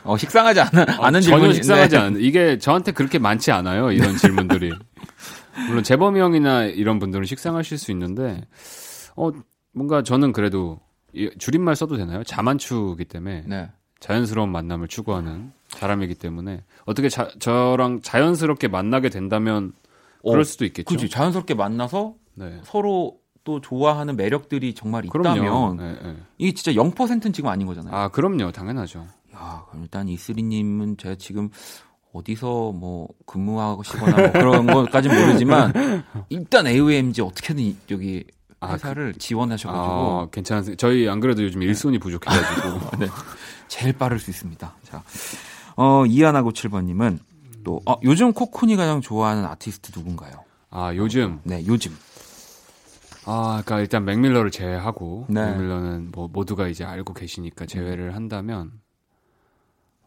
어, 0.05 0.17
식상하지 0.17 0.61
않은 0.61 0.89
않은 0.89 1.21
전혀 1.21 1.21
질문이 1.21 1.55
식상하지 1.55 1.97
네. 1.97 2.03
않은. 2.03 2.21
이게 2.21 2.59
저한테 2.59 2.93
그렇게 2.93 3.19
많지 3.19 3.51
않아요. 3.53 3.93
이런 3.93 4.17
질문들이. 4.17 4.73
물론 5.69 5.83
재범이 5.83 6.21
형이나 6.21 6.65
이런 6.65 6.99
분들은 6.99 7.25
식상하실 7.27 7.79
수 7.79 7.91
있는데, 7.93 8.43
어, 9.17 9.31
뭔가 9.73 10.03
저는 10.03 10.33
그래도 10.33 10.81
이 11.13 11.31
줄임말 11.39 11.77
써도 11.77 11.97
되나요? 11.97 12.23
자만추기 12.25 13.07
때문에 13.07 13.45
네. 13.47 13.71
자연스러운 14.01 14.51
만남을 14.51 14.89
추구하는 14.89 15.53
사람이기 15.69 16.15
때문에 16.15 16.63
어떻게 16.85 17.09
자, 17.09 17.31
저랑 17.39 18.03
자연스럽게 18.03 18.69
만나게 18.69 19.09
된다면 19.09 19.73
그럴 20.23 20.41
어, 20.41 20.45
수도 20.45 20.65
있겠죠. 20.67 20.89
그렇지. 20.89 21.09
자연스럽게 21.09 21.55
만나서 21.55 22.15
네. 22.35 22.61
서로 22.65 23.19
또 23.47 23.61
좋아하는 23.61 24.17
매력들이 24.17 24.75
정말. 24.75 25.05
있다면 25.07 25.77
네, 25.77 25.97
네. 26.03 26.17
이게 26.37 26.53
진짜 26.53 26.73
0%는 26.83 27.33
지금 27.33 27.49
아닌 27.49 27.67
거잖아요. 27.69 27.95
아, 27.95 28.09
그럼요. 28.09 28.51
당연하죠. 28.51 29.07
야, 29.35 29.65
그럼 29.69 29.85
일단 29.85 30.09
이슬이 30.09 30.43
님은 30.43 30.97
제가 30.99 31.15
지금 31.15 31.49
어디서 32.13 32.73
뭐 32.73 33.09
근무하시거나 33.25 34.17
뭐 34.17 34.33
그런 34.33 34.67
것까진 34.67 35.15
모르지만 35.15 35.73
일단 36.29 36.67
AOMG 36.67 37.23
어떻게든 37.23 37.63
이- 37.63 37.77
여기 37.93 38.25
아, 38.59 38.73
회사를 38.73 39.15
지원하셔가지고 39.15 39.85
아, 39.85 40.29
괜찮으세요? 40.33 40.75
저희 40.77 41.09
안 41.09 41.21
그래도 41.21 41.45
요즘 41.45 41.63
일손이 41.63 41.99
부족해가지고. 42.01 42.97
네. 42.99 43.07
제일 43.69 43.93
빠를 43.93 44.19
수 44.19 44.31
있습니다. 44.31 44.75
자, 44.83 45.03
어 45.77 46.05
이하나고 46.07 46.51
7번님은 46.53 47.19
또 47.63 47.81
어, 47.87 47.95
요즘 48.03 48.33
코쿤이 48.33 48.77
가장 48.77 49.01
좋아하는 49.01 49.45
아티스트 49.45 49.93
누군가요? 49.97 50.33
아, 50.71 50.93
요즘 50.95 51.39
네, 51.45 51.63
요즘 51.67 51.97
아, 53.27 53.63
그러니까 53.65 53.81
일단 53.81 54.05
Mac 54.05 54.15
Miller를 54.15 54.51
제외하고 54.51 55.27
네. 55.29 55.51
Mac 55.51 55.64
Miller는 55.64 56.11
뭐 56.13 56.29
모두가 56.29 56.69
이제 56.69 56.85
알고 56.85 57.13
계시니까 57.15 57.67
제외를 57.67 58.15
한다면 58.15 58.73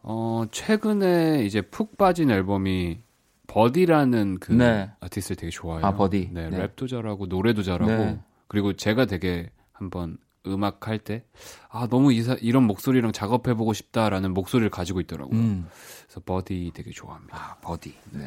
어 0.02 0.44
최근에 0.50 1.44
이제 1.44 1.60
푹 1.60 1.96
빠진 1.98 2.30
앨범이 2.30 3.00
Buddy라는 3.46 4.38
그 4.40 4.52
네. 4.52 4.90
아티스트를 5.00 5.36
되게 5.36 5.50
좋아해요. 5.50 5.84
아, 5.86 5.92
Buddy. 5.94 6.30
네, 6.32 6.48
네. 6.50 6.66
랩도 6.68 6.88
잘하고 6.88 7.26
노래도 7.26 7.62
잘하고 7.62 7.86
네. 7.92 8.20
그리고 8.48 8.72
제가 8.74 9.04
되게 9.06 9.50
한번 9.72 10.16
음악 10.46 10.88
할 10.88 10.98
때 10.98 11.22
아 11.68 11.86
너무 11.88 12.12
이사, 12.14 12.34
이런 12.40 12.62
목소리랑 12.64 13.12
작업해 13.12 13.54
보고 13.54 13.72
싶다라는 13.74 14.32
목소리를 14.32 14.70
가지고 14.70 15.00
있더라고요. 15.00 15.38
음. 15.38 15.66
그래서 16.06 16.20
Buddy 16.24 16.70
되게 16.74 16.90
좋아합니다. 16.90 17.36
아, 17.36 17.56
Buddy. 17.60 17.94
네. 18.12 18.26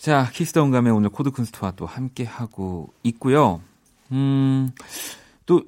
자, 0.00 0.30
키스더 0.32 0.62
온감에 0.62 0.88
오늘 0.88 1.10
코드 1.10 1.30
쿤스트와 1.30 1.76
또 1.76 1.84
함께 1.84 2.24
하고 2.24 2.90
있고요. 3.02 3.60
음, 4.12 4.70
또 5.44 5.62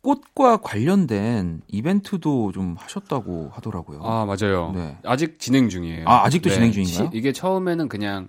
꽃과 0.00 0.58
관련된 0.58 1.62
이벤트도 1.66 2.52
좀 2.52 2.76
하셨다고 2.78 3.50
하더라고요. 3.52 4.00
아 4.04 4.24
맞아요. 4.26 4.70
네. 4.72 4.96
아직 5.04 5.40
진행 5.40 5.68
중이에요. 5.68 5.98
네. 5.98 6.04
아, 6.06 6.24
아직도 6.24 6.50
진행 6.50 6.70
중인가요? 6.70 7.10
시- 7.10 7.16
이게 7.18 7.32
처음에는 7.32 7.88
그냥 7.88 8.28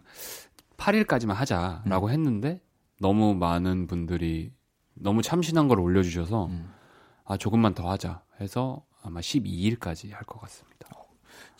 8일까지만 0.78 1.34
하자라고 1.36 2.08
음. 2.08 2.12
했는데 2.12 2.60
너무 3.00 3.36
많은 3.36 3.86
분들이 3.86 4.52
너무 4.96 5.22
참신한 5.22 5.68
걸 5.68 5.80
올려주셔서 5.80 6.48
음. 6.48 6.74
아 7.24 7.38
조금만 7.38 7.76
더 7.76 7.88
하자 7.92 8.24
해서 8.42 8.84
아마 9.04 9.20
12일까지 9.20 10.12
할 10.12 10.24
것 10.26 10.42
같습니다. 10.42 10.89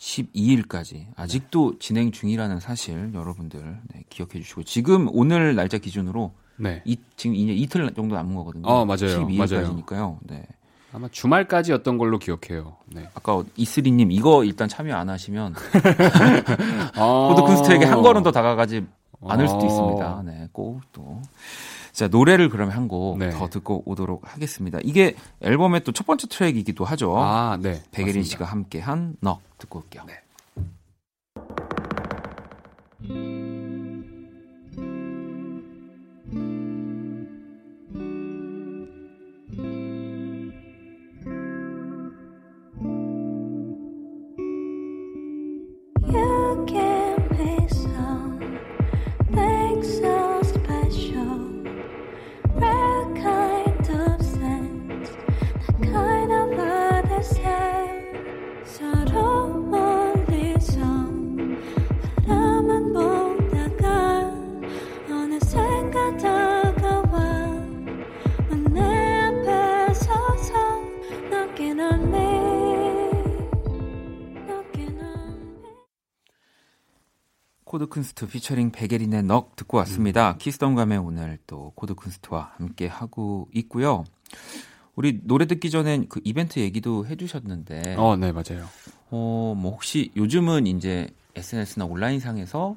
12일까지 0.00 1.06
아직도 1.14 1.78
진행 1.78 2.10
중이라는 2.10 2.58
사실 2.58 3.10
여러분들 3.12 3.78
네, 3.94 4.02
기억해 4.08 4.32
주시고 4.32 4.62
지금 4.62 5.08
오늘 5.12 5.54
날짜 5.54 5.78
기준으로 5.78 6.32
네. 6.56 6.82
이, 6.84 6.96
지금 7.16 7.36
이제 7.36 7.52
이틀 7.52 7.92
정도 7.94 8.14
남은 8.14 8.34
거거든요. 8.34 8.66
어, 8.66 8.84
맞아요. 8.84 9.26
12일까지니까요. 9.26 10.18
네. 10.22 10.46
아마 10.92 11.06
주말까지였던 11.08 11.98
걸로 11.98 12.18
기억해요. 12.18 12.76
네. 12.86 13.08
아까 13.14 13.44
이슬이님 13.56 14.10
이거 14.10 14.42
일단 14.42 14.68
참여 14.68 14.94
안 14.96 15.08
하시면 15.08 15.54
아~ 16.96 17.28
포드쿤스트에게 17.28 17.84
한 17.84 18.02
걸음 18.02 18.22
더 18.22 18.32
다가가지 18.32 18.84
않을 19.24 19.48
수도 19.48 19.60
어. 19.60 19.66
있습니다. 19.66 20.22
네, 20.24 20.48
꼭 20.50 20.80
또. 20.92 21.22
자, 21.92 22.08
노래를 22.08 22.48
그러면 22.48 22.74
한곡더 22.76 23.24
네. 23.24 23.30
듣고 23.50 23.82
오도록 23.86 24.22
하겠습니다. 24.34 24.78
이게 24.82 25.14
앨범의 25.42 25.84
또 25.84 25.92
첫 25.92 26.06
번째 26.06 26.28
트랙이기도 26.28 26.84
하죠. 26.84 27.16
아, 27.18 27.58
네. 27.60 27.82
백예린. 27.90 28.22
씨가 28.24 28.44
함께한 28.44 29.16
너 29.20 29.40
듣고 29.58 29.80
올게요. 29.80 30.02
You 30.02 30.16
코드쿤스트 78.00 78.28
피처링 78.28 78.72
백예린의 78.72 79.24
KNOCK 79.24 79.54
듣고 79.56 79.76
왔습니다. 79.78 80.36
키스덤감에 80.38 80.96
오늘 80.96 81.38
또 81.46 81.72
코드쿤스트와 81.76 82.50
함께 82.56 82.86
하고 82.86 83.48
있고요. 83.54 84.04
우리 84.94 85.20
노래 85.22 85.46
듣기 85.46 85.70
전엔 85.70 86.08
그 86.08 86.20
이벤트 86.24 86.58
얘기도 86.58 87.06
해주셨는데, 87.06 87.96
어, 87.96 88.02
어, 88.10 88.16
네, 88.16 88.32
맞아요. 88.32 88.66
뭐 89.10 89.54
혹시 89.70 90.10
요즘은 90.16 90.66
이제 90.66 91.08
SNS나 91.36 91.84
온라인상에서 91.84 92.76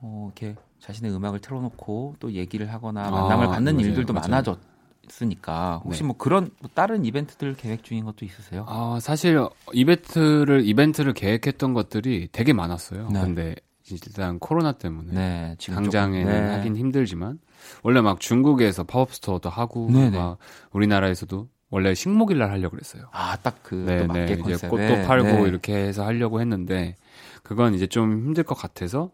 어, 0.00 0.30
이렇게 0.34 0.54
자신의 0.80 1.12
음악을 1.12 1.40
틀어놓고 1.40 2.16
또 2.18 2.32
얘기를 2.32 2.72
하거나 2.72 3.06
아, 3.06 3.10
만남을 3.10 3.48
갖는 3.48 3.76
맞아요, 3.76 3.88
일들도 3.88 4.12
맞아요. 4.12 4.28
많아졌으니까 4.28 5.82
혹시 5.84 6.02
네. 6.02 6.06
뭐 6.08 6.16
그런 6.16 6.50
뭐 6.60 6.70
다른 6.72 7.04
이벤트들 7.04 7.54
계획 7.54 7.82
중인 7.84 8.04
것도 8.04 8.24
있으세요? 8.24 8.66
아, 8.68 8.98
사실 9.00 9.38
이벤트를 9.72 10.66
이벤트를 10.66 11.14
계획했던 11.14 11.74
것들이 11.74 12.28
되게 12.32 12.52
많았어요. 12.52 13.08
네. 13.10 13.20
근데 13.20 13.54
일단 13.90 14.38
코로나 14.38 14.72
때문에 14.72 15.12
네, 15.12 15.54
지금 15.58 15.76
당장에는 15.76 16.46
네. 16.46 16.52
하긴 16.52 16.76
힘들지만 16.76 17.38
원래 17.82 18.00
막 18.00 18.20
중국에서 18.20 18.84
팝업 18.84 19.14
스토어도 19.14 19.48
하고 19.48 19.90
네네. 19.90 20.18
막 20.18 20.38
우리나라에서도 20.72 21.48
원래 21.70 21.94
식목일 21.94 22.38
날 22.38 22.50
하려고 22.50 22.76
그랬어요. 22.76 23.04
아, 23.12 23.36
딱그 23.36 23.74
네, 23.86 24.06
맞게 24.06 24.26
네. 24.26 24.36
컨셉에 24.36 24.54
이제 24.54 24.68
꽃도 24.68 25.06
팔고 25.06 25.28
네. 25.28 25.48
이렇게 25.48 25.74
해서 25.74 26.04
하려고 26.04 26.40
했는데 26.40 26.96
그건 27.42 27.74
이제 27.74 27.86
좀 27.86 28.12
힘들 28.12 28.44
것 28.44 28.54
같아서 28.54 29.10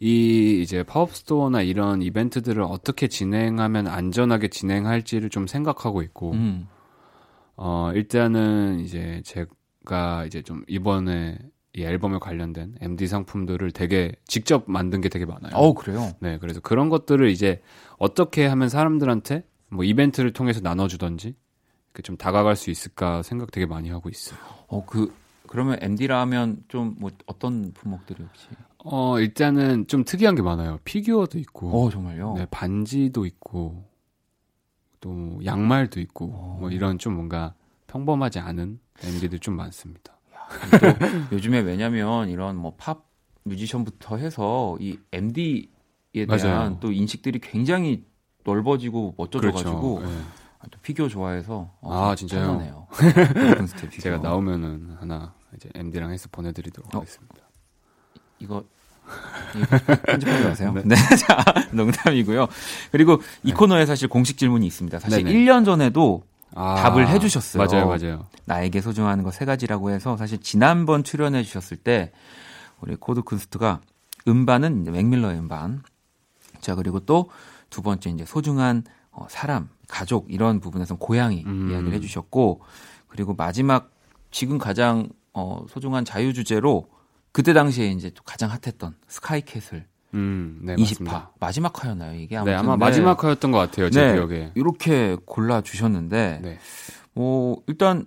이 0.00 0.60
이제 0.62 0.82
팝업 0.82 1.14
스토어나 1.14 1.62
이런 1.62 2.02
이벤트들을 2.02 2.62
어떻게 2.62 3.08
진행하면 3.08 3.88
안전하게 3.88 4.48
진행할지를 4.48 5.28
좀 5.28 5.46
생각하고 5.46 6.02
있고 6.02 6.32
음. 6.32 6.68
어 7.56 7.90
일단은 7.94 8.80
이제 8.80 9.22
제가 9.24 10.24
이제 10.26 10.42
좀 10.42 10.62
이번에 10.68 11.38
이 11.78 11.84
앨범에 11.84 12.18
관련된 12.18 12.76
MD 12.80 13.06
상품들을 13.06 13.70
되게 13.70 14.12
직접 14.26 14.64
만든 14.66 15.00
게 15.00 15.08
되게 15.08 15.24
많아요. 15.24 15.52
어, 15.54 15.74
그래요. 15.74 16.12
네, 16.20 16.38
그래서 16.38 16.60
그런 16.60 16.88
것들을 16.88 17.28
이제 17.30 17.62
어떻게 17.98 18.46
하면 18.46 18.68
사람들한테 18.68 19.44
뭐 19.70 19.84
이벤트를 19.84 20.32
통해서 20.32 20.60
나눠주던지 20.60 21.34
좀 22.02 22.16
다가갈 22.16 22.54
수 22.54 22.70
있을까 22.70 23.22
생각 23.22 23.50
되게 23.50 23.66
많이 23.66 23.90
하고 23.90 24.08
있어요. 24.08 24.38
어, 24.68 24.84
그 24.86 25.12
그러면 25.46 25.78
MD라면 25.80 26.64
좀 26.68 26.96
뭐 26.98 27.10
어떤 27.26 27.72
품목들이 27.72 28.22
혹시? 28.22 28.48
어 28.84 29.18
일단은 29.18 29.86
좀 29.88 30.04
특이한 30.04 30.34
게 30.34 30.42
많아요. 30.42 30.78
피규어도 30.84 31.38
있고, 31.38 31.70
어, 31.86 31.90
정말요. 31.90 32.34
네 32.34 32.46
반지도 32.50 33.26
있고, 33.26 33.84
또 35.00 35.40
양말도 35.44 36.00
있고, 36.00 36.26
어. 36.32 36.56
뭐 36.60 36.70
이런 36.70 36.98
좀 36.98 37.14
뭔가 37.14 37.54
평범하지 37.88 38.38
않은 38.38 38.78
MD들 39.02 39.40
좀 39.40 39.56
많습니다. 39.56 40.17
또 41.30 41.36
요즘에 41.36 41.60
왜냐면 41.60 42.28
이런 42.28 42.56
뭐 42.56 42.74
팝 42.76 43.08
뮤지션부터 43.44 44.16
해서 44.16 44.76
이 44.80 44.98
MD에 45.12 45.66
대한 46.14 46.28
맞아요. 46.28 46.76
또 46.80 46.92
인식들이 46.92 47.38
굉장히 47.40 48.04
넓어지고 48.44 49.14
멋져져가지고 49.16 50.02
네. 50.04 50.08
아, 50.60 50.66
또 50.70 50.78
피규어 50.82 51.08
좋아해서 51.08 51.72
어, 51.80 52.10
아, 52.10 52.14
진짜요? 52.14 52.88
제가 54.00 54.18
나오면은 54.18 54.96
하나 54.98 55.34
이제 55.56 55.68
MD랑 55.74 56.12
해서 56.12 56.28
보내드리도록 56.30 56.94
어. 56.94 56.98
하겠습니다. 56.98 57.36
이거 58.38 58.64
편집하지 60.06 60.44
마세요. 60.44 60.72
네. 60.74 60.82
네. 60.84 60.94
자, 61.16 61.42
농담이고요. 61.72 62.46
그리고 62.92 63.20
이 63.42 63.52
코너에 63.52 63.86
사실 63.86 64.08
공식 64.08 64.36
질문이 64.36 64.66
있습니다. 64.66 64.98
사실 64.98 65.24
네네. 65.24 65.38
1년 65.38 65.64
전에도 65.64 66.24
아, 66.54 66.74
답을 66.82 67.08
해주셨어요. 67.08 67.62
맞아요, 67.64 67.86
맞아요. 67.88 68.26
나에게 68.46 68.80
소중한 68.80 69.22
거 69.22 69.30
세 69.30 69.44
가지라고 69.44 69.90
해서 69.90 70.16
사실 70.16 70.38
지난번 70.40 71.04
출연해 71.04 71.42
주셨을 71.42 71.76
때 71.76 72.12
우리 72.80 72.96
코드 72.96 73.22
쿤스트가 73.22 73.80
음반은 74.26 74.82
이제 74.82 74.90
맥밀러의 74.90 75.38
음반. 75.38 75.82
자, 76.60 76.74
그리고 76.74 77.00
또 77.00 77.28
두 77.70 77.82
번째 77.82 78.08
이제 78.10 78.24
소중한 78.24 78.82
어, 79.10 79.26
사람, 79.28 79.68
가족 79.88 80.26
이런 80.32 80.58
부분에서는 80.60 80.98
고양이 80.98 81.44
음. 81.44 81.70
이야기를 81.70 81.92
해 81.92 82.00
주셨고 82.00 82.62
그리고 83.08 83.34
마지막 83.34 83.90
지금 84.30 84.56
가장 84.56 85.08
어, 85.34 85.66
소중한 85.68 86.04
자유 86.06 86.32
주제로 86.32 86.88
그때 87.30 87.52
당시에 87.52 87.88
이제 87.88 88.10
또 88.10 88.22
가장 88.24 88.50
핫했던 88.50 88.96
스카이캐슬 89.06 89.86
음, 90.14 90.58
네, 90.62 90.74
20화 90.76 90.80
맞습니다. 91.04 91.30
마지막 91.38 91.84
화였나요 91.84 92.14
이게 92.18 92.34
네, 92.36 92.54
아무튼 92.54 92.58
아마 92.58 92.76
마지막 92.76 93.22
화였던 93.22 93.50
것 93.52 93.58
같아요, 93.58 93.90
제 93.90 94.06
네. 94.06 94.14
기억에. 94.14 94.52
이렇게 94.54 95.16
골라 95.26 95.60
주셨는데 95.60 96.40
네. 96.42 96.58
뭐 97.14 97.62
일단 97.66 98.06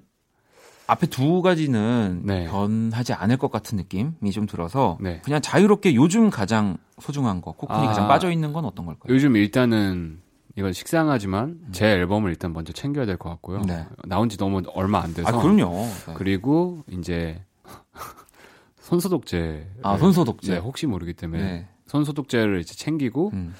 앞에 0.87 1.07
두 1.07 1.41
가지는 1.41 2.21
네. 2.25 2.47
변하지 2.47 3.13
않을 3.13 3.37
것 3.37 3.51
같은 3.51 3.77
느낌이 3.77 4.31
좀 4.33 4.45
들어서 4.45 4.97
네. 4.99 5.21
그냥 5.23 5.41
자유롭게 5.41 5.95
요즘 5.95 6.29
가장 6.29 6.77
소중한 6.99 7.39
거 7.41 7.51
코쿤이 7.53 7.69
아. 7.83 7.87
가장 7.87 8.07
빠져 8.07 8.31
있는 8.31 8.51
건 8.51 8.65
어떤 8.65 8.85
걸까요? 8.87 9.13
요즘 9.13 9.35
일단은 9.35 10.19
이건 10.57 10.73
식상하지만 10.73 11.59
제 11.71 11.85
앨범을 11.91 12.29
일단 12.31 12.51
먼저 12.51 12.73
챙겨야 12.73 13.05
될 13.05 13.17
것 13.17 13.29
같고요. 13.29 13.59
음. 13.59 13.65
네. 13.67 13.85
나온 14.05 14.27
지 14.27 14.37
너무 14.37 14.61
얼마 14.73 14.99
안 15.01 15.13
돼서. 15.13 15.29
아 15.29 15.31
그럼요. 15.41 15.69
네. 16.07 16.13
그리고 16.15 16.83
이제 16.89 17.41
손소독제. 18.81 19.69
아 19.83 19.97
손소독제. 19.97 20.53
네, 20.53 20.57
혹시 20.59 20.87
모르기 20.87 21.13
때문에 21.13 21.41
네. 21.43 21.67
손소독제를 21.91 22.61
이제 22.61 22.73
챙기고 22.73 23.31
음. 23.33 23.53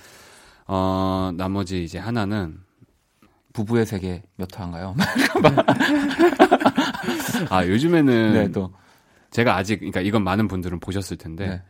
어 0.67 1.31
나머지 1.35 1.83
이제 1.83 1.99
하나는 1.99 2.59
부부의 3.51 3.85
세계 3.85 4.23
몇 4.37 4.57
화인가요? 4.57 4.95
아 7.49 7.65
요즘에는 7.65 8.33
네, 8.33 8.51
또 8.51 8.73
제가 9.31 9.55
아직 9.57 9.77
그러니까 9.79 10.01
이건 10.01 10.23
많은 10.23 10.47
분들은 10.47 10.79
보셨을 10.79 11.17
텐데 11.17 11.47
네. 11.47 11.63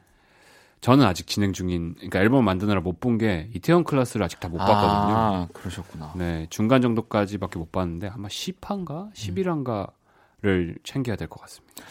저는 0.82 1.06
아직 1.06 1.26
진행 1.28 1.54
중인 1.54 1.96
그러니까 1.96 2.20
앨범 2.20 2.44
만드느라 2.46 2.82
못 2.82 3.00
본 3.00 3.18
게 3.18 3.50
이태원 3.56 3.84
클래스를 3.84 4.24
아직 4.24 4.40
다못 4.40 4.58
봤거든요. 4.60 5.18
아, 5.18 5.48
그러셨구나. 5.54 6.14
네, 6.16 6.48
중간 6.50 6.82
정도까지밖에 6.82 7.58
못 7.60 7.72
봤는데 7.72 8.10
아마 8.14 8.28
10화인가 8.28 9.12
11화인가를 9.14 10.78
챙겨야 10.84 11.16
될 11.16 11.28
것 11.28 11.42
같습니다. 11.42 11.84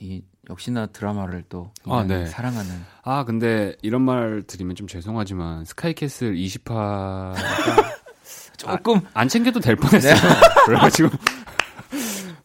이 0.00 0.22
역시나 0.50 0.86
드라마를 0.86 1.44
또 1.48 1.70
아, 1.86 2.04
네. 2.06 2.26
사랑하는 2.26 2.70
아, 3.02 3.24
근데 3.24 3.74
이런 3.82 4.02
말 4.02 4.42
드리면 4.46 4.76
좀 4.76 4.86
죄송하지만 4.86 5.64
스카이캐슬 5.64 6.34
20화가 6.34 7.34
조금 8.56 9.00
안 9.14 9.28
챙겨도 9.28 9.60
될 9.60 9.76
뻔했어요. 9.76 10.14
그래가지고 10.66 11.10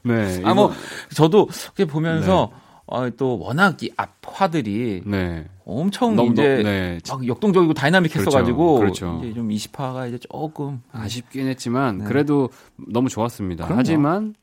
네. 0.04 0.42
아뭐 0.44 0.72
이거- 0.72 0.74
저도 1.16 1.48
이렇게 1.66 1.86
보면서 1.86 2.52
어, 2.86 3.08
또 3.12 3.38
워낙 3.38 3.82
이 3.84 3.92
앞화들이 3.96 5.04
네. 5.06 5.46
엄청 5.66 6.16
너무 6.16 6.32
이제 6.32 6.58
너- 6.64 6.64
네. 6.70 7.00
막 7.08 7.28
역동적이고 7.28 7.74
다이나믹했어가지고 7.76 8.80
그렇죠, 8.80 9.06
그렇죠. 9.12 9.26
이제 9.26 9.34
좀 9.36 9.50
20화가 9.50 10.08
이제 10.08 10.18
조금 10.18 10.82
아쉽긴 10.92 11.48
했지만 11.48 12.00
네. 12.00 12.06
그래도 12.06 12.50
너무 12.76 13.08
좋았습니다. 13.10 13.66
그럼요. 13.66 13.80
하지만 13.80 14.34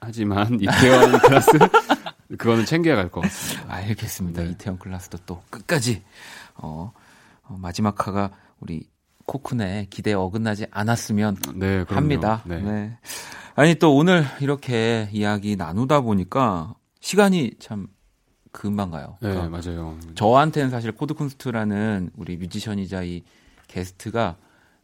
하지만 0.00 0.60
이태원 0.60 1.18
클래스 1.20 1.50
그거는 2.28 2.64
챙겨야 2.64 2.96
갈것 2.96 3.22
같습니다. 3.24 3.74
알겠습니다. 3.74 4.42
네. 4.42 4.50
이태원 4.50 4.78
클라스도 4.78 5.18
또 5.26 5.42
끝까지 5.50 6.02
어, 6.54 6.92
어, 7.42 7.56
마지막 7.58 8.06
화가 8.06 8.30
우리 8.60 8.88
코쿤의 9.26 9.90
기대에 9.90 10.14
어긋나지 10.14 10.66
않았으면 10.70 11.36
네. 11.54 11.84
합니다. 11.88 12.42
네. 12.46 12.60
네. 12.60 12.98
아니 13.54 13.74
또 13.76 13.96
오늘 13.96 14.24
이렇게 14.40 15.08
이야기 15.12 15.56
나누다 15.56 16.00
보니까 16.02 16.74
시간이 17.00 17.54
참 17.58 17.88
금방 18.52 18.90
가요. 18.90 19.18
네, 19.20 19.30
그러니까 19.30 19.58
맞아요. 19.58 19.98
저한테는 20.14 20.70
사실 20.70 20.92
코드 20.92 21.14
쿤스트라는 21.14 22.10
우리 22.16 22.36
뮤지션이자 22.36 23.02
이 23.02 23.22
게스트가 23.68 24.36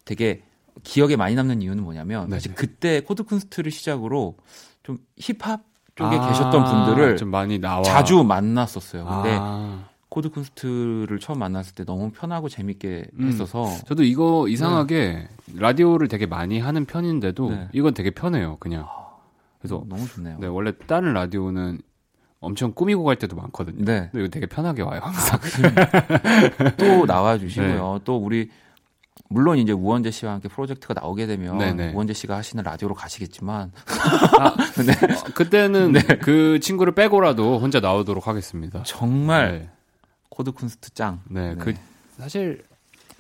되게 0.04 0.42
기억에 0.82 1.16
많이 1.16 1.34
남는 1.34 1.62
이유는 1.62 1.82
뭐냐면 1.82 2.28
네. 2.28 2.36
사실 2.36 2.54
그때 2.54 3.00
코드 3.00 3.24
쿤스트를 3.24 3.70
시작으로 3.70 4.36
좀 4.82 4.98
힙합 5.16 5.62
쪽에 5.94 6.16
아, 6.16 6.28
계셨던 6.28 6.64
분들을 6.64 7.16
좀 7.16 7.30
많이 7.30 7.58
나와 7.58 7.82
자주 7.82 8.22
만났었어요. 8.24 9.04
근데 9.04 9.36
아, 9.38 9.84
코드 10.08 10.30
쿤스트를 10.30 11.20
처음 11.20 11.38
만났을 11.38 11.74
때 11.74 11.84
너무 11.84 12.10
편하고 12.10 12.48
재밌게 12.48 13.06
음. 13.18 13.28
했어서 13.28 13.66
저도 13.86 14.02
이거 14.02 14.46
이상하게 14.48 15.28
라디오를 15.54 16.08
되게 16.08 16.26
많이 16.26 16.60
하는 16.60 16.84
편인데도 16.84 17.50
네. 17.50 17.68
이건 17.72 17.94
되게 17.94 18.10
편해요, 18.10 18.56
그냥. 18.58 18.86
그래서 19.58 19.84
너무 19.88 20.06
좋네요. 20.08 20.38
네, 20.40 20.48
원래 20.48 20.72
다른 20.86 21.12
라디오는 21.12 21.78
엄청 22.40 22.72
꾸미고 22.74 23.04
갈 23.04 23.16
때도 23.16 23.36
많거든요. 23.36 23.84
네. 23.84 24.08
근데 24.10 24.24
이거 24.24 24.28
되게 24.28 24.46
편하게 24.46 24.82
와요, 24.82 25.00
항상. 25.02 25.38
또 26.76 27.06
나와 27.06 27.38
주시고요. 27.38 27.92
네. 27.98 28.00
또 28.04 28.16
우리 28.16 28.50
물론 29.32 29.58
이제 29.58 29.72
우원재 29.72 30.10
씨와 30.10 30.32
함께 30.32 30.48
프로젝트가 30.48 30.94
나오게 30.94 31.26
되면 31.26 31.58
네네. 31.58 31.92
우원재 31.94 32.12
씨가 32.12 32.36
하시는 32.36 32.62
라디오로 32.62 32.94
가시겠지만 32.94 33.72
아, 34.38 34.54
네. 34.84 34.92
어, 34.92 35.24
그때는 35.34 35.94
그 36.20 36.60
친구를 36.60 36.94
빼고라도 36.94 37.58
혼자 37.58 37.80
나오도록 37.80 38.28
하겠습니다. 38.28 38.82
정말 38.84 39.58
네, 39.60 39.70
코드 40.28 40.52
쿤스트 40.52 40.94
짱. 40.94 41.20
네, 41.28 41.50
네. 41.50 41.56
그 41.56 41.74
사실 42.18 42.62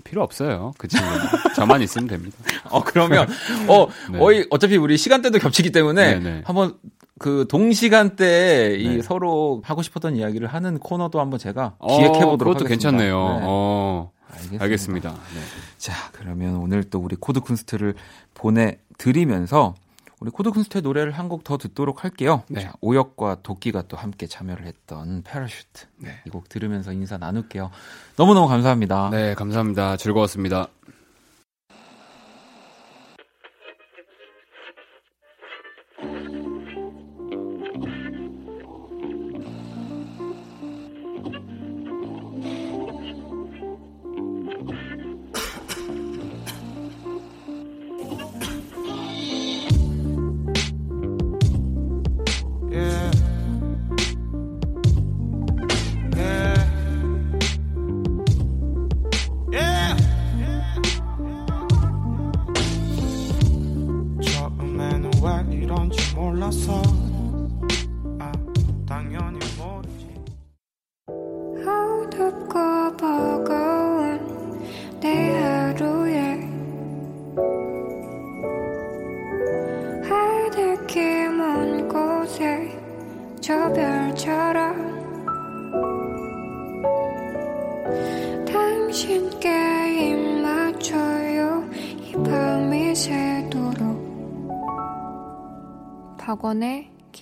필요 0.04 0.22
없어요. 0.22 0.72
그 0.78 0.88
친구는 0.88 1.16
저만 1.56 1.82
있으면 1.82 2.08
됩니다. 2.08 2.36
어 2.70 2.82
그러면 2.82 3.28
어 3.68 3.86
네. 4.10 4.18
거의 4.18 4.46
어차피 4.50 4.76
우리 4.76 4.96
시간대도 4.96 5.38
겹치기 5.38 5.70
때문에 5.72 6.18
네네. 6.18 6.42
한번 6.44 6.74
그 7.18 7.46
동시간대에 7.48 8.76
이 8.76 8.96
네. 8.96 9.02
서로 9.02 9.62
하고 9.64 9.82
싶었던 9.82 10.16
이야기를 10.16 10.48
하는 10.48 10.78
코너도 10.78 11.20
한번 11.20 11.38
제가 11.38 11.76
어, 11.78 11.96
기획해 11.96 12.24
보도록 12.24 12.38
그것도 12.38 12.64
하겠습니다. 12.64 12.68
괜찮네요. 12.68 13.16
네. 13.16 13.40
어, 13.44 14.10
알겠습니다. 14.42 14.64
알겠습니다. 14.64 15.10
네. 15.10 15.40
자, 15.78 15.92
그러면 16.12 16.56
오늘 16.56 16.84
또 16.84 16.98
우리 16.98 17.16
코드 17.16 17.40
쿤스트를 17.40 17.94
보내드리면서 18.34 19.74
우리 20.20 20.30
코드 20.30 20.50
쿤스트의 20.50 20.82
노래를 20.82 21.12
한 21.12 21.28
곡 21.28 21.42
더 21.42 21.56
듣도록 21.58 22.04
할게요. 22.04 22.44
네. 22.48 22.60
자, 22.62 22.72
오혁과 22.80 23.38
도끼가 23.42 23.82
또 23.88 23.96
함께 23.96 24.26
참여를 24.28 24.66
했던 24.66 25.22
Parachute. 25.24 25.86
네. 25.96 26.20
이곡 26.26 26.48
들으면서 26.48 26.92
인사 26.92 27.18
나눌게요. 27.18 27.70
너무너무 28.16 28.46
감사합니다. 28.46 29.10
네, 29.10 29.34
감사합니다. 29.34 29.96
즐거웠습니다. 29.96 30.68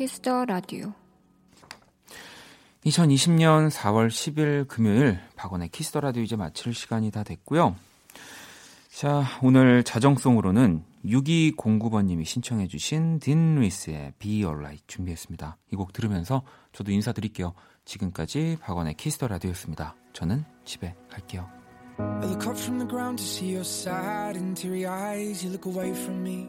Kiss 0.01 0.27
the 0.27 0.47
라디오 0.47 0.95
2020년 2.87 3.69
4월 3.69 4.09
10일 4.09 4.67
금요일 4.67 5.21
박원의 5.37 5.69
Kiss 5.69 5.87
the 5.87 6.01
라디오 6.01 6.23
이제 6.23 6.37
마칠 6.37 6.73
시간이 6.73 7.11
다 7.11 7.23
됐고요. 7.23 7.77
자, 8.91 9.25
오늘 9.43 9.85
자정송으로는 9.85 10.85
6209번님이 11.05 12.25
신청해주신 12.25 13.19
딘 13.19 13.57
루이스의 13.57 14.15
Be 14.19 14.43
Alright 14.43 14.85
준비했습니다. 14.87 15.59
이 15.71 15.77
곡 15.77 15.93
들으면서 15.93 16.45
저도 16.73 16.93
인사드릴게요. 16.93 17.53
지금까지 17.85 18.57
박원의 18.63 18.95
Kiss 18.95 19.14
the 19.14 19.29
라디오였습니다. 19.29 19.97
저는 20.15 20.47
집에 20.65 20.95
갈게요. 21.11 21.47
I 21.99 22.27
look 22.27 22.49
up 22.49 22.59
from 22.59 22.79
the 22.79 22.89
ground 22.89 23.23
to 23.23 23.27
see 23.27 23.51
your 23.53 23.69
sad 23.69 24.39
and 24.39 24.59
teary 24.59 24.87
eyes. 24.87 25.45
You 25.45 25.53
look 25.53 25.71
away 25.71 25.91
from 25.93 26.23
me, 26.23 26.49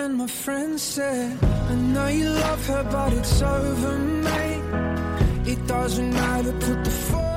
And 0.00 0.14
my 0.16 0.28
friend 0.28 0.78
said, 0.78 1.42
I 1.42 1.74
know 1.74 2.06
you 2.06 2.30
love 2.30 2.66
her, 2.66 2.84
but 2.84 3.12
it's 3.12 3.42
over, 3.42 3.98
mate. 3.98 4.62
It 5.44 5.66
doesn't 5.66 6.12
matter, 6.12 6.52
put 6.52 6.84
the 6.84 6.90
phone 6.90 7.27